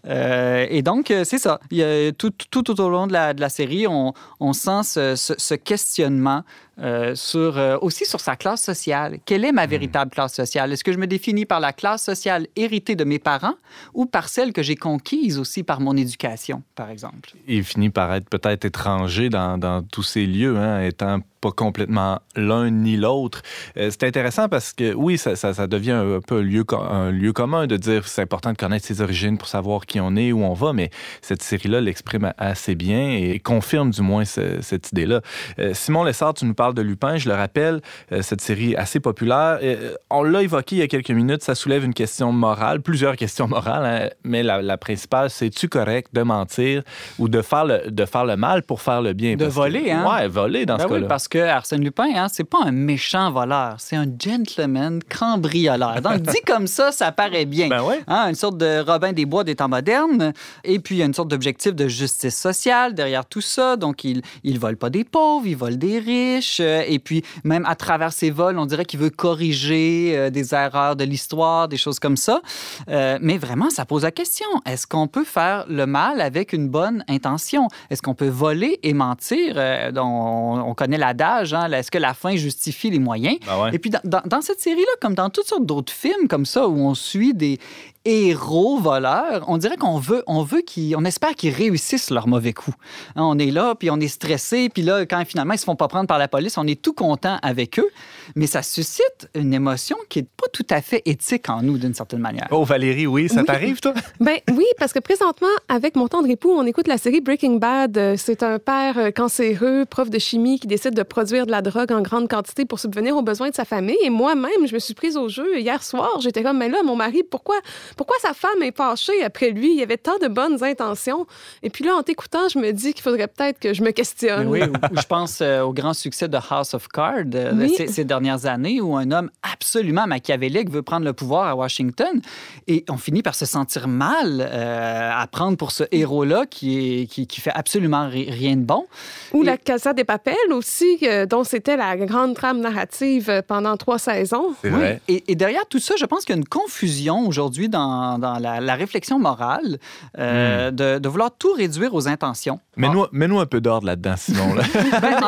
Euh, 0.08 0.65
et 0.69 0.81
donc, 0.81 1.12
euh, 1.12 1.23
c'est 1.23 1.38
ça. 1.38 1.60
Il 1.71 1.77
y 1.77 1.84
a 1.84 2.12
tout, 2.12 2.31
tout, 2.51 2.62
tout 2.62 2.79
au 2.79 2.89
long 2.89 3.08
de 3.08 3.13
la, 3.13 3.49
série, 3.49 3.88
on, 3.88 4.13
sent 4.53 4.84
ce 4.84 5.53
questionnement 5.55 6.43
euh, 6.79 7.15
sur, 7.15 7.57
euh, 7.57 7.77
aussi 7.81 8.05
sur 8.05 8.19
sa 8.19 8.35
classe 8.35 8.61
sociale. 8.63 9.19
Quelle 9.25 9.45
est 9.45 9.51
ma 9.51 9.65
véritable 9.65 10.11
classe 10.11 10.33
sociale? 10.35 10.71
Est-ce 10.73 10.83
que 10.83 10.91
je 10.91 10.97
me 10.97 11.07
définis 11.07 11.45
par 11.45 11.59
la 11.59 11.73
classe 11.73 12.03
sociale 12.03 12.47
héritée 12.55 12.95
de 12.95 13.03
mes 13.03 13.19
parents 13.19 13.55
ou 13.93 14.05
par 14.05 14.27
celle 14.29 14.51
que 14.53 14.61
j'ai 14.63 14.75
conquise 14.75 15.39
aussi 15.39 15.63
par 15.63 15.79
mon 15.81 15.95
éducation, 15.95 16.63
par 16.75 16.89
exemple? 16.89 17.31
Il 17.47 17.63
finit 17.63 17.89
par 17.89 18.13
être 18.13 18.29
peut-être 18.29 18.65
étranger 18.65 19.29
dans, 19.29 19.57
dans 19.57 19.81
tous 19.83 20.03
ces 20.03 20.25
lieux, 20.25 20.57
hein, 20.57 20.81
étant 20.81 21.19
pas 21.41 21.51
complètement 21.51 22.19
l'un 22.35 22.71
ni 22.71 22.97
l'autre. 22.97 23.41
Euh, 23.77 23.89
c'est 23.91 24.03
intéressant 24.07 24.49
parce 24.49 24.73
que 24.73 24.93
oui, 24.95 25.17
ça, 25.17 25.35
ça- 25.35 25.53
ça 25.53 25.67
devient 25.67 25.91
un, 25.91 26.19
peu 26.25 26.39
un 26.39 26.41
lieu, 26.41 26.63
un 26.71 27.11
lieu 27.11 27.33
commun 27.33 27.67
de 27.67 27.77
dire 27.77 28.07
c'est 28.07 28.21
important 28.23 28.51
de 28.51 28.57
connaître 28.57 28.85
ses 28.85 29.01
origines 29.01 29.38
pour 29.38 29.47
savoir 29.47 29.85
qui 29.85 29.99
on 29.99 30.15
est, 30.15 30.31
où 30.31 30.43
on 30.43 30.53
va, 30.53 30.73
mais 30.73 30.89
cette 31.21 31.43
série-là 31.43 31.81
l'exprime 31.81 32.33
assez 32.38 32.73
bien 32.75 33.11
et 33.11 33.39
confirme 33.39 33.91
du 33.91 34.01
moins 34.01 34.25
ce- 34.25 34.61
cette 34.61 34.91
idée-là. 34.91 35.21
Euh, 35.59 35.73
Simon 35.75 36.03
Lessard, 36.03 36.33
tu 36.33 36.45
nous 36.45 36.55
parles 36.55 36.64
de 36.73 36.82
Lupin, 36.82 37.17
je 37.17 37.30
le 37.30 37.36
rappelle, 37.36 37.82
euh, 38.12 38.21
cette 38.21 38.41
série 38.41 38.75
assez 38.75 38.99
populaire. 38.99 39.60
Euh, 39.62 39.93
on 40.10 40.23
l'a 40.23 40.41
évoqué 40.41 40.75
il 40.78 40.80
y 40.80 40.82
a 40.82 40.88
quelques 40.88 41.12
minutes, 41.12 41.43
ça 41.43 41.56
soulève 41.56 41.84
une 41.86 41.93
question 41.93 42.32
morale, 42.32 42.82
plusieurs 42.82 43.15
questions 43.17 43.47
morales, 43.47 43.86
hein, 43.86 44.10
mais 44.23 44.43
la, 44.43 44.62
la 44.62 44.78
principale, 44.78 45.30
c'est 45.30 45.49
tu 45.49 45.67
correct 45.69 46.10
de 46.13 46.21
mentir 46.23 46.82
ou 47.19 47.30
de 47.30 47.41
faire 47.41 47.65
le, 47.65 47.91
de 47.91 48.06
faire 48.06 48.25
le 48.25 48.36
mal 48.38 48.63
pour 48.63 48.82
faire 48.82 49.01
le 49.01 49.13
bien? 49.13 49.36
De 49.36 49.45
que- 49.45 49.49
voler, 49.49 49.91
hein? 49.91 50.06
Ouais, 50.10 50.28
voler 50.28 50.65
dans 50.65 50.78
Ben 50.78 50.84
ce 50.84 50.88
oui, 50.88 50.93
cas-là. 50.95 51.08
parce 51.08 51.28
que 51.28 51.39
Arsène 51.39 51.84
Lupin, 51.84 52.08
hein, 52.15 52.28
c'est 52.32 52.43
pas 52.43 52.60
un 52.65 52.71
méchant 52.71 53.32
voleur, 53.32 53.75
c'est 53.80 53.95
un 53.95 54.06
gentleman 54.06 54.99
cambrioleur. 55.30 56.01
Donc, 56.01 56.21
dit 56.21 56.41
comme 56.45 56.67
ça, 56.67 56.91
ça 56.91 57.12
paraît 57.12 57.45
bien. 57.45 57.67
Ben 57.67 57.82
ouais. 57.84 58.01
Hein, 58.08 58.30
une 58.30 58.36
sorte 58.36 58.58
de 58.58 58.80
Robin 58.86 59.12
des 59.13 59.25
Bois 59.25 59.43
des 59.43 59.56
temps 59.56 59.67
modernes. 59.69 60.34
Et 60.63 60.80
puis, 60.80 60.95
il 60.95 60.97
y 60.99 61.01
a 61.01 61.06
une 61.06 61.13
sorte 61.13 61.30
d'objectif 61.30 61.73
de 61.73 61.88
justice 61.88 62.36
sociale 62.38 62.93
derrière 62.93 63.25
tout 63.25 63.41
ça. 63.41 63.75
Donc, 63.75 64.04
il 64.04 64.21
ne 64.43 64.60
vole 64.60 64.78
pas 64.78 64.89
des 64.89 65.04
pauvres, 65.04 65.45
il 65.47 65.56
vole 65.58 65.78
des 65.78 65.99
riches. 65.99 66.54
Euh, 66.59 66.83
Et 66.87 66.99
puis, 66.99 67.23
même 67.43 67.65
à 67.65 67.75
travers 67.75 68.11
ses 68.13 68.31
vols, 68.31 68.57
on 68.57 68.65
dirait 68.65 68.85
qu'il 68.85 68.99
veut 68.99 69.09
corriger 69.09 70.13
euh, 70.15 70.29
des 70.29 70.53
erreurs 70.53 70.95
de 70.95 71.03
l'histoire, 71.03 71.67
des 71.67 71.77
choses 71.77 71.99
comme 71.99 72.17
ça. 72.17 72.41
Euh, 72.89 73.17
mais 73.21 73.37
vraiment, 73.37 73.69
ça 73.69 73.85
pose 73.85 74.03
la 74.03 74.11
question. 74.11 74.47
Est-ce 74.65 74.87
qu'on 74.87 75.07
peut 75.07 75.23
faire 75.23 75.65
le 75.69 75.85
mal 75.85 76.21
avec 76.21 76.53
une 76.53 76.67
bonne 76.67 77.03
intention? 77.07 77.67
Est-ce 77.89 78.01
qu'on 78.01 78.15
peut 78.15 78.27
voler 78.29 78.79
et 78.83 78.93
mentir? 78.93 79.53
Euh, 79.57 79.91
on, 79.95 80.63
on 80.67 80.73
connaît 80.73 80.97
l'adage, 80.97 81.53
hein, 81.53 81.71
est-ce 81.71 81.91
que 81.91 81.97
la 81.97 82.13
fin 82.13 82.35
justifie 82.35 82.89
les 82.89 82.99
moyens? 82.99 83.37
Ben 83.45 83.63
ouais. 83.63 83.69
Et 83.73 83.79
puis, 83.79 83.89
dans, 83.89 83.99
dans- 84.03 84.21
dans 84.25 84.41
cette 84.41 84.59
série-là, 84.59 84.91
comme 85.01 85.15
dans 85.15 85.29
toutes 85.29 85.47
sortes 85.47 85.65
d'autres 85.65 85.93
films 85.93 86.27
comme 86.29 86.45
ça, 86.45 86.67
où 86.67 86.77
on 86.79 86.95
suit 86.95 87.33
des 87.33 87.59
héros 88.05 88.77
voleurs, 88.79 89.43
on 89.47 89.57
dirait 89.57 89.77
qu'on 89.77 89.97
veut, 89.97 90.23
on 90.27 90.43
veut 90.43 90.61
qu'ils, 90.61 90.95
on 90.95 91.03
espère 91.05 91.35
qu'ils 91.35 91.53
réussissent 91.53 92.09
leur 92.11 92.27
mauvais 92.27 92.53
coup. 92.53 92.73
Hein, 93.15 93.23
on 93.23 93.37
est 93.39 93.51
là, 93.51 93.75
puis 93.75 93.89
on 93.89 93.99
est 93.99 94.07
stressé, 94.07 94.69
puis 94.69 94.83
là, 94.83 95.05
quand 95.05 95.23
finalement 95.25 95.53
ils 95.53 95.57
se 95.59 95.65
font 95.65 95.75
pas 95.75 95.87
prendre 95.87 96.07
par 96.07 96.17
la 96.19 96.27
police, 96.27 96.57
on 96.57 96.67
est 96.67 96.81
tout 96.81 96.93
content 96.93 97.37
avec 97.41 97.79
eux, 97.79 97.89
mais 98.35 98.47
ça 98.47 98.61
suscite 98.61 99.29
une 99.33 99.53
émotion 99.53 99.97
qui 100.09 100.19
est 100.19 100.23
pas 100.23 100.47
tout 100.53 100.65
à 100.69 100.81
fait 100.81 101.01
éthique 101.05 101.49
en 101.49 101.61
nous, 101.61 101.77
d'une 101.77 101.93
certaine 101.93 102.19
manière. 102.19 102.47
Oh, 102.51 102.63
Valérie, 102.63 103.07
oui, 103.07 103.27
ça 103.29 103.41
Oui. 103.41 103.45
t'arrive, 103.45 103.79
toi? 103.79 103.93
Ben 104.19 104.37
oui, 104.51 104.65
parce 104.79 104.93
que 104.93 104.99
présentement, 104.99 105.47
avec 105.67 105.95
mon 105.95 106.07
tendre 106.07 106.29
époux, 106.29 106.51
on 106.51 106.65
écoute 106.65 106.87
la 106.87 106.97
série 106.97 107.21
Breaking 107.21 107.55
Bad. 107.55 107.97
Euh, 107.97 108.15
C'est 108.17 108.43
un 108.43 108.59
père 108.59 108.97
euh, 108.97 109.11
cancéreux, 109.11 109.85
prof 109.85 110.09
de 110.09 110.19
chimie, 110.19 110.59
qui 110.59 110.67
décide 110.67 110.93
de 110.93 111.03
produire 111.03 111.45
de 111.45 111.51
la 111.51 111.61
drogue 111.61 111.91
en 111.91 112.01
grande 112.01 112.27
quantité 112.29 112.65
pour 112.65 112.79
subvenir 112.79 113.15
aux 113.17 113.21
besoins 113.21 113.49
de 113.49 113.55
sa 113.55 113.65
famille. 113.65 113.97
Et 114.03 114.09
moi-même, 114.09 114.67
je 114.67 114.73
me 114.73 114.79
suis 114.79 114.93
prise 114.93 115.17
au 115.17 115.27
jeu 115.29 115.59
hier 115.59 115.83
soir. 115.83 116.19
J'étais 116.21 116.43
comme, 116.43 116.57
mais 116.57 116.69
là, 116.69 116.81
mon 116.83 116.95
mari, 116.95 117.23
pourquoi, 117.29 117.55
pourquoi 117.95 118.15
sa 118.21 118.34
femme 118.34 118.62
est 118.62 118.75
fâchée 118.75 119.23
après 119.23 119.49
lui? 119.51 119.71
Il 119.73 119.79
y 119.79 119.84
avait 119.84 119.97
tant 119.97 120.17
de 120.21 120.27
bonnes 120.27 120.63
intentions. 120.63 121.25
Et 121.63 121.69
puis 121.69 121.84
là, 121.86 121.95
en 121.95 122.03
t'écoutant, 122.03 122.47
je 122.49 122.60
me 122.60 122.71
dis 122.71 122.93
qu'il 122.93 123.03
faudrait 123.03 123.27
peut-être 123.27 123.60
que 123.60 123.73
je 123.73 123.81
me 123.81 123.86
Mais 123.88 123.93
questionne. 123.93 124.47
oui, 124.47 124.62
ou- 124.63 124.93
ou 124.93 124.99
je 124.99 125.05
pense 125.05 125.39
euh, 125.41 125.62
au 125.62 125.71
grand 125.73 125.93
succès 125.93 126.27
de 126.27 126.38
House 126.49 126.73
of 126.73 126.88
Cards 126.88 127.23
euh, 127.36 127.51
Oui. 127.55 127.73
ces, 127.77 127.88
ces 127.88 128.03
dernières 128.03 128.45
années 128.47 128.81
où 128.81 128.95
un 128.97 129.12
homme 129.12 129.29
absolument 129.43 130.08
machiavélique 130.08 130.69
veut 130.71 130.81
prendre 130.81 131.05
le 131.05 131.13
pouvoir 131.13 131.47
à 131.47 131.55
Washington 131.55 132.21
et 132.67 132.84
on 132.89 132.97
finit 132.97 133.21
par 133.21 133.36
se 133.36 133.45
sentir 133.45 133.88
mal 133.88 134.41
euh, 134.41 135.12
à 135.13 135.27
prendre 135.27 135.55
pour 135.58 135.71
ce 135.71 135.84
héros-là 135.91 136.45
qui, 136.49 137.01
est, 137.01 137.05
qui, 137.05 137.27
qui 137.27 137.41
fait 137.41 137.51
absolument 137.53 138.08
ri- 138.10 138.29
rien 138.29 138.55
de 138.55 138.63
bon. 138.63 138.86
Ou 139.34 139.43
Et- 139.43 139.45
la 139.45 139.58
Casa 139.58 139.93
des 139.93 140.03
Papels 140.03 140.36
aussi, 140.51 140.97
euh, 141.03 141.25
dont 141.25 141.43
c'était 141.43 141.77
la 141.77 141.95
grande 141.97 142.34
trame 142.36 142.60
narrative 142.60 143.43
pendant 143.47 143.77
trois 143.77 143.99
saisons. 143.99 144.55
C'est 144.62 144.69
Oui. 144.69 144.75
vrai. 144.75 145.01
Et, 145.08 145.23
et 145.27 145.36
derrière 145.36 145.65
tout 145.67 145.79
ça, 145.79 145.93
je 145.97 146.05
pense 146.05 146.25
qu'il 146.25 146.36
y 146.36 146.38
a 146.38 146.41
une 146.41 146.47
confusion 146.47 147.27
aujourd'hui 147.27 147.69
dans, 147.69 147.84
dans 148.17 148.39
la, 148.39 148.59
la 148.61 148.75
réflexion 148.75 149.19
morale 149.19 149.77
euh, 150.17 150.71
de, 150.71 150.99
de 150.99 151.09
vouloir 151.09 151.31
tout 151.37 151.53
réduire 151.53 151.93
aux 151.93 152.07
intentions. 152.07 152.59
Mets-nous 152.77 153.05
mets-nous 153.11 153.39
un 153.39 153.45
peu 153.45 153.61
d'ordre 153.61 153.87
là-dedans, 153.87 154.15
Simon. 154.17 154.53
Là. 154.55 154.63
Ben, 155.01 155.23
en, 155.23 155.27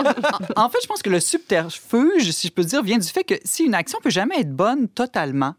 en- 0.62 0.66
en 0.66 0.70
fait, 0.70 0.80
je 0.82 0.88
pense 0.88 1.02
que 1.02 1.10
le 1.10 1.20
subterfuge, 1.20 2.32
si 2.32 2.48
je 2.48 2.54
peux 2.54 2.64
dire, 2.64 2.84
vient 2.84 2.98
du 2.98 3.08
fait 3.08 3.24
que 3.24 3.36
si 3.44 3.64
une 3.64 3.74
action 3.76 4.00
peut 4.02 4.10
jamais 4.10 4.40
être 4.40 4.52
bonne 4.56 4.88
totalement, 4.88 5.56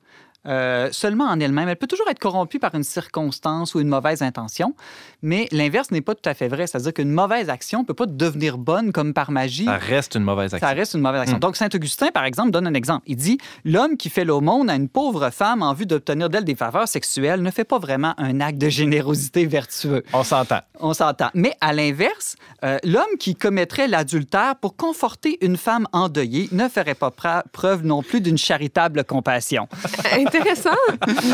euh, 0.47 0.89
seulement 0.93 1.25
en 1.27 1.39
elle-même, 1.41 1.69
elle 1.69 1.77
peut 1.77 1.87
toujours 1.89 2.09
être 2.09 2.21
corrompue 2.21 2.59
par 2.59 2.75
une 2.75 2.85
circonstance 2.85 3.75
ou 3.75 3.81
une 3.81 3.89
mauvaise 3.89 4.23
intention, 4.23 4.75
mais 5.23 5.49
l'inverse 5.53 5.91
n'est 5.91 6.01
pas 6.01 6.15
tout 6.15 6.29
à 6.29 6.35
fait 6.35 6.49
vrai. 6.49 6.67
C'est-à-dire 6.67 6.93
qu'une 6.95 7.11
mauvaise 7.11 7.51
action 7.51 7.81
ne 7.81 7.85
peut 7.85 7.95
pas 7.95 8.07
devenir 8.07 8.59
bonne 8.59 8.93
comme 8.93 9.15
par 9.15 9.31
magie. 9.31 9.65
ça 9.65 9.77
reste 9.77 10.15
une 10.15 10.23
mauvaise 10.23 10.55
action. 10.55 10.69
Ça 10.69 10.75
reste 10.75 10.95
une 10.95 11.01
mauvaise 11.01 11.23
action. 11.23 11.37
Mm. 11.37 11.41
Donc, 11.41 11.57
Saint-Augustin, 11.57 12.09
par 12.09 12.25
exemple, 12.25 12.51
donne 12.51 12.67
un 12.67 12.75
exemple. 12.75 13.05
Il 13.07 13.17
dit 13.17 13.39
L'homme 13.65 13.97
qui 13.97 14.11
fait 14.11 14.25
l'aumône 14.25 14.71
à 14.71 14.75
une 14.75 14.89
pauvre 14.89 15.31
femme 15.31 15.63
en 15.63 15.73
vue 15.73 15.87
d'obtenir 15.87 16.31
d'elle 16.31 16.45
des 16.45 16.55
faveurs 16.55 16.89
sexuelles 16.89 17.43
ne 17.43 17.51
fait 17.51 17.65
pas 17.65 17.79
vraiment 17.79 18.15
un 18.19 18.41
acte 18.41 18.59
de 18.59 18.69
générosité 18.69 19.47
vertueux. 19.47 20.05
On 20.13 20.23
s'entend. 20.23 20.61
On 20.81 20.95
s'entend. 20.95 21.31
Mais 21.35 21.55
à 21.61 21.73
l'inverse, 21.73 22.37
euh, 22.65 22.79
l'homme 22.85 23.17
qui 23.19 23.35
commettrait 23.35 23.89
l'adultère 23.89 24.57
pour 24.57 24.77
conforter 24.77 25.39
une 25.45 25.57
femme 25.57 25.87
endeuillée 25.93 26.49
ne 26.53 26.69
ferait 26.69 26.95
pas 26.95 27.11
preuve 27.53 27.85
non 27.85 28.03
plus 28.03 28.21
d'une 28.21 28.39
charitable 28.39 29.05
compassion. 29.05 29.69
Intéressant. 30.13 30.71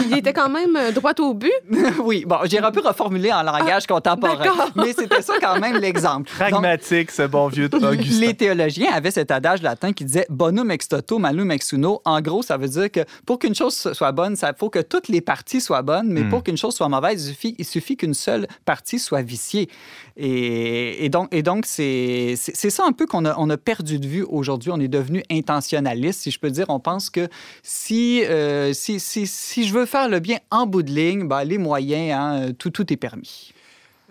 Il 0.07 0.17
était 0.17 0.33
quand 0.33 0.49
même 0.49 0.93
droit 0.93 1.13
au 1.19 1.35
but. 1.35 1.53
oui, 2.03 2.25
bon, 2.27 2.39
j'ai 2.45 2.59
un 2.59 2.71
peu 2.71 2.81
reformulé 2.81 3.33
en 3.33 3.43
langage 3.55 3.74
contemporain, 3.87 4.37
d'accord. 4.37 4.71
mais 4.77 4.93
c'était 4.93 5.23
ça 5.23 5.35
quand 5.41 5.61
même 5.61 5.77
l'exemple. 5.79 6.31
Donc, 6.31 6.51
Pragmatique, 6.51 7.11
ce 7.11 7.23
bon 7.23 7.49
vieux 7.49 7.69
Augustin. 7.73 8.21
Les 8.21 8.35
théologiens 8.35 8.93
avaient 8.93 9.11
cet 9.11 9.31
adage 9.31 9.63
latin 9.63 9.93
qui 9.93 10.05
disait 10.05 10.27
bonum 10.31 10.71
ex 10.71 10.89
toto, 10.89 11.19
malum 11.19 11.51
ex 11.51 11.73
uno. 11.73 12.01
En 12.05 12.21
gros, 12.21 12.43
ça 12.43 12.57
veut 12.57 12.69
dire 12.69 12.91
que 12.91 13.01
pour 13.27 13.39
qu'une 13.39 13.55
chose 13.55 13.93
soit 13.93 14.13
bonne, 14.13 14.37
il 14.41 14.53
faut 14.59 14.71
que 14.71 14.81
toutes 14.81 15.09
les 15.09 15.21
parties 15.21 15.61
soient 15.61 15.83
bonnes, 15.83 16.09
mais 16.09 16.23
Hmm. 16.23 16.31
pour 16.31 16.43
qu'une 16.43 16.57
chose 16.57 16.75
soit 16.75 16.89
mauvaise, 16.89 17.35
il 17.45 17.65
suffit, 17.65 17.97
qu'une 17.97 18.15
seule 18.15 18.47
partie 18.65 18.99
soit 18.99 19.23
viciée. 19.23 19.69
Et, 20.17 21.05
et 21.05 21.09
donc, 21.09 21.29
et 21.33 21.43
donc 21.43 21.67
c'est 21.67 22.37
ça 22.37 22.85
un 22.87 22.93
peu 22.93 23.07
qu'on 23.07 23.25
a, 23.25 23.35
on 23.39 23.51
a 23.51 23.57
perdu 23.57 23.99
de 23.99 24.07
vue 24.07 24.25
aujourd'hui. 24.29 24.71
On 24.73 24.81
est 24.81 24.89
devenu 24.89 25.23
intentionnaliste, 25.31 26.23
si 26.23 26.31
je 26.31 26.39
peux 26.39 26.51
dire. 26.51 26.67
On 26.69 26.81
pense 26.81 27.11
que 27.11 27.29
si, 27.63 28.25
euh, 28.25 28.73
si, 28.73 29.01
si, 29.01 29.27
si 29.27 29.67
je 29.67 29.75
veux 29.75 29.87
faire 29.87 30.09
le 30.09 30.21
bien 30.21 30.39
en 30.51 30.67
bout 30.67 30.83
de 30.83 30.91
ligne, 30.93 31.27
ben, 31.27 31.45
les 31.45 31.59
moyens, 31.59 32.13
hein, 32.19 32.53
tout, 32.59 32.71
tout 32.71 32.93
est 32.93 32.97
permis. 32.97 33.53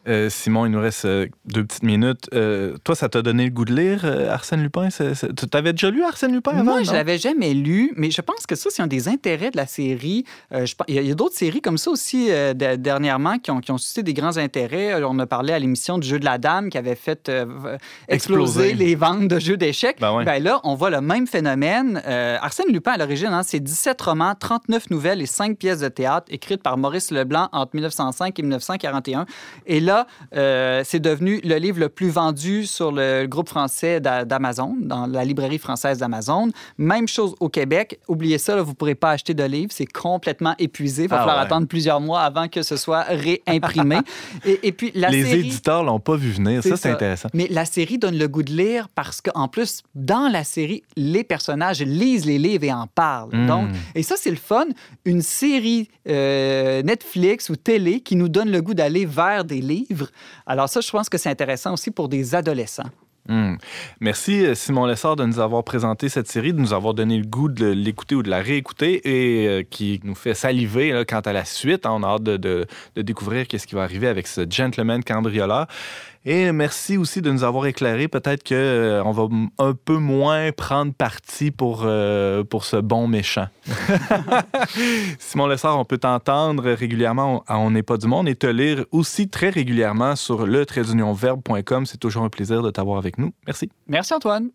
Euh, 0.07 0.29
Simon, 0.29 0.65
il 0.65 0.71
nous 0.71 0.81
reste 0.81 1.05
euh, 1.05 1.27
deux 1.45 1.63
petites 1.63 1.83
minutes. 1.83 2.29
Euh, 2.33 2.75
toi, 2.83 2.93
ça 2.95 3.07
t'a 3.07 3.21
donné 3.21 3.45
le 3.45 3.51
goût 3.51 3.63
de 3.65 3.73
lire 3.73 4.05
Arsène 4.29 4.61
Lupin? 4.61 4.89
Tu 4.89 5.47
t'avais 5.47 5.71
déjà 5.71 5.89
lu 5.91 6.03
Arsène 6.03 6.33
Lupin 6.33 6.51
avant? 6.51 6.63
Moi, 6.63 6.83
je 6.83 6.91
l'avais 6.91 7.17
jamais 7.17 7.53
lu, 7.53 7.93
mais 7.95 8.11
je 8.11 8.21
pense 8.21 8.45
que 8.45 8.55
ça, 8.55 8.69
c'est 8.71 8.81
un 8.81 8.87
des 8.87 9.07
intérêts 9.07 9.51
de 9.51 9.57
la 9.57 9.65
série. 9.65 10.25
Euh, 10.51 10.65
je 10.65 10.75
il 10.89 10.95
y 11.01 11.11
a, 11.11 11.15
d'autres 11.15 11.35
séries 11.37 11.61
comme 11.61 11.77
ça 11.77 11.91
aussi 11.91 12.27
de- 12.27 12.75
dernièrement 12.75 13.37
qui 13.39 13.51
ont, 13.51 13.61
qui 13.61 13.71
ont 13.71 13.77
suscité 13.77 14.03
des 14.03 14.13
grands 14.13 14.37
intérêts. 14.37 15.01
On 15.03 15.17
a 15.19 15.25
parlé 15.25 15.53
à 15.53 15.59
l'émission 15.59 15.97
du 15.97 16.07
jeu 16.07 16.19
de 16.19 16.25
la 16.25 16.37
dame 16.37 16.69
qui 16.69 16.77
avait 16.77 16.95
fait 16.95 17.29
exploser, 17.29 18.69
Exploser. 18.69 18.73
les 18.73 18.95
ventes 18.95 19.27
de 19.27 19.39
jeux 19.39 19.57
d'échecs. 19.57 19.97
Ben 20.01 20.13
ouais. 20.13 20.25
Ben 20.25 20.43
là, 20.43 20.59
on 20.63 20.75
voit 20.75 20.89
le 20.89 20.99
même 21.01 21.27
phénomène. 21.27 22.01
Arsène 22.05 22.71
Lupin, 22.71 22.93
à 22.93 22.97
l'origine, 22.97 23.27
hein, 23.27 23.43
c'est 23.43 23.59
17 23.59 24.01
romans, 24.01 24.33
39 24.37 24.89
nouvelles 24.89 25.21
et 25.21 25.25
5 25.25 25.57
pièces 25.57 25.79
de 25.79 25.87
théâtre 25.87 26.25
écrites 26.29 26.61
par 26.63 26.77
Maurice 26.77 27.11
Leblanc 27.11 27.47
entre 27.53 27.71
1905 27.75 28.37
et 28.37 28.41
1941. 28.41 29.25
Et 29.67 29.79
là, 29.79 29.92
euh, 30.35 30.81
c'est 30.85 30.99
devenu 30.99 31.39
le 31.43 31.55
livre 31.55 31.79
le 31.79 31.89
plus 31.89 32.09
vendu 32.09 32.65
sur 32.65 32.91
le 32.91 33.25
groupe 33.27 33.49
français 33.49 33.99
d'A- 33.99 34.25
d'Amazon, 34.25 34.75
dans 34.79 35.07
la 35.07 35.23
librairie 35.25 35.57
française 35.59 35.97
d'Amazon. 35.99 36.49
Même 36.77 37.07
chose 37.07 37.35
au 37.39 37.49
Québec. 37.49 37.99
Oubliez 38.07 38.37
ça, 38.37 38.55
là, 38.55 38.61
vous 38.61 38.71
ne 38.71 38.75
pourrez 38.75 38.95
pas 38.95 39.11
acheter 39.11 39.33
de 39.33 39.43
livre. 39.43 39.71
C'est 39.73 39.85
complètement 39.91 40.55
épuisé. 40.59 41.03
Il 41.03 41.09
va 41.09 41.17
Ah 41.17 41.19
falloir 41.19 41.37
ouais. 41.37 41.43
attendre 41.45 41.67
plusieurs 41.67 41.99
mois 42.01 42.21
avant 42.21 42.47
que 42.47 42.61
ce 42.61 42.75
soit 42.77 43.03
réimprimé. 43.03 43.97
et, 44.45 44.59
et 44.67 44.71
puis, 44.71 44.91
la 44.95 45.09
Les 45.09 45.23
série... 45.23 45.39
éditeurs 45.39 45.83
l'ont 45.83 45.99
pas 45.99 46.15
vu 46.15 46.31
venir. 46.31 46.63
Ça, 46.63 46.75
C'est 46.77 46.91
intéressant. 46.91 47.29
Mais 47.33 47.47
la 47.49 47.65
série 47.65 47.97
donne 47.97 48.17
le 48.17 48.27
goût 48.27 48.43
de 48.43 48.51
lire 48.53 48.87
parce 48.93 49.21
qu'en 49.21 49.47
plus, 49.47 49.81
dans 49.95 50.27
la 50.31 50.43
série, 50.43 50.83
les 50.95 51.23
personnages 51.23 51.81
lisent 51.81 52.25
les 52.25 52.37
livres 52.39 52.63
et 52.63 52.73
en 52.73 52.87
parlent. 52.87 53.35
Mm. 53.35 53.47
Donc, 53.47 53.67
et 53.95 54.03
ça, 54.03 54.15
c'est 54.17 54.29
le 54.31 54.35
fun. 54.37 54.65
Une 55.05 55.21
série 55.21 55.89
euh, 56.09 56.81
Netflix 56.83 57.49
ou 57.49 57.55
télé 57.55 57.99
qui 58.01 58.15
nous 58.15 58.29
donne 58.29 58.51
le 58.51 58.61
goût 58.61 58.73
d'aller 58.73 59.05
vers 59.05 59.43
des 59.45 59.61
livres. 59.61 59.82
Alors 60.45 60.69
ça, 60.69 60.81
je 60.81 60.89
pense 60.91 61.09
que 61.09 61.17
c'est 61.17 61.29
intéressant 61.29 61.73
aussi 61.73 61.91
pour 61.91 62.09
des 62.09 62.35
adolescents. 62.35 62.89
Hmm. 63.29 63.55
Merci, 64.01 64.45
euh, 64.45 64.53
Simon 64.53 64.85
Lessard, 64.85 65.15
de 65.15 65.23
nous 65.23 65.39
avoir 65.39 65.63
présenté 65.63 66.09
cette 66.09 66.27
série, 66.27 66.51
de 66.51 66.59
nous 66.59 66.73
avoir 66.73 66.93
donné 66.93 67.17
le 67.17 67.25
goût 67.25 67.47
de 67.47 67.67
l'écouter 67.67 68.15
ou 68.15 68.21
de 68.23 68.29
la 68.29 68.41
réécouter 68.41 68.99
et 69.07 69.47
euh, 69.47 69.63
qui 69.63 70.01
nous 70.03 70.13
fait 70.15 70.33
saliver 70.33 71.05
quant 71.07 71.21
à 71.21 71.31
la 71.31 71.45
suite. 71.45 71.85
On 71.85 72.03
a 72.03 72.07
hâte 72.07 72.23
de, 72.23 72.35
de- 72.35 72.65
de 72.97 73.01
découvrir 73.01 73.47
qu'est-ce 73.47 73.65
qui 73.65 73.75
va 73.75 73.83
arriver 73.83 74.07
avec 74.09 74.27
ce 74.27 74.41
gentleman 74.49 75.01
cambrioleur. 75.05 75.67
Et 76.25 76.51
merci 76.53 76.97
aussi 76.97 77.21
de 77.21 77.29
nous 77.31 77.43
avoir 77.43 77.65
éclairé. 77.65 78.07
Peut-être 78.07 78.43
qu'on 78.47 79.11
va 79.11 79.23
m- 79.23 79.49
un 79.59 79.73
peu 79.73 79.97
moins 79.97 80.51
prendre 80.53 80.93
parti 80.93 81.51
pour, 81.51 81.81
euh, 81.83 82.43
pour 82.45 82.63
ce 82.63 82.77
bon 82.77 83.07
méchant. 83.07 83.47
Simon 85.19 85.47
Lessard, 85.47 85.77
on 85.77 85.83
peut 85.85 85.97
t'entendre 85.97 86.71
régulièrement 86.71 87.43
à 87.47 87.57
On 87.59 87.71
n'est 87.71 87.83
pas 87.83 87.97
du 87.97 88.07
monde 88.07 88.29
et 88.29 88.35
te 88.35 88.47
lire 88.47 88.85
aussi 88.91 89.29
très 89.29 89.49
régulièrement 89.49 90.15
sur 90.15 90.45
le. 90.45 90.65
C'est 91.85 91.97
toujours 91.99 92.23
un 92.23 92.29
plaisir 92.29 92.61
de 92.63 92.71
t'avoir 92.71 92.97
avec 92.97 93.17
nous. 93.17 93.31
Merci. 93.45 93.69
Merci 93.87 94.13
Antoine. 94.13 94.49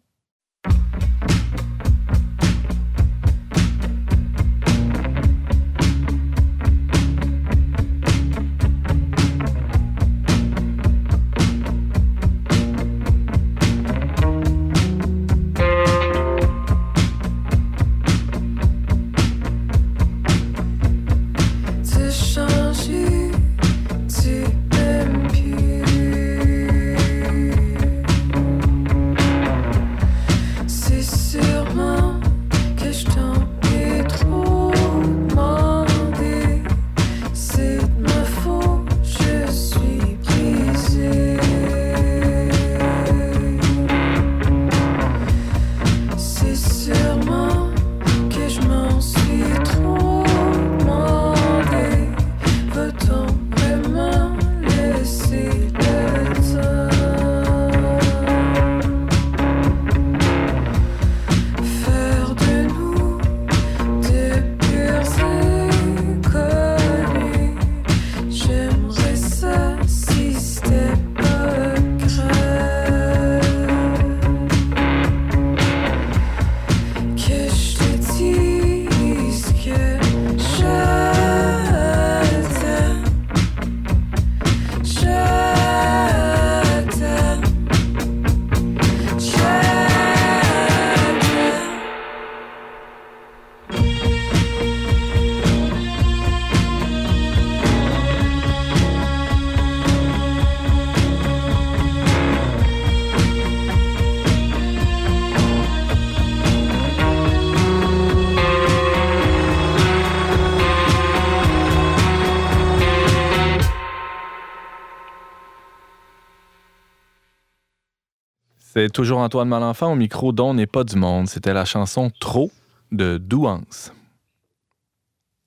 C'est 118.80 118.90
toujours 118.90 119.18
Antoine 119.18 119.48
Malenfant 119.48 119.90
au 119.90 119.96
micro 119.96 120.30
dont 120.30 120.54
n'est 120.54 120.68
pas 120.68 120.84
du 120.84 120.94
monde. 120.94 121.26
C'était 121.26 121.52
la 121.52 121.64
chanson 121.64 122.12
Trop 122.20 122.52
de 122.92 123.18
Douance. 123.18 123.92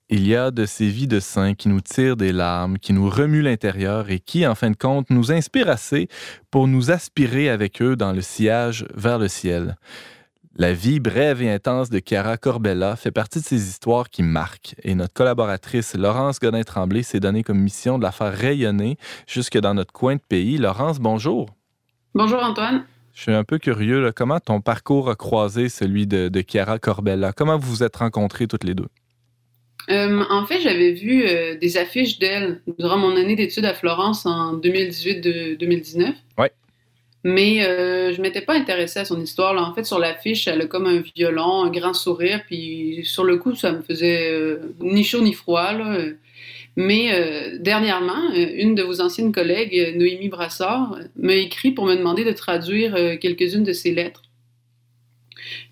Il 0.09 0.27
y 0.27 0.35
a 0.35 0.51
de 0.51 0.65
ces 0.65 0.89
vies 0.89 1.07
de 1.07 1.21
saints 1.21 1.53
qui 1.53 1.69
nous 1.69 1.79
tirent 1.79 2.17
des 2.17 2.33
larmes, 2.33 2.77
qui 2.77 2.91
nous 2.91 3.09
remuent 3.09 3.41
l'intérieur 3.41 4.09
et 4.09 4.19
qui, 4.19 4.45
en 4.45 4.53
fin 4.53 4.69
de 4.69 4.75
compte, 4.75 5.09
nous 5.09 5.31
inspirent 5.31 5.69
assez 5.69 6.09
pour 6.51 6.67
nous 6.67 6.91
aspirer 6.91 7.47
avec 7.47 7.81
eux 7.81 7.95
dans 7.95 8.11
le 8.11 8.19
sillage 8.19 8.85
vers 8.95 9.17
le 9.17 9.29
ciel. 9.29 9.77
La 10.57 10.73
vie 10.73 10.99
brève 10.99 11.41
et 11.41 11.49
intense 11.49 11.89
de 11.89 12.01
Chiara 12.05 12.35
Corbella 12.35 12.97
fait 12.97 13.11
partie 13.11 13.39
de 13.39 13.45
ces 13.45 13.69
histoires 13.69 14.09
qui 14.09 14.23
marquent 14.23 14.75
et 14.83 14.93
notre 14.93 15.13
collaboratrice 15.13 15.95
Laurence 15.95 16.41
Godin-Tremblay 16.41 17.03
s'est 17.03 17.21
donnée 17.21 17.43
comme 17.43 17.59
mission 17.59 17.97
de 17.97 18.03
la 18.03 18.11
faire 18.11 18.33
rayonner 18.33 18.97
jusque 19.25 19.57
dans 19.57 19.73
notre 19.73 19.93
coin 19.93 20.17
de 20.17 20.21
pays. 20.21 20.57
Laurence, 20.57 20.99
bonjour. 20.99 21.47
Bonjour 22.13 22.43
Antoine. 22.43 22.83
Je 23.13 23.21
suis 23.23 23.33
un 23.33 23.43
peu 23.43 23.57
curieux, 23.57 24.01
là, 24.01 24.11
comment 24.11 24.39
ton 24.39 24.61
parcours 24.61 25.09
a 25.09 25.15
croisé 25.15 25.69
celui 25.69 26.07
de, 26.07 26.29
de 26.29 26.43
Chiara 26.47 26.79
Corbella? 26.79 27.33
Comment 27.33 27.57
vous 27.57 27.69
vous 27.69 27.83
êtes 27.83 27.97
rencontrés 27.97 28.47
toutes 28.47 28.63
les 28.63 28.73
deux? 28.73 28.87
Euh, 29.89 30.23
en 30.29 30.45
fait, 30.45 30.61
j'avais 30.61 30.91
vu 30.91 31.25
euh, 31.25 31.55
des 31.57 31.77
affiches 31.77 32.19
d'elle 32.19 32.61
durant 32.77 32.97
mon 32.97 33.15
année 33.15 33.35
d'études 33.35 33.65
à 33.65 33.73
Florence 33.73 34.25
en 34.25 34.57
2018-2019. 34.57 36.13
Ouais. 36.37 36.51
Mais 37.23 37.65
euh, 37.65 38.13
je 38.13 38.21
m'étais 38.21 38.41
pas 38.41 38.53
intéressée 38.53 38.99
à 38.99 39.05
son 39.05 39.19
histoire. 39.21 39.53
Là. 39.53 39.63
En 39.63 39.73
fait, 39.73 39.83
sur 39.83 39.99
l'affiche, 39.99 40.47
elle 40.47 40.61
a 40.61 40.65
comme 40.65 40.85
un 40.85 41.01
violon, 41.15 41.63
un 41.63 41.69
grand 41.69 41.93
sourire, 41.93 42.41
puis 42.47 43.01
sur 43.03 43.23
le 43.23 43.37
coup, 43.37 43.55
ça 43.55 43.71
me 43.71 43.81
faisait 43.81 44.57
ni 44.79 45.03
chaud 45.03 45.21
ni 45.21 45.33
froid. 45.33 45.73
Là. 45.73 45.97
Mais 46.77 47.13
euh, 47.13 47.57
dernièrement, 47.59 48.31
euh, 48.33 48.47
une 48.55 48.75
de 48.75 48.83
vos 48.83 49.01
anciennes 49.01 49.31
collègues, 49.31 49.77
euh, 49.77 49.97
Noémie 49.97 50.29
Brassard, 50.29 50.97
m'a 51.15 51.33
écrit 51.33 51.71
pour 51.71 51.85
me 51.85 51.95
demander 51.95 52.23
de 52.23 52.31
traduire 52.31 52.95
quelques-unes 53.19 53.63
de 53.63 53.73
ses 53.73 53.93
lettres. 53.93 54.23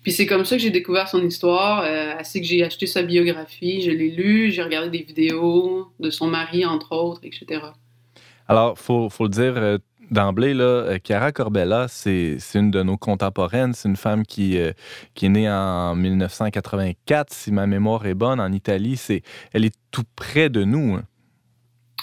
Puis 0.02 0.12
c'est 0.12 0.26
comme 0.26 0.44
ça 0.44 0.56
que 0.56 0.62
j'ai 0.62 0.70
découvert 0.70 1.08
son 1.08 1.24
histoire. 1.24 1.84
Euh, 1.84 2.12
ainsi 2.18 2.40
que 2.40 2.46
j'ai 2.46 2.62
acheté 2.62 2.86
sa 2.86 3.02
biographie, 3.02 3.80
je 3.82 3.90
l'ai 3.90 4.10
lu, 4.10 4.50
j'ai 4.50 4.62
regardé 4.62 4.98
des 4.98 5.04
vidéos 5.04 5.88
de 6.00 6.10
son 6.10 6.26
mari, 6.26 6.66
entre 6.66 6.92
autres, 6.92 7.20
etc. 7.22 7.62
Alors, 8.48 8.78
faut, 8.78 9.08
faut 9.08 9.24
le 9.24 9.30
dire 9.30 9.78
d'emblée, 10.10 10.54
là, 10.54 10.64
euh, 10.64 10.98
Chiara 11.02 11.32
Corbella, 11.32 11.86
c'est 11.88 12.38
une 12.54 12.70
de 12.70 12.82
nos 12.82 12.96
contemporaines. 12.96 13.72
C'est 13.72 13.88
une 13.88 13.96
femme 13.96 14.24
qui, 14.26 14.58
euh, 14.58 14.72
est 15.20 15.28
née 15.28 15.50
en 15.50 15.94
1984, 15.94 17.32
si 17.32 17.52
ma 17.52 17.66
mémoire 17.66 18.06
est 18.06 18.14
bonne, 18.14 18.40
en 18.40 18.52
Italie. 18.52 18.96
C'est, 18.96 19.22
elle 19.52 19.64
est 19.64 19.74
tout 19.90 20.04
près 20.16 20.48
de 20.48 20.64
nous. 20.64 20.94
hein. 20.94 21.04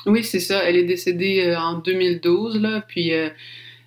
Oui, 0.05 0.23
c'est 0.23 0.39
ça. 0.39 0.63
Elle 0.63 0.77
est 0.77 0.85
décédée 0.85 1.43
euh, 1.45 1.59
en 1.59 1.79
2012, 1.79 2.61
là, 2.61 2.81
puis 2.87 3.11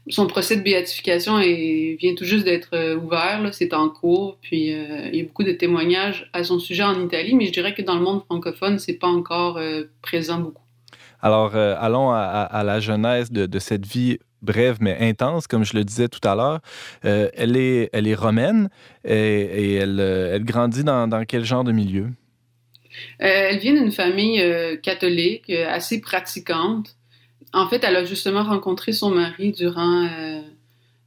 son 0.08 0.26
procès 0.26 0.56
de 0.56 0.62
béatification 0.62 1.38
vient 1.38 2.14
tout 2.16 2.24
juste 2.24 2.44
d'être 2.44 2.96
ouvert, 2.96 3.48
c'est 3.52 3.72
en 3.74 3.88
cours, 3.88 4.38
puis 4.40 4.68
il 4.70 5.14
y 5.14 5.20
a 5.20 5.24
beaucoup 5.24 5.44
de 5.44 5.52
témoignages 5.52 6.28
à 6.32 6.42
son 6.42 6.58
sujet 6.58 6.82
en 6.82 7.00
Italie, 7.04 7.34
mais 7.34 7.46
je 7.46 7.52
dirais 7.52 7.74
que 7.74 7.82
dans 7.82 7.94
le 7.94 8.00
monde 8.00 8.24
francophone, 8.24 8.78
c'est 8.78 8.94
pas 8.94 9.06
encore 9.06 9.60
présent 10.02 10.38
beaucoup. 10.38 10.62
Alors, 11.22 11.54
euh, 11.54 11.74
allons 11.78 12.10
à, 12.10 12.62
la 12.64 12.80
genèse 12.80 13.30
de, 13.30 13.58
cette 13.58 13.86
vie 13.86 14.18
brève 14.42 14.78
mais 14.80 14.96
intense, 15.00 15.46
comme 15.46 15.64
je 15.64 15.76
le 15.76 15.84
disais 15.84 16.08
tout 16.08 16.26
à 16.26 16.34
l'heure. 16.34 16.60
Euh, 17.04 17.28
elle, 17.34 17.56
est, 17.56 18.14
romaine 18.14 18.70
et, 19.04 19.78
euh, 19.82 20.34
elle 20.34 20.44
grandit 20.44 20.84
dans, 20.84 21.24
quel 21.26 21.44
genre 21.44 21.64
de 21.64 21.72
milieu? 21.72 22.08
Elle 23.18 23.58
vient 23.58 23.74
d'une 23.74 23.92
famille 23.92 24.42
catholique, 24.82 25.50
assez 25.50 26.00
pratiquante. 26.00 26.96
En 27.52 27.68
fait, 27.68 27.84
elle 27.84 27.96
a 27.96 28.04
justement 28.04 28.42
rencontré 28.42 28.92
son 28.92 29.10
mari 29.10 29.52
durant 29.52 30.08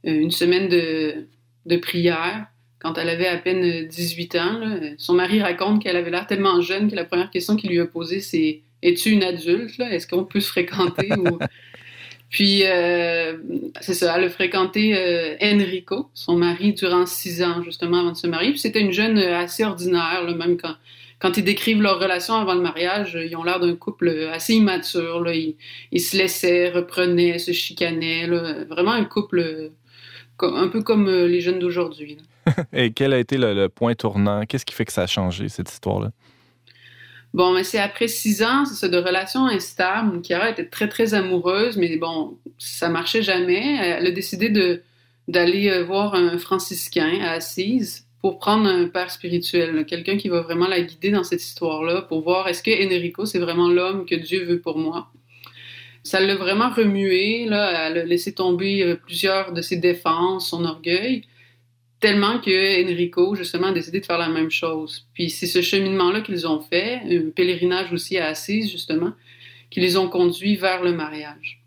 une 0.04 0.30
semaine 0.30 0.68
de, 0.68 1.76
prière, 1.76 2.46
quand 2.78 2.98
elle 2.98 3.08
avait 3.08 3.26
à 3.26 3.36
peine 3.36 3.86
18 3.86 4.34
ans. 4.36 4.60
Son 4.96 5.14
mari 5.14 5.42
raconte 5.42 5.82
qu'elle 5.82 5.96
avait 5.96 6.10
l'air 6.10 6.26
tellement 6.26 6.60
jeune 6.60 6.90
que 6.90 6.96
la 6.96 7.04
première 7.04 7.30
question 7.30 7.56
qu'il 7.56 7.70
lui 7.70 7.80
a 7.80 7.86
posée, 7.86 8.20
c'est 8.20 8.62
«Es-tu 8.84 9.10
une 9.10 9.24
adulte? 9.24 9.78
là? 9.78 9.90
Est-ce 9.92 10.06
qu'on 10.06 10.24
peut 10.24 10.40
se 10.40 10.48
fréquenter?» 10.48 11.08
ou... 11.18 11.38
Puis, 12.30 12.62
euh, 12.64 13.36
c'est 13.80 13.94
ça, 13.94 14.16
elle 14.18 14.24
a 14.24 14.28
fréquenté 14.28 14.96
euh, 14.96 15.36
Enrico, 15.40 16.08
son 16.14 16.36
mari, 16.36 16.72
durant 16.72 17.06
six 17.06 17.42
ans, 17.44 17.62
justement, 17.62 18.00
avant 18.00 18.10
de 18.10 18.16
se 18.16 18.26
marier. 18.26 18.50
Puis 18.50 18.58
c'était 18.58 18.80
une 18.80 18.90
jeune 18.92 19.18
euh, 19.18 19.38
assez 19.38 19.62
ordinaire, 19.62 20.24
là, 20.26 20.34
même 20.34 20.56
quand, 20.56 20.74
quand 21.20 21.36
ils 21.36 21.44
décrivent 21.44 21.80
leur 21.80 22.00
relation 22.00 22.34
avant 22.34 22.54
le 22.54 22.60
mariage, 22.60 23.16
ils 23.24 23.36
ont 23.36 23.44
l'air 23.44 23.60
d'un 23.60 23.76
couple 23.76 24.08
assez 24.32 24.54
immature. 24.54 25.20
Là. 25.20 25.32
Ils, 25.32 25.54
ils 25.92 26.00
se 26.00 26.16
laissaient, 26.16 26.70
reprenaient, 26.70 27.38
se 27.38 27.52
chicanaient. 27.52 28.26
là. 28.26 28.64
Vraiment 28.68 28.92
un 28.92 29.04
couple 29.04 29.70
co- 30.36 30.56
un 30.56 30.66
peu 30.66 30.82
comme 30.82 31.08
les 31.08 31.40
jeunes 31.40 31.60
d'aujourd'hui. 31.60 32.18
Et 32.72 32.90
quel 32.92 33.12
a 33.12 33.18
été 33.20 33.38
le, 33.38 33.54
le 33.54 33.68
point 33.68 33.94
tournant? 33.94 34.42
Qu'est-ce 34.44 34.66
qui 34.66 34.74
fait 34.74 34.84
que 34.86 34.92
ça 34.92 35.02
a 35.02 35.06
changé, 35.06 35.48
cette 35.48 35.70
histoire-là? 35.70 36.10
Bon, 37.34 37.52
mais 37.52 37.64
c'est 37.64 37.80
après 37.80 38.06
six 38.06 38.44
ans, 38.44 38.64
c'est 38.64 38.88
de 38.88 38.96
relations 38.96 39.46
instables. 39.46 40.24
Chiara 40.24 40.50
était 40.50 40.66
très, 40.66 40.88
très 40.88 41.14
amoureuse, 41.14 41.76
mais 41.76 41.96
bon, 41.96 42.38
ça 42.58 42.88
marchait 42.88 43.22
jamais. 43.22 43.76
Elle 43.82 44.06
a 44.06 44.10
décidé 44.12 44.48
de 44.48 44.82
d'aller 45.26 45.70
euh, 45.70 45.84
voir 45.84 46.14
un 46.14 46.36
franciscain 46.38 47.18
à 47.22 47.32
Assise 47.32 48.06
pour 48.20 48.38
prendre 48.38 48.68
un 48.68 48.88
père 48.88 49.10
spirituel, 49.10 49.84
quelqu'un 49.86 50.16
qui 50.18 50.28
va 50.28 50.42
vraiment 50.42 50.68
la 50.68 50.80
guider 50.82 51.10
dans 51.10 51.24
cette 51.24 51.42
histoire-là, 51.42 52.02
pour 52.02 52.22
voir 52.22 52.46
est-ce 52.46 52.62
que 52.62 52.70
Enrico, 52.70 53.26
c'est 53.26 53.38
vraiment 53.38 53.68
l'homme 53.68 54.04
que 54.06 54.14
Dieu 54.14 54.44
veut 54.44 54.60
pour 54.60 54.78
moi. 54.78 55.08
Ça 56.02 56.20
l'a 56.20 56.36
vraiment 56.36 56.70
remué, 56.70 57.46
là, 57.46 57.88
elle 57.88 57.98
a 57.98 58.04
laissé 58.04 58.32
tomber 58.34 58.82
euh, 58.82 58.96
plusieurs 58.96 59.52
de 59.52 59.62
ses 59.62 59.76
défenses, 59.76 60.50
son 60.50 60.64
orgueil, 60.64 61.22
tellement 62.04 62.38
que 62.38 62.84
Enrico, 62.84 63.34
justement, 63.34 63.68
a 63.68 63.72
décidé 63.72 63.98
de 63.98 64.04
faire 64.04 64.18
la 64.18 64.28
même 64.28 64.50
chose. 64.50 65.06
Puis 65.14 65.30
c'est 65.30 65.46
ce 65.46 65.62
cheminement-là 65.62 66.20
qu'ils 66.20 66.46
ont 66.46 66.60
fait, 66.60 67.00
un 67.10 67.30
pèlerinage 67.30 67.94
aussi 67.94 68.18
à 68.18 68.26
Assise, 68.26 68.70
justement, 68.70 69.12
qui 69.70 69.80
les 69.80 69.96
ont 69.96 70.10
conduits 70.10 70.56
vers 70.56 70.84
le 70.84 70.92
mariage. 70.92 71.62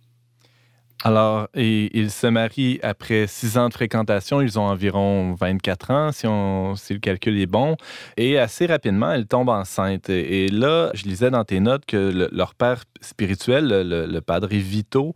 Alors, 1.04 1.48
ils 1.54 2.10
se 2.10 2.26
marient 2.26 2.80
après 2.82 3.28
six 3.28 3.58
ans 3.58 3.70
de 3.70 3.74
fréquentation. 3.74 4.41
Ils 4.41 4.58
ont 4.58 4.64
environ 4.68 5.36
24 5.36 5.91
ans, 5.91 6.12
si, 6.12 6.26
on, 6.26 6.74
le 6.89 6.98
calcul 6.98 7.39
est 7.39 7.45
bon. 7.45 7.78
Et 8.18 8.39
assez 8.39 8.66
rapidement, 8.66 9.12
elle 9.12 9.28
tombe 9.28 9.50
enceinte. 9.50 10.10
Et, 10.10 10.45
et 10.45 10.50
là, 10.50 10.89
je 10.95 11.04
lisais 11.04 11.30
dans 11.30 11.43
tes 11.43 11.60
notes 11.60 11.86
que 11.86 11.98
le- 11.98 12.30
leur 12.32 12.56
père 12.56 12.84
spirituel, 13.02 13.68
le, 13.68 14.20
padre 14.22 14.48
Vito, 14.50 15.14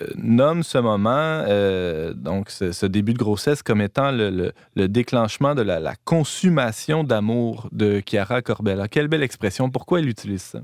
euh, 0.00 0.06
nomme 0.16 0.64
ce 0.64 0.78
moment, 0.78 1.10
euh, 1.14 2.12
donc 2.12 2.50
ce, 2.50 2.86
début 2.86 3.12
de 3.14 3.18
grossesse, 3.18 3.62
comme 3.62 3.80
étant 3.80 4.10
le 4.10 4.52
déclenchement 4.88 5.54
de 5.54 5.62
la, 5.62 5.78
la 5.78 5.94
consommation 6.04 7.04
d'amour 7.04 7.68
de 7.70 8.02
Chiara 8.04 8.42
Corbella. 8.42 8.88
Quelle 8.88 9.06
belle 9.06 9.22
expression. 9.22 9.70
Pourquoi 9.70 10.00
elle 10.00 10.08
utilise 10.08 10.42
ça? 10.42 10.60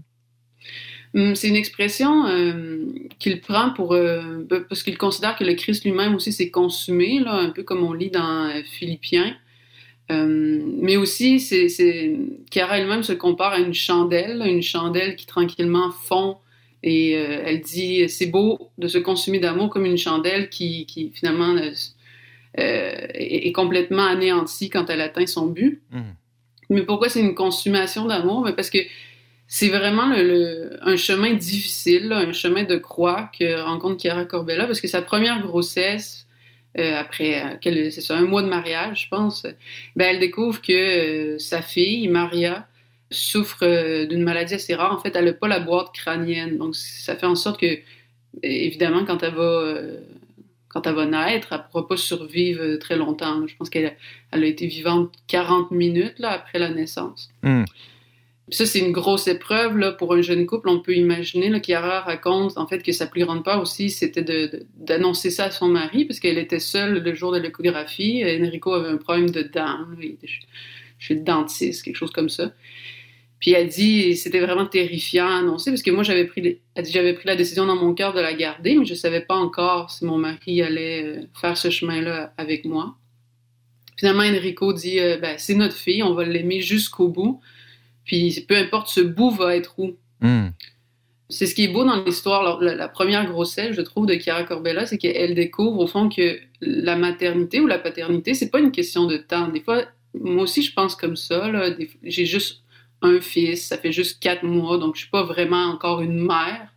Hum, 1.16 1.34
C'est 1.34 1.48
une 1.48 1.56
expression 1.56 2.26
euh, 2.26 2.84
qu'il 3.18 3.40
prend 3.40 3.70
pour 3.70 3.94
euh, 3.94 4.46
parce 4.68 4.82
qu'il 4.82 4.98
considère 4.98 5.34
que 5.36 5.44
le 5.44 5.54
Christ 5.54 5.84
lui-même 5.84 6.14
aussi 6.14 6.30
s'est 6.30 6.50
consumé, 6.50 7.20
là, 7.20 7.32
un 7.32 7.50
peu 7.50 7.62
comme 7.62 7.82
on 7.82 7.94
lit 7.94 8.10
dans 8.10 8.50
euh, 8.50 8.60
Philippiens. 8.64 9.34
Euh, 10.12 10.60
mais 10.82 10.96
aussi, 10.96 11.40
c'est, 11.40 11.68
Chiara 12.52 12.78
elle-même 12.78 13.02
se 13.02 13.14
compare 13.14 13.54
à 13.54 13.58
une 13.58 13.74
chandelle, 13.74 14.42
une 14.46 14.62
chandelle 14.62 15.16
qui 15.16 15.26
tranquillement 15.26 15.90
fond. 15.90 16.36
Et 16.82 17.12
elle 17.12 17.62
dit, 17.62 18.08
c'est 18.08 18.26
beau 18.26 18.70
de 18.78 18.86
se 18.86 18.98
consumer 18.98 19.40
d'amour 19.40 19.70
comme 19.70 19.86
une 19.86 19.98
chandelle 19.98 20.50
qui, 20.50 20.86
qui 20.86 21.10
finalement 21.12 21.56
est, 22.54 23.52
complètement 23.52 24.04
anéantie 24.04 24.70
quand 24.70 24.88
elle 24.88 25.00
atteint 25.00 25.26
son 25.26 25.46
but. 25.48 25.82
Mm. 25.90 26.00
Mais 26.70 26.82
pourquoi 26.82 27.08
c'est 27.08 27.20
une 27.20 27.34
consommation 27.34 28.04
d'amour? 28.04 28.44
Mais 28.44 28.52
parce 28.52 28.70
que 28.70 28.78
c'est 29.48 29.68
vraiment 29.68 30.12
un 30.82 30.96
chemin 30.96 31.34
difficile, 31.34 32.12
un 32.12 32.32
chemin 32.32 32.64
de 32.64 32.76
croix 32.76 33.30
que 33.38 33.60
rencontre 33.60 34.00
Chiara 34.00 34.24
Corbella, 34.24 34.66
parce 34.66 34.80
que 34.80 34.88
sa 34.88 35.02
première 35.02 35.40
grossesse, 35.40 36.26
euh, 36.78 36.94
après 36.98 37.42
euh, 37.42 38.00
un 38.10 38.22
mois 38.22 38.42
de 38.42 38.48
mariage, 38.48 39.04
je 39.04 39.08
pense, 39.08 39.46
ben, 39.94 40.08
elle 40.10 40.18
découvre 40.18 40.60
que 40.60 40.72
euh, 40.72 41.38
sa 41.38 41.62
fille, 41.62 42.08
Maria, 42.08 42.66
souffre 43.10 43.62
euh, 43.62 44.06
d'une 44.06 44.22
maladie 44.22 44.54
assez 44.54 44.74
rare. 44.74 44.92
En 44.92 44.98
fait, 44.98 45.14
elle 45.16 45.26
n'a 45.26 45.32
pas 45.32 45.48
la 45.48 45.60
boîte 45.60 45.92
crânienne. 45.94 46.58
Donc, 46.58 46.76
ça 46.76 47.16
fait 47.16 47.26
en 47.26 47.34
sorte 47.34 47.60
que, 47.60 47.78
évidemment, 48.42 49.04
quand 49.04 49.22
elle 49.22 49.34
va, 49.34 51.06
naître, 51.06 51.48
elle 51.52 51.58
ne 51.58 51.62
pourra 51.70 51.86
pas 51.86 51.96
survivre 51.96 52.76
très 52.76 52.96
longtemps. 52.96 53.46
Je 53.46 53.56
pense 53.56 53.70
qu'elle 53.70 53.96
a, 54.32 54.38
été 54.38 54.66
vivante 54.66 55.12
40 55.28 55.70
minutes 55.70 56.16
après 56.22 56.58
la 56.58 56.68
naissance. 56.68 57.30
Hmm. 57.42 57.64
Ça, 58.48 58.64
c'est 58.64 58.78
une 58.78 58.92
grosse 58.92 59.26
épreuve 59.26 59.76
là, 59.76 59.90
pour 59.90 60.14
un 60.14 60.22
jeune 60.22 60.46
couple. 60.46 60.68
On 60.68 60.80
peut 60.80 60.94
imaginer 60.94 61.48
là, 61.48 61.58
Chiara 61.60 62.00
raconte 62.00 62.56
en 62.56 62.68
fait 62.68 62.80
que 62.80 62.92
sa 62.92 63.08
plus 63.08 63.24
grande 63.24 63.44
peur 63.44 63.60
aussi, 63.60 63.90
c'était 63.90 64.22
d'annoncer 64.76 65.30
ça 65.30 65.46
à 65.46 65.50
son 65.50 65.66
mari, 65.66 66.04
parce 66.04 66.20
qu'elle 66.20 66.38
était 66.38 66.60
seule 66.60 67.02
le 67.02 67.14
jour 67.14 67.32
de 67.32 67.38
l'échographie. 67.38 68.22
Enrico 68.24 68.72
avait 68.72 68.90
un 68.90 68.98
problème 68.98 69.30
de 69.30 69.42
dents. 69.42 69.78
Il 70.00 70.16
était 71.10 71.14
dentiste, 71.16 71.82
quelque 71.82 71.96
chose 71.96 72.12
comme 72.12 72.28
ça. 72.28 72.52
Puis 73.40 73.50
elle 73.50 73.68
dit, 73.68 74.16
c'était 74.16 74.40
vraiment 74.40 74.64
terrifiant 74.64 75.26
à 75.26 75.38
annoncer, 75.38 75.70
parce 75.70 75.82
que 75.82 75.90
moi, 75.90 76.04
j'avais 76.04 76.24
pris, 76.24 76.60
j'avais 76.84 77.14
pris 77.14 77.26
la 77.26 77.36
décision 77.36 77.66
dans 77.66 77.76
mon 77.76 77.94
cœur 77.94 78.14
de 78.14 78.20
la 78.20 78.32
garder, 78.32 78.76
mais 78.76 78.84
je 78.84 78.94
savais 78.94 79.20
pas 79.20 79.34
encore 79.34 79.90
si 79.90 80.04
mon 80.04 80.18
mari 80.18 80.62
allait 80.62 81.04
euh, 81.04 81.22
faire 81.34 81.56
ce 81.56 81.68
chemin-là 81.68 82.32
avec 82.38 82.64
moi. 82.64 82.96
Finalement, 83.98 84.22
Enrico 84.22 84.72
dit, 84.72 85.00
euh, 85.00 85.18
ben, 85.18 85.36
c'est 85.36 85.54
notre 85.54 85.76
fille, 85.76 86.02
on 86.02 86.14
va 86.14 86.24
l'aimer 86.24 86.60
jusqu'au 86.60 87.08
bout. 87.08 87.40
Puis 88.06 88.44
peu 88.48 88.56
importe 88.56 88.88
ce 88.88 89.00
bout 89.00 89.30
va 89.30 89.54
être 89.56 89.74
où. 89.78 89.96
Hmm. 90.20 90.48
C'est 91.28 91.46
ce 91.46 91.56
qui 91.56 91.64
est 91.64 91.68
beau 91.68 91.84
dans 91.84 92.04
l'histoire, 92.04 92.60
la, 92.60 92.88
première 92.88 93.26
grossesse, 93.26 93.74
je 93.74 93.80
trouve, 93.82 94.06
de 94.06 94.14
Chiara 94.14 94.44
Corbella, 94.44 94.86
c'est 94.86 94.96
qu'elle 94.96 95.34
découvre 95.34 95.80
au 95.80 95.88
fond 95.88 96.08
que 96.08 96.38
la 96.60 96.94
maternité 96.94 97.60
ou 97.60 97.66
la 97.66 97.80
paternité, 97.80 98.32
c'est 98.32 98.48
pas 98.48 98.60
une 98.60 98.70
question 98.70 99.06
de 99.06 99.16
temps. 99.16 99.48
Des 99.48 99.60
fois, 99.60 99.82
moi 100.14 100.44
aussi, 100.44 100.62
je 100.62 100.72
pense 100.72 100.94
comme 100.94 101.16
ça. 101.16 101.52
J'ai 102.04 102.26
juste 102.26 102.62
un 103.02 103.20
fils, 103.20 103.66
ça 103.66 103.76
fait 103.76 103.90
juste 103.90 104.22
quatre 104.22 104.44
mois, 104.44 104.78
donc 104.78 104.94
je 104.94 105.00
suis 105.00 105.10
pas 105.10 105.24
vraiment 105.24 105.64
encore 105.64 106.00
une 106.00 106.24
mère. 106.24 106.68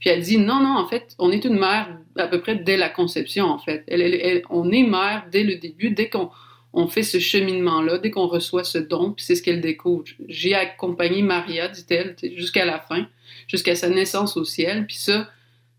Puis 0.00 0.10
elle 0.10 0.20
dit 0.20 0.36
non, 0.36 0.60
non, 0.60 0.76
en 0.76 0.88
fait, 0.88 1.14
on 1.20 1.30
est 1.30 1.44
une 1.44 1.58
mère 1.58 1.96
à 2.16 2.26
peu 2.26 2.40
près 2.40 2.56
dès 2.56 2.76
la 2.76 2.88
conception, 2.88 3.46
en 3.46 3.58
fait. 3.58 3.84
Elle- 3.86 4.00
elle- 4.02 4.20
elle- 4.20 4.42
on 4.50 4.70
est 4.72 4.82
mère 4.82 5.26
dès 5.30 5.44
le 5.44 5.54
début, 5.56 5.90
dès 5.90 6.08
qu'on 6.08 6.30
on 6.72 6.88
fait 6.88 7.02
ce 7.02 7.18
cheminement-là, 7.18 7.98
dès 7.98 8.10
qu'on 8.10 8.26
reçoit 8.26 8.64
ce 8.64 8.78
don, 8.78 9.12
puis 9.12 9.24
c'est 9.24 9.34
ce 9.34 9.42
qu'elle 9.42 9.60
découvre. 9.60 10.04
J'ai 10.28 10.54
accompagné 10.54 11.22
Maria, 11.22 11.68
dit-elle, 11.68 12.16
jusqu'à 12.36 12.64
la 12.64 12.80
fin, 12.80 13.06
jusqu'à 13.46 13.74
sa 13.74 13.88
naissance 13.88 14.36
au 14.36 14.44
ciel, 14.44 14.86
puis 14.86 14.96
ça, 14.96 15.28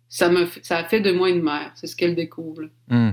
ça, 0.07 0.29
ça 0.61 0.77
a 0.77 0.83
fait 0.83 1.01
de 1.01 1.11
moi 1.11 1.29
une 1.29 1.41
mère. 1.41 1.71
C'est 1.75 1.87
ce 1.87 1.95
qu'elle 1.95 2.15
découvre. 2.15 2.63
Hmm. 2.89 3.11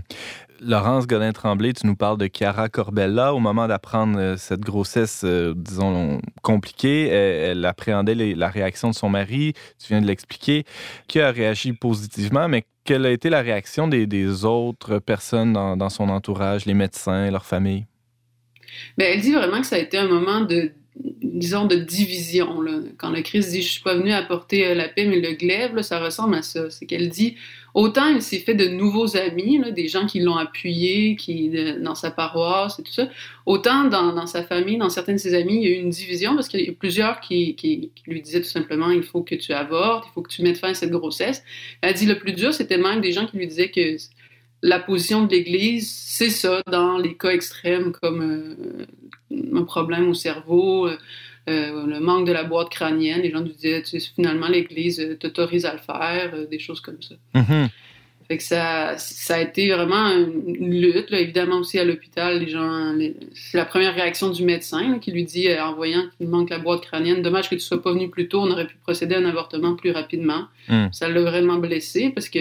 Laurence 0.61 1.07
Godin-Tremblay, 1.07 1.73
tu 1.73 1.87
nous 1.87 1.97
parles 1.97 2.19
de 2.19 2.29
Chiara 2.31 2.69
Corbella. 2.69 3.33
Au 3.33 3.39
moment 3.39 3.67
d'apprendre 3.67 4.19
euh, 4.19 4.37
cette 4.37 4.61
grossesse, 4.61 5.23
euh, 5.25 5.55
disons, 5.57 6.21
compliquée, 6.43 7.09
elle, 7.09 7.65
appréhendait 7.65 8.15
la 8.15 8.49
réaction 8.51 8.91
de 8.91 8.95
son 8.95 9.09
mari. 9.09 9.55
Tu 9.79 9.89
viens 9.89 10.03
de 10.03 10.07
l'expliquer, 10.07 10.65
qui 11.09 11.21
a 11.21 11.31
réagi 11.31 11.73
positivement, 11.73 12.47
mais 12.47 12.67
quelle 12.91 13.07
a 13.07 13.13
été 13.13 13.31
la 13.31 13.41
réaction 13.41 13.87
des, 13.87 14.45
autres 14.45 14.99
personnes 14.99 15.53
dans, 15.53 15.89
son 15.91 16.09
entourage, 16.09 16.67
les 16.67 16.75
médecins, 16.75 17.31
leur 17.31 17.47
famille? 17.47 17.87
Ben, 18.99 19.13
elle 19.13 19.21
dit 19.21 19.31
vraiment 19.31 19.61
que 19.61 19.67
ça 19.69 19.77
a 19.77 19.79
été 19.79 19.97
un 19.97 20.09
moment 20.09 20.41
de 20.41 20.73
disons, 20.99 21.67
de 21.67 21.77
division. 21.77 22.49
Quand 22.99 23.11
le 23.11 23.23
Christ 23.23 23.53
dit 23.53 23.63
«Je 23.63 23.69
suis 23.69 23.83
pas 23.83 23.95
venu 23.95 24.11
apporter 24.11 24.67
euh, 24.67 24.75
la 24.75 24.89
paix, 24.89 25.07
mais 25.07 25.21
le 25.21 25.35
glaive 25.35 25.77
là,», 25.77 25.83
ça 25.85 26.01
ressemble 26.01 26.35
à 26.35 26.43
ça. 26.43 26.69
C'est 26.69 26.85
qu'elle 26.85 27.11
dit, 27.11 27.37
autant 27.75 28.09
il 28.09 28.23
s'est 28.23 28.39
fait 28.39 28.55
de 28.55 28.69
nouveaux 28.69 29.17
amis, 29.17 29.61
des 29.73 29.89
gens 29.89 30.07
qui 30.07 30.21
l'ont 30.21 30.37
appuyé 30.37 31.17
qui, 31.17 31.51
dans 31.81 31.95
sa 31.95 32.11
paroisse 32.11 32.79
et 32.79 32.83
tout 32.83 32.93
ça, 32.93 33.09
autant 33.47 33.85
dans, 33.85 34.27
sa 34.27 34.43
famille, 34.43 34.79
dans 34.79 34.91
certains 34.91 35.13
de 35.13 35.19
ses 35.19 35.35
amis, 35.35 35.57
il 35.57 35.63
y 35.63 35.67
a 35.67 35.77
eu 35.77 35.81
une 35.81 35.91
division 35.91 36.35
parce 36.35 36.49
qu'il 36.49 36.61
y 36.61 36.69
a 36.69 36.73
plusieurs 36.73 37.21
qui, 37.21 37.91
lui 38.07 38.23
disaient 38.23 38.41
tout 38.41 38.49
simplement 38.49 38.91
«Il 38.93 39.03
faut 39.03 39.23
que 39.23 39.35
tu 39.35 39.53
avortes, 39.53 40.07
il 40.11 40.13
faut 40.13 40.23
que 40.23 40.31
tu 40.31 40.43
mettes 40.43 40.59
fin 40.59 40.71
à 40.71 40.75
cette 40.75 40.91
grossesse». 40.91 41.43
Elle 41.83 41.95
dit 41.95 42.07
le 42.07 42.19
plus 42.19 42.33
dur, 42.33 42.53
c'était 42.53 42.79
même 42.79 43.01
des 43.01 43.13
gens 43.13 43.27
qui 43.27 43.37
lui 43.37 43.47
disaient 43.47 43.71
que 43.71 43.97
la 44.63 44.79
position 44.79 45.25
de 45.25 45.31
l'Église, 45.31 45.91
c'est 45.91 46.31
ça, 46.31 46.63
dans 46.71 46.99
les 46.99 47.17
cas 47.17 47.31
extrêmes 47.31 47.93
comme 47.93 48.57
euh, 49.31 49.57
un 49.59 49.63
problème 49.63 50.09
au 50.09 50.15
cerveau, 50.15 50.87
euh, 50.87 50.99
euh, 51.49 51.87
le 51.87 52.01
manque 52.01 52.27
de 52.27 52.33
la 52.33 52.45
boîte 52.45 52.69
crânienne. 52.69 53.23
Les 53.23 53.31
gens 53.31 53.41
lui 53.41 53.53
disaient, 53.53 53.83
tu 53.83 53.99
sais, 53.99 54.11
finalement, 54.15 54.49
l'Église 54.49 55.01
euh, 55.01 55.17
t'autorise 55.17 55.65
à 55.65 55.73
le 55.73 55.79
faire, 55.79 56.33
euh, 56.35 56.47
des 56.47 56.59
choses 56.59 56.81
comme 56.81 57.01
ça. 57.03 57.15
Mhm. 57.35 57.69
Fait 58.31 58.37
que 58.37 58.45
ça, 58.45 58.97
ça 58.97 59.35
a 59.35 59.41
été 59.41 59.73
vraiment 59.73 60.09
une 60.13 60.81
lutte. 60.81 61.11
Là. 61.11 61.19
Évidemment 61.19 61.57
aussi 61.57 61.81
à 61.81 61.85
l'hôpital, 61.85 62.39
les 62.39 62.49
gens, 62.49 62.95
c'est 63.35 63.59
la 63.59 63.65
première 63.65 63.93
réaction 63.93 64.31
du 64.31 64.45
médecin 64.45 64.89
là, 64.89 64.99
qui 65.01 65.11
lui 65.11 65.25
dit 65.25 65.49
euh, 65.49 65.65
en 65.65 65.75
voyant 65.75 66.05
qu'il 66.17 66.29
manque 66.29 66.51
la 66.51 66.59
boîte 66.59 66.83
crânienne, 66.83 67.23
dommage 67.23 67.51
que 67.51 67.57
tu 67.57 67.61
sois 67.61 67.83
pas 67.83 67.93
venu 67.93 68.09
plus 68.09 68.29
tôt, 68.29 68.41
on 68.41 68.51
aurait 68.53 68.69
pu 68.69 68.77
procéder 68.85 69.17
à 69.17 69.19
un 69.19 69.25
avortement 69.25 69.75
plus 69.75 69.91
rapidement. 69.91 70.45
Mm. 70.69 70.87
Ça 70.93 71.09
l'a 71.09 71.23
vraiment 71.23 71.57
blessé 71.57 72.11
parce 72.11 72.29
que 72.29 72.39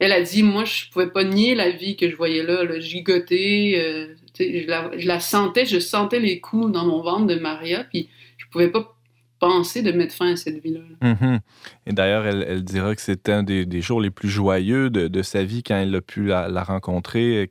elle 0.00 0.10
a 0.10 0.20
dit, 0.20 0.42
moi 0.42 0.64
je 0.64 0.90
pouvais 0.90 1.10
pas 1.10 1.22
nier 1.22 1.54
la 1.54 1.70
vie 1.70 1.94
que 1.94 2.10
je 2.10 2.16
voyais 2.16 2.42
là, 2.42 2.64
là 2.64 2.80
gigoter. 2.80 3.78
euh, 3.78 4.06
je, 4.36 4.66
la, 4.66 4.90
je 4.96 5.06
la 5.06 5.20
sentais, 5.20 5.64
je 5.64 5.78
sentais 5.78 6.18
les 6.18 6.40
coups 6.40 6.72
dans 6.72 6.86
mon 6.86 7.02
ventre 7.02 7.26
de 7.26 7.36
Maria, 7.36 7.84
puis 7.84 8.08
pouvais 8.50 8.70
pas 8.70 8.96
penser 9.38 9.80
de 9.82 9.90
mettre 9.92 10.14
fin 10.14 10.32
à 10.32 10.36
cette 10.36 10.62
vie-là. 10.62 10.80
là. 11.00 11.16
Mhm. 11.20 11.40
Et 11.86 11.92
d'ailleurs, 11.92 12.26
elle, 12.26 12.44
elle 12.46 12.62
dira 12.62 12.94
que 12.94 13.00
c'était 13.00 13.32
un 13.32 13.42
des, 13.42 13.64
des 13.64 13.80
jours 13.80 14.00
les 14.00 14.10
plus 14.10 14.28
joyeux 14.28 14.90
de, 14.90 15.08
de 15.08 15.22
sa 15.22 15.44
vie 15.44 15.62
quand 15.62 15.76
elle 15.76 15.94
a 15.94 16.02
pu 16.02 16.26
la, 16.26 16.48
la 16.48 16.62
rencontrer, 16.62 17.48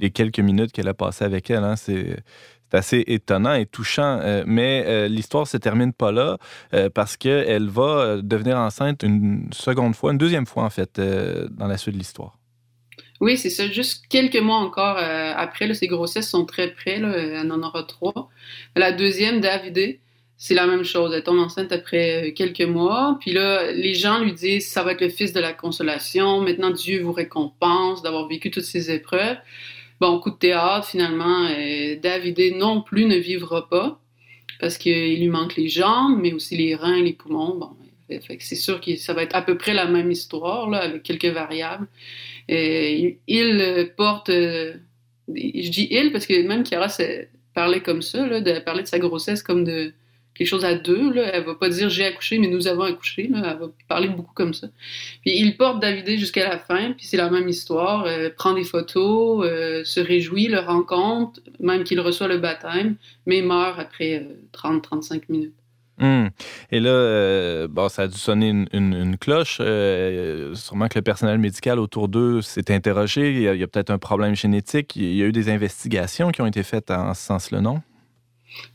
les 0.00 0.10
quelques 0.10 0.38
minutes 0.40 0.72
qu'elle 0.72 0.88
a 0.88 0.94
passées 0.94 1.24
avec 1.26 1.50
elle. 1.50 1.64
hein, 1.64 1.76
c'est 1.76 2.16
assez 2.72 3.04
étonnant 3.06 3.52
et 3.52 3.66
touchant. 3.66 4.20
euh, 4.22 4.44
mais 4.46 4.84
euh, 4.86 5.06
l'histoire 5.06 5.46
se 5.46 5.58
termine 5.58 5.92
pas 5.92 6.10
là 6.10 6.38
euh, 6.72 6.88
parce 6.88 7.18
qu'elle 7.18 7.68
va 7.68 7.82
euh, 7.82 8.22
devenir 8.22 8.56
enceinte 8.56 9.02
une 9.02 9.50
seconde 9.52 9.94
fois, 9.94 10.12
une 10.12 10.18
deuxième 10.18 10.46
fois 10.46 10.64
en 10.64 10.70
fait, 10.70 10.98
dans 10.98 11.66
la 11.66 11.76
suite 11.76 11.92
de 11.94 11.98
l'histoire. 11.98 12.38
Oui, 13.20 13.36
c'est 13.36 13.50
ça. 13.50 13.68
Juste 13.68 14.06
quelques 14.08 14.40
mois 14.40 14.56
encore 14.56 14.96
après, 14.96 15.68
là, 15.68 15.74
ses 15.74 15.86
grossesses 15.86 16.28
sont 16.28 16.44
très 16.44 16.72
près. 16.72 16.98
Là, 16.98 17.16
elle 17.16 17.52
en 17.52 17.62
aura 17.62 17.84
trois. 17.84 18.30
La 18.74 18.90
deuxième, 18.90 19.40
Davidé, 19.40 20.00
c'est 20.44 20.54
la 20.54 20.66
même 20.66 20.82
chose. 20.82 21.12
Elle 21.14 21.22
tombe 21.22 21.38
enceinte 21.38 21.70
après 21.70 22.30
euh, 22.30 22.32
quelques 22.32 22.62
mois. 22.62 23.16
Puis 23.20 23.30
là, 23.30 23.70
les 23.70 23.94
gens 23.94 24.18
lui 24.24 24.32
disent 24.32 24.66
ça 24.66 24.82
va 24.82 24.90
être 24.90 25.00
le 25.00 25.08
fils 25.08 25.32
de 25.32 25.38
la 25.38 25.52
consolation. 25.52 26.40
Maintenant, 26.40 26.72
Dieu 26.72 27.00
vous 27.00 27.12
récompense 27.12 28.02
d'avoir 28.02 28.26
vécu 28.26 28.50
toutes 28.50 28.64
ces 28.64 28.90
épreuves. 28.90 29.36
Bon, 30.00 30.18
coup 30.18 30.30
de 30.30 30.36
théâtre, 30.36 30.88
finalement, 30.88 31.46
euh, 31.48 31.94
Davidé 32.02 32.50
non 32.50 32.82
plus 32.82 33.04
ne 33.04 33.14
vivra 33.18 33.68
pas 33.68 34.00
parce 34.58 34.78
qu'il 34.78 35.20
lui 35.20 35.28
manque 35.28 35.54
les 35.54 35.68
jambes, 35.68 36.18
mais 36.20 36.32
aussi 36.32 36.56
les 36.56 36.74
reins 36.74 36.96
et 36.96 37.02
les 37.02 37.12
poumons. 37.12 37.54
Bon, 37.54 37.76
c'est 38.40 38.56
sûr 38.56 38.80
que 38.80 38.96
ça 38.96 39.12
va 39.12 39.22
être 39.22 39.36
à 39.36 39.42
peu 39.42 39.56
près 39.56 39.74
la 39.74 39.86
même 39.86 40.10
histoire, 40.10 40.68
là, 40.68 40.78
avec 40.78 41.04
quelques 41.04 41.26
variables. 41.26 41.86
Et 42.48 43.20
il 43.28 43.60
euh, 43.60 43.86
porte. 43.96 44.28
euh, 44.28 44.74
je 45.28 45.70
dis 45.70 45.86
il 45.88 46.10
parce 46.10 46.26
que 46.26 46.42
même 46.42 46.66
Chiara 46.66 46.88
parlait 47.54 47.80
comme 47.80 48.02
ça, 48.02 48.26
là, 48.26 48.40
de 48.40 48.58
parler 48.58 48.82
de 48.82 48.88
sa 48.88 48.98
grossesse 48.98 49.44
comme 49.44 49.62
de 49.62 49.94
quelque 50.34 50.46
chose 50.46 50.64
à 50.64 50.74
deux. 50.74 51.12
Là. 51.12 51.30
Elle 51.32 51.44
va 51.44 51.54
pas 51.54 51.68
dire 51.68 51.88
j'ai 51.88 52.04
accouché, 52.04 52.38
mais 52.38 52.48
nous 52.48 52.66
avons 52.68 52.82
accouché. 52.82 53.30
Elle 53.34 53.40
va 53.40 53.70
parler 53.88 54.08
beaucoup 54.08 54.34
comme 54.34 54.54
ça. 54.54 54.68
Puis 55.22 55.36
il 55.38 55.56
porte 55.56 55.80
Davidé 55.80 56.18
jusqu'à 56.18 56.48
la 56.48 56.58
fin, 56.58 56.92
puis 56.92 57.06
c'est 57.06 57.16
la 57.16 57.30
même 57.30 57.48
histoire. 57.48 58.04
euh, 58.06 58.30
prend 58.36 58.54
des 58.54 58.64
photos, 58.64 59.46
euh, 59.46 59.84
se 59.84 60.00
réjouit, 60.00 60.48
le 60.48 60.60
rencontre, 60.60 61.40
même 61.60 61.84
qu'il 61.84 62.00
reçoit 62.00 62.28
le 62.28 62.38
baptême, 62.38 62.96
mais 63.26 63.42
meurt 63.42 63.78
après 63.78 64.26
30-35 64.52 65.22
minutes. 65.28 65.54
Hum. 66.00 66.30
Et 66.70 66.80
là, 66.80 66.90
euh, 66.90 67.68
bon, 67.68 67.88
ça 67.88 68.02
a 68.02 68.08
dû 68.08 68.18
sonner 68.18 68.48
une, 68.72 69.16
cloche. 69.18 69.58
Euh, 69.60 70.54
sûrement 70.54 70.88
que 70.88 70.98
le 70.98 71.02
personnel 71.02 71.38
médical 71.38 71.78
autour 71.78 72.08
d'eux 72.08 72.40
s'est 72.42 72.72
interrogé. 72.72 73.30
Il 73.32 73.42
y 73.42 73.48
a, 73.48 73.52
a 73.52 73.66
peut-être 73.68 73.90
un 73.90 73.98
problème 73.98 74.34
génétique. 74.34 74.96
Il 74.96 75.14
y 75.14 75.22
a 75.22 75.26
eu 75.26 75.32
des 75.32 75.48
investigations 75.48 76.32
qui 76.32 76.42
ont 76.42 76.46
été 76.46 76.62
faites 76.62 76.90
en 76.90 77.14
ce 77.14 77.22
sens-là, 77.22 77.60
non? 77.60 77.82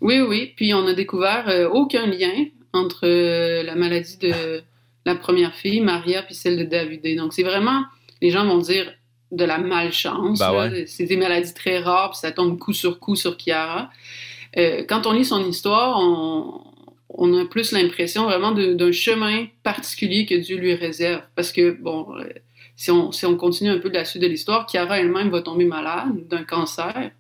Oui, 0.01 0.19
oui. 0.19 0.53
Puis 0.55 0.73
on 0.73 0.86
a 0.88 0.93
découvert 0.93 1.47
euh, 1.47 1.67
aucun 1.69 2.05
lien 2.07 2.45
entre 2.73 3.05
euh, 3.05 3.63
la 3.63 3.75
maladie 3.75 4.17
de 4.17 4.61
la 5.05 5.15
première 5.15 5.55
fille, 5.55 5.82
Maria, 5.82 6.21
puis 6.23 6.36
celle 6.36 6.57
de 6.57 6.63
Davidé. 6.63 7.15
Donc 7.15 7.34
c'est 7.34 7.43
vraiment, 7.43 7.84
les 8.21 8.30
gens 8.30 8.45
vont 8.45 8.57
dire, 8.59 8.93
de 9.32 9.43
la 9.43 9.57
malchance. 9.57 10.39
Ben 10.39 10.53
ouais. 10.53 10.86
C'est 10.88 11.05
des 11.05 11.17
maladies 11.17 11.53
très 11.53 11.80
rares, 11.80 12.11
puis 12.11 12.19
ça 12.19 12.32
tombe 12.32 12.57
coup 12.57 12.73
sur 12.73 12.99
coup 12.99 13.15
sur 13.15 13.38
Chiara. 13.38 13.89
Euh, 14.57 14.84
quand 14.88 15.05
on 15.05 15.11
lit 15.11 15.25
son 15.25 15.45
histoire, 15.45 15.99
on, 15.99 16.61
on 17.09 17.38
a 17.38 17.45
plus 17.45 17.71
l'impression 17.73 18.23
vraiment 18.23 18.51
d'un 18.51 18.91
chemin 18.91 19.47
particulier 19.63 20.25
que 20.25 20.36
Dieu 20.36 20.57
lui 20.57 20.73
réserve. 20.75 21.23
Parce 21.36 21.51
que, 21.51 21.71
bon, 21.71 22.07
si 22.75 22.91
on, 22.91 23.11
si 23.11 23.25
on 23.25 23.36
continue 23.36 23.69
un 23.69 23.80
peu 23.80 23.89
de 23.89 23.95
la 23.95 24.05
suite 24.05 24.21
de 24.21 24.28
l'histoire, 24.28 24.65
Chiara 24.69 24.99
elle-même 24.99 25.30
va 25.30 25.41
tomber 25.41 25.65
malade 25.65 26.28
d'un 26.30 26.43
cancer. 26.43 27.11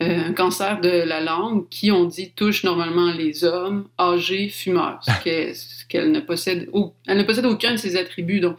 Euh, 0.00 0.28
un 0.28 0.32
cancer 0.32 0.80
de 0.80 0.88
la 0.88 1.20
langue 1.20 1.68
qui, 1.70 1.90
on 1.90 2.04
dit, 2.04 2.30
touche 2.30 2.62
normalement 2.62 3.12
les 3.12 3.42
hommes 3.42 3.88
âgés 3.98 4.48
fumeurs, 4.48 5.00
ce 5.02 5.84
qu'elle 5.88 6.12
ne 6.12 6.20
possède, 6.20 6.68
au- 6.72 6.94
elle 7.08 7.18
ne 7.18 7.24
possède 7.24 7.46
aucun 7.46 7.72
de 7.72 7.78
ces 7.78 7.96
attributs. 7.96 8.38
Donc, 8.38 8.58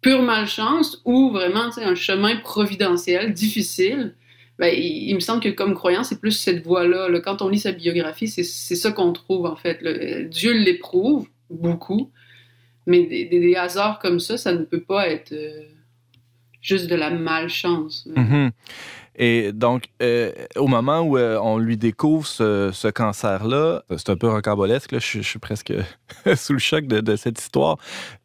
pure 0.00 0.22
malchance 0.22 1.00
ou 1.04 1.30
vraiment 1.30 1.70
un 1.76 1.94
chemin 1.94 2.34
providentiel, 2.36 3.32
difficile. 3.32 4.14
Ben, 4.58 4.74
il, 4.76 5.08
il 5.10 5.14
me 5.14 5.20
semble 5.20 5.40
que 5.40 5.50
comme 5.50 5.74
croyant, 5.74 6.02
c'est 6.02 6.18
plus 6.20 6.32
cette 6.32 6.64
voie-là. 6.64 7.08
là. 7.10 7.20
Quand 7.20 7.42
on 7.42 7.48
lit 7.48 7.60
sa 7.60 7.70
biographie, 7.72 8.26
c'est 8.26 8.42
ça 8.42 8.90
qu'on 8.90 9.12
trouve 9.12 9.46
en 9.46 9.54
fait. 9.54 9.80
là. 9.82 10.22
Dieu 10.24 10.52
l'éprouve 10.52 11.28
beaucoup, 11.48 12.10
mais 12.86 13.04
des, 13.04 13.26
des- 13.26 13.38
des 13.38 13.54
hasards 13.54 14.00
comme 14.00 14.18
ça, 14.18 14.36
ça 14.36 14.52
ne 14.52 14.64
peut 14.64 14.80
pas 14.82 15.08
être 15.08 15.30
euh, 15.32 15.62
juste 16.60 16.88
de 16.88 16.96
la 16.96 17.10
malchance. 17.10 18.08
Et 19.18 19.52
donc, 19.52 19.84
euh, 20.02 20.30
au 20.56 20.66
moment 20.66 21.00
où 21.00 21.16
euh, 21.16 21.38
on 21.42 21.56
lui 21.58 21.78
découvre 21.78 22.26
ce, 22.26 22.70
ce 22.72 22.88
cancer-là, 22.88 23.82
c'est 23.96 24.10
un 24.10 24.16
peu 24.16 24.28
rocambolesque, 24.28 24.92
là, 24.92 24.98
je, 24.98 25.20
suis- 25.22 25.38
presque 25.38 25.72
sous 26.36 26.52
le 26.52 26.58
choc 26.58 26.86
de, 26.86 27.16
cette 27.16 27.40
histoire. 27.40 27.78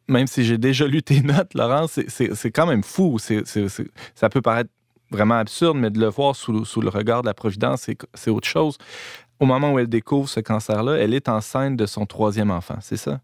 Même 0.08 0.26
si 0.26 0.44
j'ai 0.44 0.58
déjà 0.58 0.86
lu 0.86 1.02
tes 1.02 1.22
notes, 1.22 1.54
Laurent, 1.54 1.86
c'est- 1.88 2.50
quand 2.50 2.66
même 2.66 2.82
fou. 2.82 3.18
Ça 4.14 4.28
peut 4.28 4.42
paraître 4.42 4.70
vraiment 5.10 5.36
absurde, 5.36 5.76
mais 5.78 5.90
de 5.90 5.98
le 5.98 6.08
voir 6.08 6.36
sous, 6.36 6.52
le 6.52 6.88
regard 6.88 7.22
de 7.22 7.26
la 7.26 7.34
Providence, 7.34 7.88
c'est 8.14 8.30
autre 8.30 8.48
chose. 8.48 8.76
Au 9.40 9.46
moment 9.46 9.72
où 9.72 9.78
elle 9.78 9.88
découvre 9.88 10.28
ce 10.28 10.40
cancer-là, 10.40 10.96
elle 10.98 11.14
est 11.14 11.28
enceinte 11.28 11.76
de 11.76 11.86
son 11.86 12.06
troisième 12.06 12.50
enfant, 12.50 12.76
c'est 12.80 12.96
ça? 12.96 13.20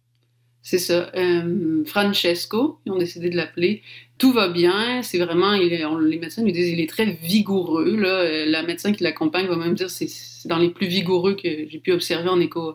C'est 0.70 0.76
ça. 0.76 1.10
Euh, 1.16 1.82
Francesco, 1.86 2.78
ils 2.84 2.92
ont 2.92 2.98
décidé 2.98 3.30
de 3.30 3.36
l'appeler. 3.36 3.80
Tout 4.18 4.34
va 4.34 4.48
bien. 4.50 5.00
C'est 5.00 5.16
vraiment, 5.16 5.52
les 5.52 6.18
médecins 6.18 6.44
lui 6.44 6.52
disent, 6.52 6.68
il 6.68 6.78
est 6.78 6.90
très 6.90 7.06
vigoureux. 7.06 7.96
Euh, 8.04 8.44
La 8.44 8.62
médecin 8.62 8.92
qui 8.92 9.02
l'accompagne 9.02 9.46
va 9.46 9.56
même 9.56 9.72
dire, 9.72 9.88
c'est 9.88 10.08
c'est 10.08 10.46
dans 10.46 10.58
les 10.58 10.68
plus 10.68 10.86
vigoureux 10.86 11.36
que 11.36 11.48
j'ai 11.70 11.78
pu 11.78 11.90
observer 11.92 12.28
en 12.28 12.38
écho, 12.38 12.74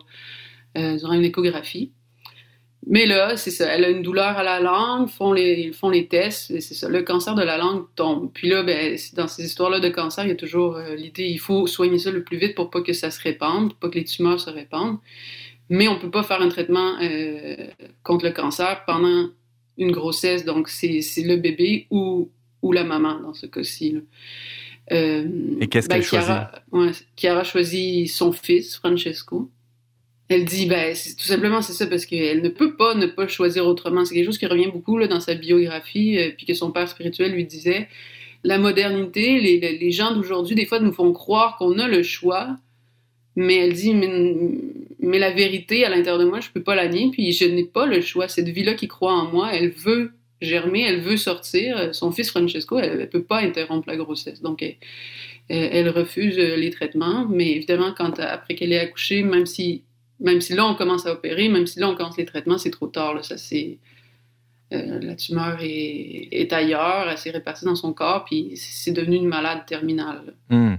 euh, 0.76 0.96
durant 0.96 1.12
une 1.12 1.24
échographie. 1.24 1.92
Mais 2.88 3.06
là, 3.06 3.36
c'est 3.36 3.52
ça. 3.52 3.66
Elle 3.72 3.84
a 3.84 3.90
une 3.90 4.02
douleur 4.02 4.36
à 4.38 4.42
la 4.42 4.58
langue, 4.58 5.08
font 5.08 5.32
les, 5.32 5.52
ils 5.68 5.72
font 5.72 5.90
les 5.90 6.08
tests, 6.08 6.58
c'est 6.58 6.74
ça. 6.74 6.88
Le 6.88 7.02
cancer 7.02 7.36
de 7.36 7.44
la 7.44 7.58
langue 7.58 7.84
tombe. 7.94 8.32
Puis 8.34 8.48
là, 8.48 8.64
ben, 8.64 8.98
dans 9.12 9.28
ces 9.28 9.44
histoires-là 9.44 9.78
de 9.78 9.88
cancer, 9.88 10.24
il 10.24 10.30
y 10.30 10.32
a 10.32 10.36
toujours 10.36 10.80
l'idée, 10.96 11.26
il 11.26 11.38
faut 11.38 11.68
soigner 11.68 11.98
ça 11.98 12.10
le 12.10 12.24
plus 12.24 12.38
vite 12.38 12.56
pour 12.56 12.70
pas 12.70 12.82
que 12.82 12.92
ça 12.92 13.12
se 13.12 13.22
répande, 13.22 13.72
pas 13.74 13.88
que 13.88 13.98
les 14.00 14.04
tumeurs 14.04 14.40
se 14.40 14.50
répandent. 14.50 14.98
Mais 15.70 15.88
on 15.88 15.98
peut 15.98 16.10
pas 16.10 16.22
faire 16.22 16.42
un 16.42 16.48
traitement 16.48 16.96
euh, 17.00 17.56
contre 18.02 18.24
le 18.26 18.32
cancer 18.32 18.84
pendant 18.86 19.30
une 19.78 19.92
grossesse. 19.92 20.44
Donc, 20.44 20.68
c'est 20.68 21.00
le 21.18 21.36
bébé 21.36 21.86
ou, 21.90 22.28
ou 22.62 22.72
la 22.72 22.84
maman 22.84 23.18
dans 23.20 23.34
ce 23.34 23.46
cas-ci. 23.46 23.96
Euh, 24.92 25.26
Et 25.60 25.66
qu'est-ce 25.68 25.88
qu'elle 25.88 26.02
Chiara- 26.02 26.50
ouais, 26.72 26.90
Chiara 27.16 27.44
choisit 27.44 28.08
son 28.08 28.32
fils, 28.32 28.76
Francesco. 28.76 29.50
Elle 30.28 30.44
dit, 30.44 30.66
ben, 30.66 30.94
tout 30.94 31.26
simplement, 31.26 31.60
c'est 31.62 31.72
ça, 31.74 31.86
parce 31.86 32.06
qu'elle 32.06 32.40
ne 32.42 32.48
peut 32.48 32.76
pas 32.76 32.94
ne 32.94 33.06
pas 33.06 33.26
choisir 33.28 33.66
autrement. 33.66 34.04
C'est 34.04 34.14
quelque 34.14 34.24
chose 34.26 34.38
qui 34.38 34.46
revient 34.46 34.70
beaucoup 34.72 34.96
là, 34.98 35.06
dans 35.06 35.20
sa 35.20 35.34
biographie, 35.34 36.18
euh, 36.18 36.30
puis 36.36 36.46
que 36.46 36.54
son 36.54 36.70
père 36.72 36.88
spirituel 36.88 37.32
lui 37.32 37.44
disait. 37.44 37.88
La 38.42 38.58
modernité, 38.58 39.40
les- 39.40 39.58
les 39.78 39.90
gens 39.90 40.14
d'aujourd'hui, 40.14 40.54
des 40.54 40.66
fois, 40.66 40.78
nous 40.78 40.92
font 40.92 41.12
croire 41.12 41.56
qu'on 41.56 41.78
a 41.78 41.88
le 41.88 42.02
choix, 42.02 42.56
mais 43.36 43.56
elle 43.56 43.72
dit, 43.72 43.94
mais, 43.94 45.18
la 45.18 45.30
vérité, 45.30 45.84
à 45.84 45.88
l'intérieur 45.88 46.18
de 46.18 46.24
moi, 46.24 46.40
je 46.40 46.50
peux 46.50 46.62
pas 46.62 46.74
la 46.74 46.88
nier, 46.88 47.10
puis 47.12 47.32
je 47.32 47.44
n'ai 47.44 47.64
pas 47.64 47.86
le 47.86 48.00
choix. 48.00 48.28
Cette 48.28 48.48
vie-là 48.48 48.74
qui 48.74 48.88
croit 48.88 49.12
en 49.12 49.30
moi, 49.30 49.52
elle 49.52 49.70
veut, 49.70 50.12
germer, 50.40 50.82
elle 50.82 51.00
veut 51.00 51.16
sortir. 51.16 51.94
Son 51.94 52.12
fils 52.12 52.30
Francesco, 52.30 52.78
elle 52.78 52.98
ne 52.98 53.04
peut 53.06 53.22
pas 53.22 53.40
interrompre 53.40 53.88
la 53.88 53.96
grossesse. 53.96 54.40
Donc, 54.40 54.62
elle, 55.48 55.88
refuse 55.88 56.38
euh, 56.38 56.56
les 56.56 56.70
traitements. 56.70 57.26
Mais 57.28 57.50
évidemment, 57.52 57.92
quand, 57.96 58.18
après 58.20 58.54
qu'elle 58.54 58.72
est 58.72 58.78
accouchée, 58.78 59.22
même 59.22 59.46
si, 59.46 59.82
même 60.20 60.40
si 60.40 60.54
là, 60.54 60.66
on 60.66 60.74
commence 60.74 61.06
à 61.06 61.12
opérer, 61.12 61.48
même 61.48 61.66
si 61.66 61.80
là, 61.80 61.88
on 61.88 61.94
commence 61.94 62.16
les 62.16 62.24
traitements, 62.24 62.58
c'est 62.58 62.70
trop 62.70 62.86
tard. 62.86 63.24
Ça, 63.24 63.36
c'est, 63.36 63.78
euh, 64.72 65.00
la 65.00 65.16
tumeur 65.16 65.58
est, 65.60 66.28
est 66.30 66.52
ailleurs, 66.52 67.08
elle 67.10 67.18
s'est 67.18 67.30
répartie 67.30 67.64
dans 67.64 67.76
son 67.76 67.92
corps, 67.92 68.24
puis 68.24 68.52
c'est 68.54 68.92
devenu 68.92 69.16
une 69.16 69.28
malade 69.28 69.66
terminale. 69.66 70.34
Hmm. 70.48 70.76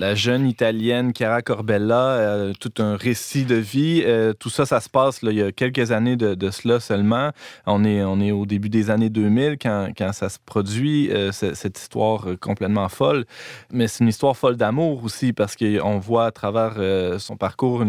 La 0.00 0.14
jeune 0.14 0.46
italienne 0.48 1.12
Chiara 1.14 1.42
Corbella, 1.42 2.12
euh, 2.12 2.52
tout 2.58 2.72
un 2.82 2.96
récit 2.96 3.44
de 3.44 3.56
vie. 3.56 4.02
Euh, 4.06 4.32
tout 4.32 4.48
ça, 4.48 4.64
ça 4.64 4.80
se 4.80 4.88
passe 4.88 5.18
il 5.22 5.32
y 5.34 5.42
a 5.42 5.52
quelques 5.52 5.92
années 5.92 6.16
de, 6.16 6.50
cela 6.50 6.80
seulement. 6.80 7.32
On 7.66 7.84
est, 7.84 8.02
on 8.02 8.18
est 8.18 8.30
au 8.32 8.46
début 8.46 8.70
des 8.70 8.88
années 8.88 9.10
2000 9.10 9.58
quand, 9.60 9.90
quand 9.94 10.10
ça 10.14 10.30
se 10.30 10.38
produit, 10.46 11.10
euh, 11.10 11.32
ce- 11.32 11.52
cette 11.52 11.78
histoire 11.78 12.24
complètement 12.40 12.88
folle. 12.88 13.26
Mais 13.70 13.88
c'est 13.88 14.02
une 14.02 14.08
histoire 14.08 14.34
folle 14.38 14.56
d'amour 14.56 15.04
aussi 15.04 15.34
parce 15.34 15.54
qu'on 15.54 15.98
voit 15.98 16.24
à 16.24 16.30
travers 16.30 16.76
son 17.20 17.36
parcours 17.36 17.84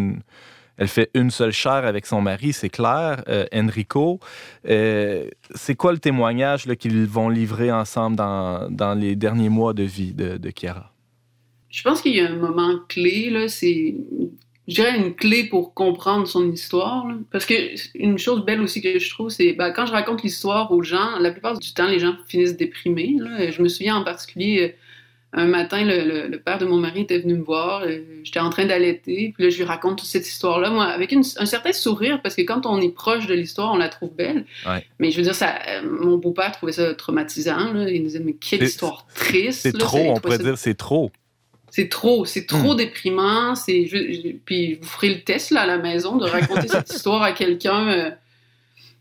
elle 0.77 0.87
fait 0.89 1.11
une 1.13 1.31
seule 1.31 1.51
chair 1.53 1.85
avec 1.85 2.05
son 2.07 2.21
mari, 2.21 2.51
c'est 2.53 2.69
clair, 2.69 3.23
Enrico. 3.53 4.19
C'est 4.65 5.75
quoi 5.77 5.93
le 5.93 5.99
témoignage 5.99 6.65
qu'ils 6.77 7.05
vont 7.05 7.29
livrer 7.29 7.71
ensemble 7.71 8.17
dans, 8.17 8.67
dans 8.69 8.95
les 8.95 9.15
derniers 9.15 9.49
mois 9.49 9.73
de 9.73 9.83
vie 9.83 10.13
de, 10.13 10.35
de 10.37 10.51
Chiara? 10.53 10.90
Je 11.71 11.81
pense 11.83 12.01
qu'il 12.01 12.15
y 12.15 12.19
a 12.19 12.29
un 12.29 12.35
moment 12.35 12.75
clé, 12.89 13.29
là, 13.29 13.47
c'est, 13.47 13.95
je 14.67 14.73
dirais, 14.75 14.97
une 14.97 15.15
clé 15.15 15.45
pour 15.45 15.73
comprendre 15.73 16.27
son 16.27 16.51
histoire. 16.51 17.07
là. 17.07 17.15
Parce 17.31 17.45
que 17.45 17.53
une 17.95 18.17
chose 18.17 18.43
belle 18.45 18.61
aussi 18.61 18.81
que 18.81 18.99
je 18.99 19.09
trouve, 19.09 19.29
c'est 19.29 19.53
ben, 19.53 19.71
quand 19.71 19.85
je 19.85 19.91
raconte 19.93 20.21
l'histoire 20.23 20.71
aux 20.71 20.83
gens, 20.83 21.17
la 21.19 21.31
plupart 21.31 21.57
du 21.57 21.73
temps, 21.73 21.87
les 21.87 21.99
gens 21.99 22.15
finissent 22.27 22.57
déprimés. 22.57 23.15
là. 23.17 23.49
Je 23.51 23.61
me 23.61 23.67
souviens 23.69 23.95
en 23.95 24.03
particulier, 24.03 24.61
euh, 24.61 24.69
un 25.33 25.45
matin, 25.45 25.85
le, 25.85 26.03
le- 26.03 26.27
le 26.27 26.39
père 26.41 26.57
de 26.57 26.65
mon 26.65 26.75
mari 26.77 27.01
était 27.03 27.19
venu 27.19 27.35
me 27.35 27.41
voir. 27.43 27.83
euh, 27.83 27.99
J'étais 28.25 28.41
en 28.41 28.49
train 28.49 28.65
d'allaiter. 28.65 29.31
Puis 29.33 29.45
là, 29.45 29.49
je 29.49 29.55
lui 29.59 29.63
raconte 29.63 29.99
toute 29.99 30.07
cette 30.09 30.27
histoire-là, 30.27 30.69
moi, 30.71 30.83
avec 30.87 31.13
une- 31.13 31.23
un 31.37 31.45
certain 31.45 31.71
sourire, 31.71 32.21
parce 32.21 32.35
que 32.35 32.41
quand 32.41 32.65
on 32.65 32.81
est 32.81 32.93
proche 32.93 33.27
de 33.27 33.33
l'histoire, 33.33 33.71
on 33.71 33.77
la 33.77 33.87
trouve 33.87 34.13
belle. 34.13 34.45
Ouais. 34.67 34.85
Mais 34.99 35.09
je 35.09 35.15
veux 35.15 35.23
dire, 35.23 35.33
ça, 35.35 35.55
euh, 35.69 35.83
mon 35.89 36.17
beau-père 36.17 36.51
trouvait 36.51 36.73
ça 36.73 36.93
traumatisant. 36.95 37.71
là. 37.71 37.89
Il 37.89 38.01
me 38.01 38.07
disait, 38.07 38.19
mais 38.19 38.33
quelle 38.33 38.59
histoire 38.65 39.07
triste. 39.15 39.61
C'est 39.61 39.71
trop, 39.77 39.97
on 40.11 40.19
pourrait 40.19 40.37
dire 40.43 40.57
c'est 40.57 40.73
trop. 40.73 41.11
C'est 41.71 41.89
trop, 41.89 42.25
c'est 42.25 42.45
trop 42.45 42.73
Hmm. 42.73 42.77
déprimant. 42.77 43.55
C'est, 43.55 43.87
je- 43.87 44.11
je- 44.13 44.35
puis 44.45 44.75
vous 44.75 44.87
ferez 44.87 45.09
le 45.09 45.21
test 45.21 45.49
là, 45.51 45.61
à 45.61 45.65
la 45.65 45.77
maison 45.79 46.17
de 46.17 46.25
raconter 46.25 46.67
cette 46.67 46.93
histoire 46.93 47.23
à 47.23 47.31
quelqu'un 47.31 47.87
euh, 47.89 48.11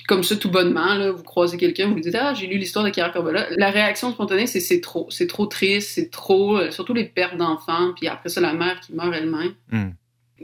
comme 0.08 0.22
ça 0.24 0.34
tout 0.36 0.50
bonnement. 0.50 0.94
Là, 0.94 1.10
vous 1.12 1.22
croisez 1.22 1.56
quelqu'un, 1.56 1.88
vous 1.88 1.94
lui 1.96 2.00
dites 2.02 2.16
ah 2.18 2.32
j'ai 2.34 2.46
lu 2.46 2.56
l'histoire 2.58 2.84
de 2.84 2.90
Chiara 2.90 3.10
Corbella. 3.10 3.46
La 3.56 3.70
réaction 3.70 4.10
spontanée 4.12 4.46
c'est 4.46 4.60
c'est 4.60 4.80
trop, 4.80 5.06
c'est 5.10 5.26
trop 5.26 5.46
triste, 5.46 5.90
c'est 5.94 6.10
trop, 6.10 6.56
euh, 6.56 6.70
surtout 6.70 6.94
les 6.94 7.04
pertes 7.04 7.36
d'enfants. 7.36 7.92
Puis 7.96 8.08
après 8.08 8.28
ça 8.30 8.40
la 8.40 8.52
mère 8.54 8.80
qui 8.80 8.94
meurt 8.94 9.12
elle-même. 9.14 9.52
Hmm. 9.70 9.90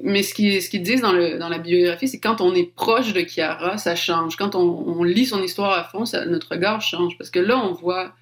Mais 0.03 0.23
ce 0.23 0.35
qu'ils 0.35 0.61
ce 0.61 0.77
disent 0.77 1.01
dans, 1.01 1.13
le, 1.13 1.39
dans 1.39 1.49
la 1.49 1.57
biographie, 1.59 2.07
c'est 2.07 2.21
quand 2.21 2.43
on 2.43 2.55
est 2.55 2.71
proche 2.75 3.15
de 3.15 3.21
Chiara, 3.23 3.79
ça 3.79 3.97
change. 3.97 4.37
Quand 4.37 4.55
on, 4.55 4.61
on 4.61 5.03
lit 5.05 5.25
son 5.25 5.43
histoire 5.43 5.73
à 5.73 5.85
fond, 5.85 6.05
ça- 6.05 6.27
notre 6.27 6.51
regard 6.51 6.83
change. 6.83 7.17
Parce 7.17 7.31
que 7.31 7.39
là, 7.39 7.57
on 7.59 7.73
voit 7.73 8.13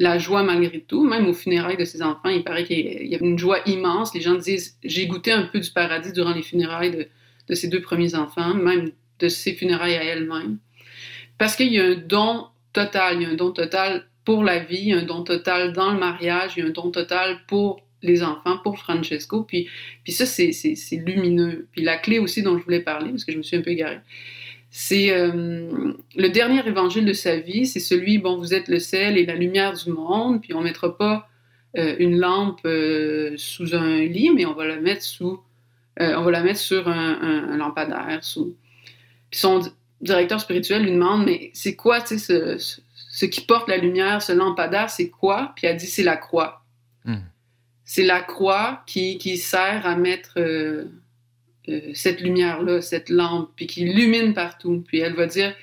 la 0.00 0.18
joie 0.18 0.42
malgré 0.42 0.80
tout. 0.80 1.04
Même 1.04 1.28
aux 1.28 1.34
funérailles 1.34 1.76
de 1.76 1.84
ses 1.84 2.02
enfants, 2.02 2.30
il 2.30 2.42
paraît 2.42 2.64
qu'il 2.64 3.06
y 3.06 3.14
a- 3.14 3.18
une 3.20 3.38
joie 3.38 3.60
immense. 3.66 4.12
Les 4.14 4.22
gens 4.22 4.34
disent 4.34 4.76
J'ai 4.82 5.06
goûté 5.06 5.30
un 5.30 5.42
peu 5.42 5.60
du 5.60 5.70
paradis 5.70 6.12
durant 6.12 6.34
les 6.34 6.42
funérailles 6.42 7.08
de, 7.48 7.54
ses 7.54 7.68
deux 7.68 7.82
premiers 7.82 8.14
enfants, 8.14 8.54
même 8.54 8.92
de 9.18 9.28
ses 9.28 9.52
funérailles 9.52 9.96
à 9.96 10.04
elle-même. 10.04 10.58
Parce 11.36 11.54
qu'il 11.54 11.72
y 11.72 11.78
a 11.78 11.84
un 11.84 11.94
don 11.94 12.46
total. 12.72 13.16
Il 13.16 13.22
y 13.22 13.26
a 13.26 13.28
un 13.28 13.34
don 13.34 13.50
total 13.50 14.06
pour 14.24 14.42
la 14.42 14.58
vie, 14.58 14.92
un 14.92 15.02
don 15.02 15.22
total 15.22 15.72
dans 15.72 15.92
le 15.92 15.98
mariage, 15.98 16.52
il 16.56 16.60
y 16.60 16.62
a 16.62 16.66
un 16.66 16.70
don 16.70 16.90
total 16.90 17.38
pour 17.46 17.82
les 18.02 18.22
enfants, 18.22 18.58
pour 18.62 18.78
Francesco. 18.78 19.42
Puis, 19.42 19.68
puis 20.04 20.12
ça, 20.12 20.24
c'est 20.24 20.52
lumineux. 21.04 21.68
Puis 21.72 21.82
la 21.82 21.98
clé 21.98 22.18
aussi 22.18 22.42
dont 22.42 22.56
je 22.56 22.64
voulais 22.64 22.80
parler, 22.80 23.10
parce 23.10 23.24
que 23.24 23.32
je 23.32 23.38
me 23.38 23.42
suis 23.42 23.56
un 23.58 23.62
peu 23.62 23.70
égarée, 23.70 24.00
c'est 24.70 25.10
euh, 25.12 25.92
le 26.16 26.28
dernier 26.28 26.64
évangile 26.66 27.04
de 27.04 27.12
sa 27.12 27.36
vie, 27.36 27.66
c'est 27.66 27.80
celui, 27.80 28.18
bon, 28.18 28.36
vous 28.36 28.54
êtes 28.54 28.68
le 28.68 28.78
sel 28.78 29.18
et 29.18 29.26
la 29.26 29.34
lumière 29.34 29.72
du 29.74 29.90
monde, 29.90 30.40
puis 30.40 30.54
on 30.54 30.60
mettra 30.62 30.96
pas 30.96 31.28
euh, 31.76 31.96
une 31.98 32.18
lampe 32.18 32.60
euh, 32.64 33.34
sous 33.36 33.74
un 33.74 33.98
lit, 34.00 34.30
mais 34.30 34.46
on 34.46 34.54
va 34.54 34.66
la 34.66 34.76
mettre 34.80 35.02
sous, 35.02 35.40
on 35.98 36.22
va 36.22 36.30
la 36.30 36.42
mettre 36.42 36.60
sur 36.60 36.88
un, 36.88 37.18
un- 37.20 37.52
un 37.52 37.56
lampadaire. 37.56 38.18
Sous... 38.22 38.56
Puis 39.30 39.40
son 39.40 39.58
di- 39.58 39.70
directeur 40.00 40.40
spirituel 40.40 40.82
lui 40.84 40.92
demande, 40.92 41.24
mais 41.26 41.50
c'est 41.52 41.74
quoi, 41.76 42.00
tu 42.00 42.16
sais, 42.16 42.18
ce, 42.18 42.58
ce- 42.58 42.80
ce 43.10 43.26
qui 43.26 43.40
porte 43.42 43.68
la 43.68 43.76
lumière, 43.76 44.22
ce 44.22 44.32
lampadaire, 44.32 44.88
c'est 44.88 45.10
quoi? 45.10 45.52
Puis 45.56 45.66
elle 45.66 45.76
dit, 45.76 45.86
c'est 45.86 46.02
la 46.04 46.16
croix. 46.16 46.64
Hmm. 47.04 47.16
C'est 47.84 48.04
la 48.04 48.20
croix 48.22 48.82
qui, 48.86 49.18
qui 49.18 49.36
sert 49.36 49.84
à 49.84 49.96
mettre 49.96 50.38
euh, 51.68 51.80
cette 51.94 52.20
lumière-là, 52.20 52.80
cette 52.80 53.08
lampe, 53.10 53.50
puis 53.56 53.66
qui 53.66 53.82
illumine 53.82 54.34
partout. 54.34 54.82
Puis 54.86 54.98
elle 54.98 55.14
va 55.14 55.26
dire, 55.26 55.54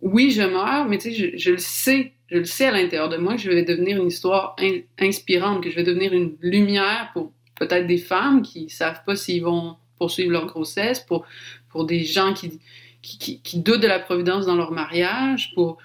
oui, 0.00 0.30
je 0.30 0.42
meurs, 0.42 0.86
mais 0.88 0.98
tu 0.98 1.12
sais, 1.12 1.36
je, 1.38 1.50
le 1.50 1.58
sais, 1.58 2.12
je 2.30 2.38
le 2.38 2.44
sais 2.44 2.66
à 2.66 2.70
l'intérieur 2.72 3.08
de 3.08 3.16
moi 3.16 3.34
que 3.34 3.40
je 3.40 3.50
vais 3.50 3.62
devenir 3.64 4.00
une 4.00 4.08
histoire 4.08 4.54
in- 4.60 4.80
inspirante, 4.98 5.62
que 5.62 5.70
je 5.70 5.76
vais 5.76 5.82
devenir 5.82 6.12
une 6.12 6.36
lumière 6.40 7.10
pour 7.12 7.32
peut-être 7.58 7.86
des 7.86 7.98
femmes 7.98 8.42
qui 8.42 8.70
savent 8.70 9.02
pas 9.04 9.16
s'ils 9.16 9.42
vont 9.42 9.76
poursuivre 9.98 10.30
leur 10.30 10.46
grossesse, 10.46 11.00
pour, 11.00 11.26
pour 11.70 11.84
des 11.84 12.04
gens 12.04 12.32
qui, 12.32 12.60
qui, 13.02 13.18
qui- 13.18 13.40
qui 13.42 13.58
doutent 13.58 13.80
de 13.80 13.88
la 13.88 13.98
providence 13.98 14.46
dans 14.46 14.54
leur 14.54 14.70
mariage, 14.70 15.52
pour, 15.54 15.78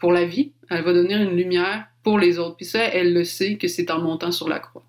pour 0.00 0.10
la 0.12 0.24
vie. 0.24 0.52
Elle 0.70 0.82
va 0.82 0.92
devenir 0.92 1.18
une 1.22 1.36
lumière 1.36 1.86
pour 2.02 2.18
les 2.18 2.38
autres. 2.40 2.56
Puis 2.56 2.66
ça, 2.66 2.82
elle 2.82 3.12
le 3.12 3.22
sait 3.22 3.56
que 3.56 3.68
c'est 3.68 3.90
en 3.92 4.00
montant 4.00 4.32
sur 4.32 4.48
la 4.48 4.58
croix. 4.58 4.84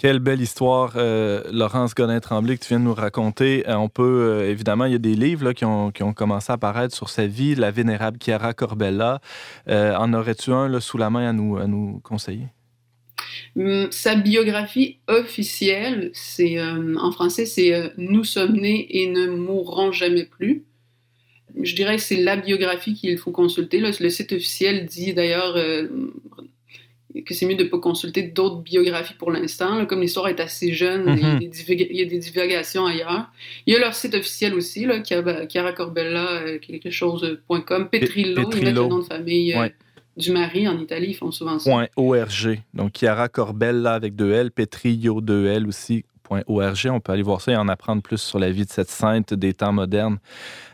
Quelle 0.00 0.18
belle 0.18 0.40
histoire, 0.40 0.94
euh, 0.96 1.42
Laurence 1.52 1.94
Godin-Tremblay, 1.94 2.56
que 2.56 2.62
tu 2.62 2.70
viens 2.70 2.80
de 2.80 2.84
nous 2.84 2.94
raconter. 2.94 3.68
Euh, 3.68 3.76
on 3.76 3.90
peut, 3.90 4.02
euh, 4.02 4.50
évidemment, 4.50 4.86
il 4.86 4.92
y 4.92 4.94
a 4.94 4.98
des 4.98 5.14
livres 5.14 5.44
là, 5.44 5.52
qui, 5.52 5.66
ont, 5.66 5.92
commencé 5.92 6.50
à 6.50 6.54
apparaître 6.54 6.96
sur 6.96 7.10
sa 7.10 7.26
vie, 7.26 7.54
la 7.54 7.70
vénérable 7.70 8.16
Chiara 8.18 8.54
Corbella. 8.54 9.20
En 9.68 10.14
aurais-tu 10.14 10.52
un 10.52 10.68
là, 10.68 10.80
sous 10.80 10.96
la 10.96 11.10
main 11.10 11.28
à 11.28 11.34
nous, 11.34 11.58
à 11.58 11.66
nous 11.66 12.00
conseiller? 12.02 12.46
Hum, 13.56 13.88
Sa 13.90 14.14
biographie 14.14 15.00
officielle, 15.06 16.10
c'est 16.14 16.58
en 16.62 17.12
français, 17.12 17.44
c'est 17.44 17.92
Nous 17.98 18.24
sommes 18.24 18.56
nés 18.56 18.86
et 18.88 19.10
ne 19.10 19.26
mourrons 19.26 19.92
jamais 19.92 20.24
plus. 20.24 20.64
Je 21.62 21.74
dirais 21.74 21.96
que 21.96 22.02
c'est 22.02 22.22
la 22.22 22.36
biographie 22.36 22.94
qu'il 22.94 23.18
faut 23.18 23.32
consulter. 23.32 23.80
Le 23.80 24.08
site 24.08 24.32
officiel 24.32 24.86
dit 24.86 25.12
d'ailleurs 25.12 25.58
que 27.26 27.34
c'est 27.34 27.46
mieux 27.46 27.56
de 27.56 27.64
ne 27.64 27.68
pas 27.68 27.78
consulter 27.78 28.22
d'autres 28.22 28.58
biographies 28.62 29.14
pour 29.14 29.30
l'instant. 29.32 29.84
Comme 29.86 30.00
l'histoire 30.00 30.28
est 30.28 30.40
assez 30.40 30.72
jeune, 30.72 31.04
il, 31.16 31.22
y 31.22 31.24
a 31.24 31.32
Mhm. 31.34 31.38
des 31.40 31.48
divulga- 31.48 31.86
il 31.90 31.96
y 31.96 32.02
a 32.02 32.04
des 32.04 32.18
divagations 32.18 32.86
ailleurs. 32.86 33.30
Il 33.66 33.72
y 33.74 33.76
a 33.76 33.80
leur 33.80 33.94
site 33.94 34.14
officiel 34.14 34.54
aussi, 34.54 34.86
là, 34.86 35.02
Chiara 35.02 35.72
Corbella, 35.72 36.30
euh, 36.42 36.58
quelque 36.58 36.90
chose.com, 36.90 37.88
Petrillo, 37.90 38.28
ils 38.30 38.36
mettent 38.36 38.48
Petrillo. 38.50 38.82
le 38.84 38.88
nom 38.88 38.98
de 38.98 39.04
famille 39.04 39.52
euh, 39.54 39.60
Ouais. 39.62 39.74
du 40.16 40.30
mari 40.32 40.68
en 40.68 40.78
Italie, 40.78 41.08
ils 41.10 41.14
font 41.16 41.30
souvent 41.30 41.58
ça. 41.58 41.70
Point 41.70 41.88
.org. 41.96 42.60
Donc, 42.74 42.92
Chiara 42.96 43.28
Corbella 43.28 43.94
avec 43.94 44.14
deux 44.14 44.32
L, 44.32 44.50
Petrillo 44.50 45.20
deux 45.20 45.46
L 45.46 45.66
aussi. 45.66 46.04
Point 46.22 46.42
.org. 46.46 46.76
On 46.92 47.00
peut 47.00 47.10
aller 47.12 47.22
voir 47.24 47.40
ça 47.40 47.50
et 47.52 47.56
en 47.56 47.66
apprendre 47.66 48.02
plus 48.02 48.20
sur 48.20 48.38
la 48.38 48.50
vie 48.52 48.64
de 48.64 48.70
cette 48.70 48.88
sainte 48.90 49.34
des 49.34 49.52
temps 49.52 49.72
modernes. 49.72 50.18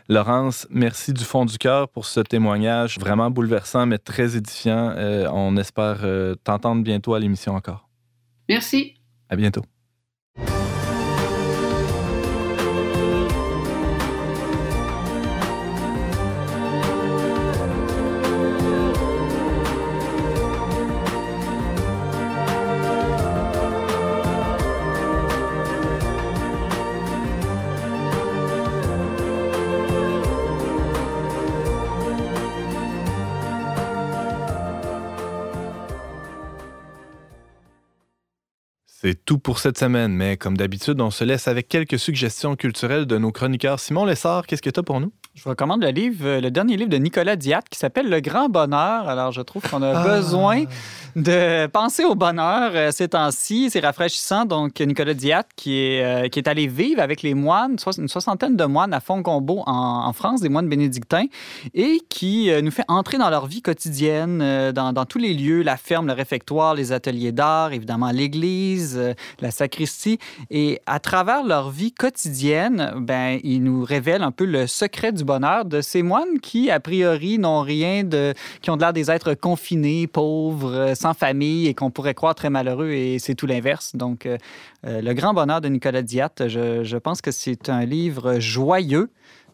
Laurence, 0.09 0.67
merci 0.69 1.11
du 1.11 1.25
fond 1.25 1.43
du 1.43 1.57
cœur 1.57 1.89
pour 1.89 2.05
ce 2.05 2.21
témoignage 2.21 2.97
vraiment 2.97 3.29
bouleversant, 3.29 3.85
mais 3.85 3.97
très 3.97 4.37
édifiant. 4.37 4.93
Euh, 4.95 5.27
on 5.33 5.57
espère 5.57 5.99
euh, 6.03 6.35
t'entendre 6.35 6.81
bientôt 6.81 7.13
à 7.13 7.19
l'émission 7.19 7.55
encore. 7.55 7.89
Merci. 8.47 8.95
À 9.29 9.35
bientôt. 9.35 9.63
C'est 39.07 39.23
tout 39.23 39.39
pour 39.39 39.59
cette 39.59 39.77
semaine, 39.77 40.11
mais 40.11 40.35
comme 40.35 40.57
d'habitude, 40.57 40.99
on 40.99 41.11
se 41.11 41.23
laisse 41.23 41.47
avec 41.47 41.69
quelques 41.69 41.97
suggestions 41.97 42.57
culturelles 42.57 43.05
de 43.05 43.17
nos 43.17 43.31
chroniqueurs. 43.31 43.79
Simon 43.79 44.03
Lessard, 44.03 44.45
qu'est-ce 44.45 44.61
que 44.61 44.69
tu 44.69 44.81
as 44.81 44.83
pour 44.83 44.99
nous? 44.99 45.13
Je 45.37 45.43
vous 45.43 45.51
recommande 45.51 45.83
le 45.83 45.89
livre, 45.89 46.25
euh, 46.25 46.41
le 46.41 46.49
dernier 46.49 46.77
livre 46.77 46.89
de 46.89 46.97
Nicolas 46.97 47.35
Diat 47.35 47.61
qui 47.69 47.77
s'appelle 47.77 48.09
Le 48.09 48.21
Grand 48.21 48.49
Bonheur. 48.49 49.07
Alors, 49.07 49.31
je 49.31 49.41
trouve 49.41 49.61
qu'on 49.69 49.83
a 49.83 49.91
Ah. 49.95 50.03
besoin 50.03 50.63
de 51.15 51.67
penser 51.67 52.03
au 52.05 52.15
bonheur 52.15 52.71
euh, 52.73 52.89
ces 52.91 53.09
temps-ci. 53.09 53.69
C'est 53.69 53.81
rafraîchissant. 53.81 54.45
Donc, 54.45 54.79
Nicolas 54.79 55.13
Diat 55.13 55.43
qui 55.55 55.77
est, 55.79 56.03
euh, 56.03 56.27
qui 56.27 56.39
est 56.39 56.47
allé 56.47 56.65
vivre 56.65 57.01
avec 57.03 57.21
les 57.21 57.35
moines, 57.35 57.75
une 57.99 58.07
soixantaine 58.07 58.55
de 58.55 58.65
moines 58.65 58.93
à 58.95 58.99
Fongombo 58.99 59.61
en, 59.67 60.07
en 60.07 60.11
France, 60.13 60.41
des 60.41 60.49
moines 60.49 60.67
bénédictins, 60.69 61.25
et 61.75 61.99
qui 62.09 62.49
euh, 62.49 62.61
nous 62.63 62.71
fait 62.71 62.85
entrer 62.87 63.19
dans 63.19 63.29
leur 63.29 63.45
vie 63.45 63.61
quotidienne, 63.61 64.71
dans, 64.71 64.91
dans 64.91 65.05
tous 65.05 65.19
les 65.19 65.35
lieux, 65.35 65.61
la 65.61 65.77
ferme, 65.77 66.07
le 66.07 66.13
réfectoire, 66.13 66.73
les 66.73 66.91
ateliers 66.93 67.31
d'art, 67.31 67.73
évidemment 67.73 68.09
l'église, 68.09 68.99
la 69.39 69.51
sacristie. 69.51 70.17
Et 70.49 70.81
à 70.87 70.99
travers 70.99 71.43
leur 71.43 71.69
vie 71.69 71.91
quotidienne, 71.91 72.93
ben, 72.97 73.39
ils 73.43 73.61
nous 73.61 73.83
révèlent 73.83 74.23
un 74.23 74.31
peu 74.31 74.45
le 74.45 74.65
secret 74.65 75.11
du 75.11 75.26
bonheur 75.27 75.65
de 75.65 75.81
ces 75.81 76.01
moines 76.01 76.39
qui, 76.41 76.71
a 76.71 76.79
priori, 76.79 77.37
n'ont 77.37 77.61
rien 77.61 78.03
de. 78.03 78.33
qui 78.61 78.71
ont 78.71 78.77
de 78.77 78.81
l'air 78.81 78.93
des 78.93 79.11
êtres 79.11 79.35
confinés, 79.35 80.07
pauvres, 80.07 80.73
euh, 80.73 80.95
sans 80.95 81.13
famille 81.13 81.67
et 81.67 81.75
qu'on 81.75 81.91
pourrait 81.91 82.15
croire 82.15 82.33
très 82.33 82.49
malheureux 82.49 82.89
et 82.89 83.19
c'est 83.19 83.35
tout 83.35 83.45
l'inverse. 83.45 83.95
Donc, 83.95 84.25
euh, 84.25 84.37
euh, 84.85 85.01
Le 85.01 85.13
grand 85.13 85.35
bonheur 85.35 85.61
de 85.61 85.67
Nicolas 85.67 86.01
Diat, 86.01 86.31
je, 86.47 86.97
pense 86.97 87.21
que 87.21 87.29
c'est 87.29 87.69
un 87.69 87.85
livre 87.85 88.39
joyeux 88.39 89.11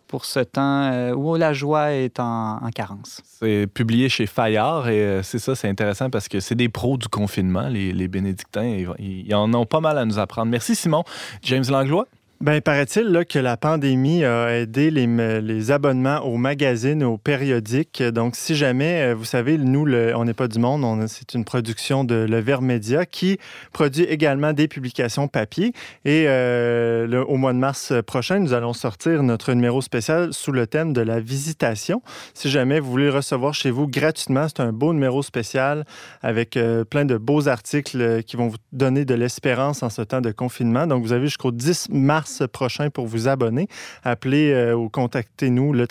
pour 0.08 0.26
ce 0.26 0.40
temps 0.40 1.12
où 1.14 1.36
la 1.36 1.54
joie 1.54 1.94
est 1.94 2.20
en, 2.20 2.64
en 2.64 2.70
carence. 2.70 3.22
C'est 3.26 3.68
publié 3.68 4.10
chez 4.10 4.28
Fayard 4.28 4.88
et 4.88 5.22
c'est 5.24 5.40
ça, 5.40 5.56
c'est 5.56 5.68
intéressant 5.68 6.10
parce 6.12 6.28
que 6.28 6.40
c'est 6.40 6.56
des 6.56 6.70
pros 6.70 6.98
du 6.98 7.08
confinement, 7.08 7.68
les, 7.68 7.92
les 7.92 8.08
bénédictins. 8.08 8.86
Ils 9.00 9.34
en 9.34 9.52
ont 9.54 9.66
pas 9.66 9.80
mal 9.80 9.98
à 9.98 10.06
nous 10.06 10.20
apprendre. 10.20 10.52
Merci 10.52 10.76
Simon. 10.76 11.04
James 11.42 11.66
Langlois? 11.68 12.08
Ben, 12.44 12.60
paraît-il 12.60 13.24
que 13.30 13.40
la 13.40 13.56
pandémie 13.56 14.26
a 14.26 14.58
aidé 14.60 14.92
les, 14.92 15.72
abonnements 15.72 16.20
aux 16.26 16.36
magazines, 16.36 17.02
aux 17.02 17.18
périodiques. 17.18 18.04
Donc, 18.04 18.36
si 18.36 18.54
jamais, 18.54 19.12
euh, 19.12 19.16
vous 19.16 19.24
savez, 19.24 19.58
nous, 19.58 19.88
On 20.14 20.26
n'est 20.26 20.34
pas 20.34 20.50
du 20.50 20.60
monde, 20.60 20.84
on- 20.84 21.08
c'est 21.08 21.36
une 21.36 21.46
production 21.46 22.04
de 22.04 22.16
Le 22.16 22.40
Verbe 22.40 22.66
Média 22.66 23.06
qui 23.06 23.38
produit 23.72 24.04
également 24.04 24.52
des 24.52 24.68
publications 24.68 25.30
papier. 25.30 25.72
Et 26.04 26.26
euh, 26.28 27.24
au 27.24 27.38
mois 27.38 27.54
de 27.54 27.60
mars 27.60 27.94
prochain, 28.06 28.40
nous 28.40 28.52
allons 28.52 28.74
sortir 28.74 29.24
notre 29.24 29.54
numéro 29.54 29.82
spécial 29.82 30.34
sous 30.34 30.52
le 30.52 30.68
thème 30.68 30.92
de 30.92 31.00
la 31.00 31.22
visitation. 31.22 32.02
Si 32.34 32.50
jamais 32.50 32.82
vous 32.82 32.92
voulez 32.92 33.06
le 33.06 33.12
recevoir 33.14 33.54
chez 33.54 33.72
vous 33.72 33.88
gratuitement, 33.88 34.48
c'est 34.50 34.60
un 34.60 34.74
beau 34.74 34.92
numéro 34.92 35.24
spécial 35.24 35.86
avec 36.22 36.58
euh, 36.58 36.84
plein 36.84 37.06
de 37.06 37.16
beaux 37.16 37.48
articles 37.48 38.22
qui 38.24 38.36
vont 38.36 38.50
vous 38.50 38.58
donner 38.74 39.06
de 39.06 39.14
l'espérance 39.14 39.82
en 39.82 39.90
ce 39.90 40.02
temps 40.02 40.20
de 40.20 40.32
confinement. 40.34 40.88
Donc, 40.88 41.06
vous 41.06 41.14
avez 41.14 41.28
jusqu'au 41.28 41.52
10 41.52 41.88
mars 41.90 42.33
prochain 42.42 42.90
pour 42.90 43.08
vous 43.08 43.28
abonner. 43.28 43.68
Appelez 44.04 44.52
euh, 44.52 44.76
ou 44.76 44.90
contactez-nous 44.90 45.74
le 45.74 45.88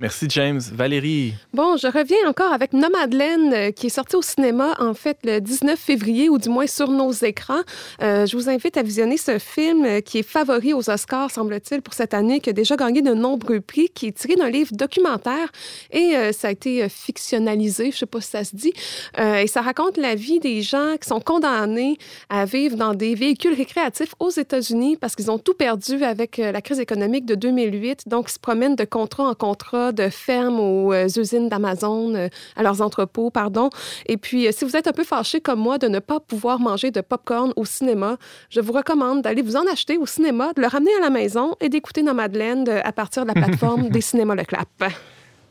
Merci 0.00 0.24
James. 0.30 0.62
Valérie? 0.72 1.34
Bon, 1.52 1.76
je 1.76 1.86
reviens 1.86 2.26
encore 2.26 2.54
avec 2.54 2.72
Nomadland, 2.72 3.52
euh, 3.52 3.70
qui 3.70 3.88
est 3.88 3.90
sorti 3.90 4.16
au 4.16 4.22
cinéma, 4.22 4.74
en 4.78 4.94
fait, 4.94 5.18
le 5.24 5.40
19 5.40 5.78
février, 5.78 6.30
ou 6.30 6.38
du 6.38 6.48
moins 6.48 6.66
sur 6.66 6.88
nos 6.88 7.12
écrans. 7.12 7.60
Euh, 8.02 8.24
je 8.24 8.34
vous 8.34 8.48
invite 8.48 8.78
à 8.78 8.82
visionner 8.82 9.18
ce 9.18 9.38
film 9.38 9.84
euh, 9.84 10.00
qui 10.00 10.20
est 10.20 10.22
favori 10.22 10.72
aux 10.72 10.88
Oscars, 10.88 11.30
semble-t-il, 11.30 11.82
pour 11.82 11.92
cette 11.92 12.14
année, 12.14 12.40
qui 12.40 12.48
a 12.48 12.54
déjà 12.54 12.76
gagné 12.76 13.02
de 13.02 13.12
nombreux 13.12 13.60
prix, 13.60 13.90
qui 13.90 14.06
est 14.06 14.12
tiré 14.12 14.36
d'un 14.36 14.48
livre 14.48 14.70
documentaire 14.72 15.52
et 15.90 16.14
ça 16.32 16.48
a 16.48 16.50
été 16.50 16.88
fictionnalisé, 16.88 17.90
je 17.90 17.98
sais 17.98 18.06
pas 18.06 18.20
si 18.20 18.30
ça 18.30 18.44
se 18.44 18.54
dit. 18.54 18.72
Et 19.18 19.46
ça 19.46 19.60
raconte 19.60 19.96
la 19.96 20.14
vie 20.14 20.38
des 20.38 20.62
gens 20.62 20.96
qui 21.00 21.08
sont 21.08 21.20
condamnés 21.20 21.98
à 22.28 22.44
vivre 22.44 22.76
dans 22.76 22.94
des 22.94 23.14
véhicules 23.14 23.54
récréatifs 23.54 24.14
aux 24.18 24.30
États-Unis 24.30 24.96
parce 24.96 25.16
qu'ils 25.16 25.30
ont 25.30 25.38
tout 25.38 25.54
perdu 25.54 26.02
avec 26.04 26.36
la 26.38 26.60
crise 26.62 26.80
économique 26.80 27.26
de 27.26 27.34
2008. 27.34 28.08
Donc, 28.08 28.28
ils 28.28 28.34
se 28.34 28.38
promènent 28.38 28.76
de 28.76 28.84
contrat 28.84 29.24
en 29.24 29.34
contrat, 29.34 29.89
de 29.92 30.08
ferme 30.08 30.60
aux 30.60 30.92
euh, 30.92 31.08
usines 31.16 31.48
d'Amazon, 31.48 32.14
euh, 32.14 32.28
à 32.56 32.62
leurs 32.62 32.82
entrepôts, 32.82 33.30
pardon. 33.30 33.70
Et 34.06 34.16
puis, 34.16 34.46
euh, 34.46 34.52
si 34.52 34.64
vous 34.64 34.76
êtes 34.76 34.86
un 34.86 34.92
peu 34.92 35.04
fâché 35.04 35.40
comme 35.40 35.60
moi 35.60 35.78
de 35.78 35.88
ne 35.88 35.98
pas 35.98 36.20
pouvoir 36.20 36.60
manger 36.60 36.90
de 36.90 37.00
popcorn 37.00 37.52
au 37.56 37.64
cinéma, 37.64 38.16
je 38.48 38.60
vous 38.60 38.72
recommande 38.72 39.22
d'aller 39.22 39.42
vous 39.42 39.56
en 39.56 39.66
acheter 39.66 39.98
au 39.98 40.06
cinéma, 40.06 40.52
de 40.54 40.62
le 40.62 40.66
ramener 40.66 40.94
à 40.98 41.00
la 41.00 41.10
maison 41.10 41.54
et 41.60 41.68
d'écouter 41.68 42.00
euh, 42.00 42.80
à 42.84 42.92
partir 42.92 43.22
de 43.22 43.28
la 43.28 43.34
plateforme 43.34 43.88
des 43.90 44.00
cinémas 44.00 44.34
Le 44.34 44.44
Clap. 44.44 44.68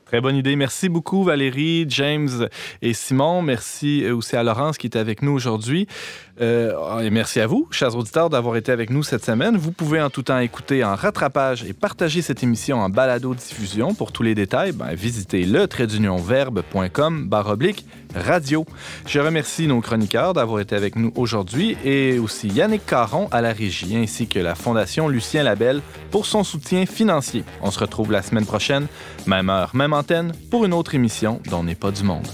Très 0.10 0.22
bonne 0.22 0.38
idée. 0.38 0.56
Merci 0.56 0.90
beaucoup, 0.90 1.24
Valérie, 1.24 1.86
James 1.88 2.48
et 2.82 2.94
Simon. 2.94 3.44
Merci 3.44 4.04
euh, 4.04 4.16
aussi 4.16 4.36
à 4.36 4.42
Laurence 4.42 4.80
qui 4.80 4.88
est 4.88 4.96
avec 4.96 5.22
nous 5.22 5.34
aujourd'hui. 5.34 5.86
Euh, 6.42 7.02
et 7.02 7.12
merci 7.12 7.40
à 7.40 7.46
vous, 7.46 7.68
chers 7.70 7.96
auditeurs, 7.96 8.32
d'avoir 8.32 8.56
été 8.56 8.72
avec 8.72 8.90
nous 8.90 9.04
cette 9.04 9.24
semaine. 9.24 9.56
Vous 9.56 9.72
pouvez 9.72 10.02
en 10.02 10.10
tout 10.10 10.24
temps 10.24 10.40
écouter 10.40 10.84
en 10.84 10.96
rattrapage 10.96 11.64
et 11.64 11.74
partager 11.74 12.24
cette 12.24 12.42
émission 12.42 12.80
en 12.80 12.90
balado-diffusion. 12.90 13.94
Pour 13.94 14.12
tous 14.12 14.24
les 14.24 14.34
détails, 14.34 14.72
ben, 14.72 14.96
visitez 14.96 15.44
le 15.46 15.68
baroblique 17.28 17.86
radio. 18.16 18.66
Je 19.06 19.20
remercie 19.20 19.68
nos 19.68 19.82
chroniqueurs 19.82 20.34
d'avoir 20.34 20.60
été 20.60 20.76
avec 20.76 20.96
nous 20.96 21.12
aujourd'hui 21.16 21.78
et 21.84 22.20
aussi 22.20 22.48
Yannick 22.48 22.86
Caron 22.86 23.28
à 23.32 23.42
la 23.42 23.54
régie 23.54 23.96
ainsi 23.96 24.28
que 24.28 24.40
la 24.40 24.56
Fondation 24.56 25.08
Lucien 25.08 25.44
Labelle 25.44 25.82
pour 26.12 26.26
son 26.26 26.44
soutien 26.44 26.86
financier. 26.86 27.44
On 27.62 27.72
se 27.72 27.80
retrouve 27.80 28.12
la 28.12 28.22
semaine 28.22 28.46
prochaine, 28.46 28.88
même 29.26 29.50
heure, 29.50 29.76
même 29.76 29.94
antenne, 29.94 30.34
pour 30.50 30.66
une 30.66 30.74
autre 30.74 30.96
émission 30.96 31.40
dont 31.50 31.64
n'est 31.64 31.76
pas 31.76 31.92
du 31.92 32.04
monde. 32.04 32.28